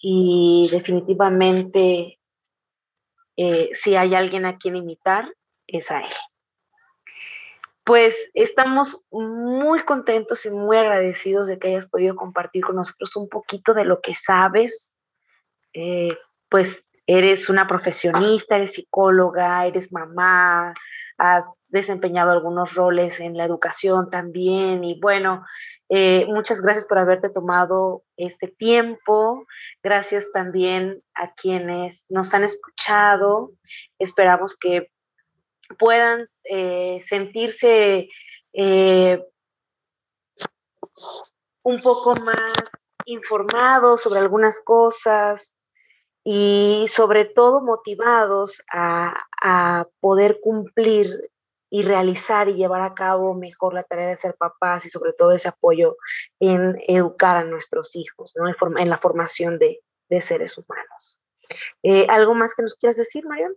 y 0.00 0.68
definitivamente 0.70 2.20
eh, 3.36 3.70
si 3.72 3.96
hay 3.96 4.14
alguien 4.14 4.44
a 4.44 4.58
quien 4.58 4.76
imitar, 4.76 5.32
es 5.66 5.90
a 5.90 6.00
Él. 6.00 6.14
Pues 7.88 8.30
estamos 8.34 9.02
muy 9.10 9.82
contentos 9.86 10.44
y 10.44 10.50
muy 10.50 10.76
agradecidos 10.76 11.46
de 11.46 11.58
que 11.58 11.68
hayas 11.68 11.86
podido 11.86 12.16
compartir 12.16 12.62
con 12.62 12.76
nosotros 12.76 13.16
un 13.16 13.30
poquito 13.30 13.72
de 13.72 13.86
lo 13.86 14.02
que 14.02 14.14
sabes. 14.14 14.92
Eh, 15.72 16.14
pues 16.50 16.86
eres 17.06 17.48
una 17.48 17.66
profesionista, 17.66 18.56
eres 18.56 18.74
psicóloga, 18.74 19.64
eres 19.64 19.90
mamá, 19.90 20.74
has 21.16 21.64
desempeñado 21.68 22.30
algunos 22.30 22.74
roles 22.74 23.20
en 23.20 23.38
la 23.38 23.46
educación 23.46 24.10
también 24.10 24.84
y 24.84 25.00
bueno, 25.00 25.46
eh, 25.88 26.26
muchas 26.28 26.60
gracias 26.60 26.84
por 26.84 26.98
haberte 26.98 27.30
tomado 27.30 28.02
este 28.18 28.48
tiempo, 28.48 29.46
gracias 29.82 30.30
también 30.34 31.02
a 31.14 31.32
quienes 31.32 32.04
nos 32.10 32.34
han 32.34 32.44
escuchado, 32.44 33.52
esperamos 33.98 34.54
que 34.54 34.90
puedan 35.78 36.28
eh, 36.44 37.02
sentirse 37.06 38.08
eh, 38.52 39.24
un 41.62 41.82
poco 41.82 42.14
más 42.14 42.54
informados 43.04 44.02
sobre 44.02 44.20
algunas 44.20 44.60
cosas, 44.60 45.56
y 46.30 46.84
sobre 46.88 47.24
todo 47.24 47.62
motivados 47.62 48.62
a, 48.70 49.86
poder 50.00 50.40
cumplir 50.42 51.30
y 51.70 51.84
realizar 51.84 52.50
y 52.50 52.54
llevar 52.54 52.82
a 52.82 52.92
cabo 52.92 53.32
mejor 53.32 53.72
la 53.72 53.82
tarea 53.82 54.08
de 54.08 54.16
ser 54.18 54.34
papás 54.34 54.84
y 54.84 54.90
sobre 54.90 55.14
todo 55.14 55.32
ese 55.32 55.48
apoyo 55.48 55.96
en 56.38 56.76
educar 56.86 57.38
a 57.38 57.44
nuestros 57.44 57.96
hijos, 57.96 58.34
¿no? 58.36 58.46
en, 58.76 58.90
la 58.90 58.98
formación 58.98 59.58
de, 59.58 59.80
seres 60.20 60.58
humanos. 60.58 61.18
Eh, 61.82 62.06
¿Algo 62.10 62.34
más 62.34 62.54
que 62.54 62.62
nos 62.62 62.74
quieras 62.74 62.98
decir, 62.98 63.24
Marion? 63.26 63.54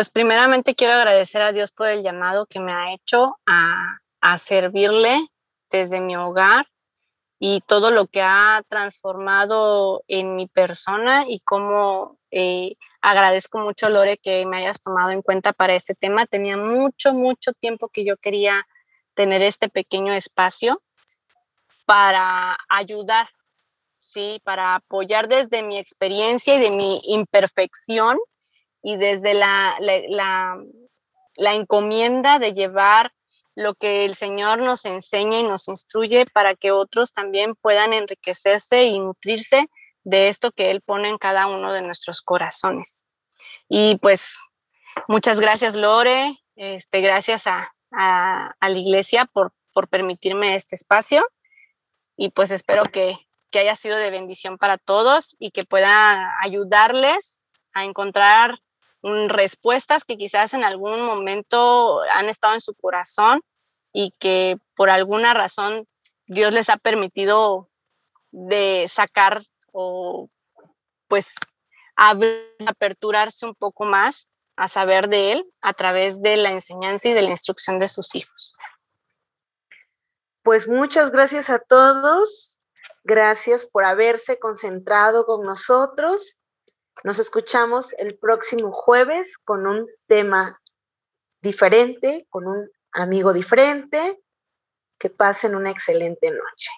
Pues 0.00 0.08
primeramente 0.08 0.74
quiero 0.74 0.94
agradecer 0.94 1.42
a 1.42 1.52
Dios 1.52 1.72
por 1.72 1.86
el 1.90 2.02
llamado 2.02 2.46
que 2.46 2.58
me 2.58 2.72
ha 2.72 2.94
hecho 2.94 3.36
a, 3.44 3.98
a 4.22 4.38
servirle 4.38 5.28
desde 5.70 6.00
mi 6.00 6.16
hogar 6.16 6.66
y 7.38 7.60
todo 7.66 7.90
lo 7.90 8.06
que 8.06 8.22
ha 8.22 8.62
transformado 8.70 10.02
en 10.08 10.36
mi 10.36 10.46
persona 10.46 11.26
y 11.28 11.40
cómo 11.40 12.16
eh, 12.30 12.76
agradezco 13.02 13.58
mucho, 13.58 13.90
Lore, 13.90 14.16
que 14.16 14.46
me 14.46 14.56
hayas 14.56 14.80
tomado 14.80 15.10
en 15.10 15.20
cuenta 15.20 15.52
para 15.52 15.74
este 15.74 15.94
tema. 15.94 16.24
Tenía 16.24 16.56
mucho, 16.56 17.12
mucho 17.12 17.52
tiempo 17.52 17.90
que 17.90 18.06
yo 18.06 18.16
quería 18.16 18.66
tener 19.12 19.42
este 19.42 19.68
pequeño 19.68 20.14
espacio 20.14 20.80
para 21.84 22.56
ayudar 22.70 23.28
¿sí? 23.98 24.40
Para 24.44 24.76
apoyar 24.76 25.28
desde 25.28 25.62
mi 25.62 25.76
experiencia 25.76 26.54
y 26.54 26.58
de 26.58 26.70
mi 26.70 26.98
imperfección 27.04 28.18
y 28.82 28.96
desde 28.96 29.34
la, 29.34 29.76
la, 29.80 31.54
encomienda 31.54 32.38
de 32.38 32.52
llevar 32.52 33.12
lo 33.54 33.74
que 33.74 34.04
el 34.04 34.14
Señor 34.14 34.60
nos 34.60 34.84
enseña 34.84 35.40
y 35.40 35.42
nos 35.42 35.68
instruye 35.68 36.24
para 36.32 36.54
que 36.54 36.70
otros 36.70 37.12
también 37.12 37.54
puedan 37.56 37.92
enriquecerse 37.92 38.84
y 38.84 38.98
nutrirse 38.98 39.68
de 40.04 40.28
esto 40.28 40.50
que 40.52 40.70
Él 40.70 40.80
pone 40.80 41.08
en 41.08 41.18
cada 41.18 41.46
uno 41.46 41.72
de 41.72 41.82
nuestros 41.82 42.22
corazones. 42.22 43.04
Y 43.68 43.96
pues 43.98 44.38
muchas 45.08 45.40
gracias 45.40 45.76
Lore, 45.76 46.38
este, 46.56 47.00
gracias 47.00 47.46
a, 47.46 47.70
a, 47.92 48.54
la 48.60 48.78
iglesia 48.78 49.24
por, 49.26 49.52
por 49.72 49.88
permitirme 49.88 50.56
este 50.56 50.74
espacio 50.74 51.26
y 52.16 52.30
pues 52.30 52.50
espero 52.50 52.84
que, 52.84 53.16
que 53.50 53.60
haya 53.60 53.76
sido 53.76 53.96
de 53.96 54.10
bendición 54.10 54.58
para 54.58 54.78
todos 54.78 55.36
y 55.38 55.50
que 55.50 55.64
pueda 55.64 56.34
ayudarles 56.42 57.40
a 57.74 57.84
encontrar 57.84 58.60
respuestas 59.02 60.04
que 60.04 60.16
quizás 60.16 60.54
en 60.54 60.64
algún 60.64 61.02
momento 61.02 62.02
han 62.14 62.28
estado 62.28 62.54
en 62.54 62.60
su 62.60 62.74
corazón 62.74 63.42
y 63.92 64.14
que 64.18 64.58
por 64.74 64.90
alguna 64.90 65.34
razón 65.34 65.86
Dios 66.26 66.52
les 66.52 66.68
ha 66.68 66.76
permitido 66.76 67.68
de 68.30 68.86
sacar 68.88 69.42
o 69.72 70.28
pues 71.08 71.34
aperturarse 71.96 73.46
un 73.46 73.54
poco 73.54 73.84
más 73.84 74.28
a 74.56 74.68
saber 74.68 75.08
de 75.08 75.32
Él 75.32 75.52
a 75.62 75.72
través 75.72 76.20
de 76.22 76.36
la 76.36 76.50
enseñanza 76.50 77.08
y 77.08 77.12
de 77.12 77.22
la 77.22 77.30
instrucción 77.30 77.78
de 77.78 77.88
sus 77.88 78.14
hijos. 78.14 78.54
Pues 80.42 80.68
muchas 80.68 81.10
gracias 81.10 81.50
a 81.50 81.58
todos. 81.58 82.60
Gracias 83.04 83.66
por 83.66 83.84
haberse 83.84 84.38
concentrado 84.38 85.24
con 85.24 85.44
nosotros 85.44 86.36
nos 87.04 87.18
escuchamos 87.18 87.92
el 87.98 88.18
próximo 88.18 88.72
jueves 88.72 89.38
con 89.38 89.66
un 89.66 89.88
tema 90.06 90.60
diferente, 91.42 92.26
con 92.28 92.46
un 92.46 92.70
amigo 92.92 93.32
diferente. 93.32 94.20
Que 94.98 95.08
pasen 95.08 95.54
una 95.54 95.70
excelente 95.70 96.30
noche. 96.30 96.70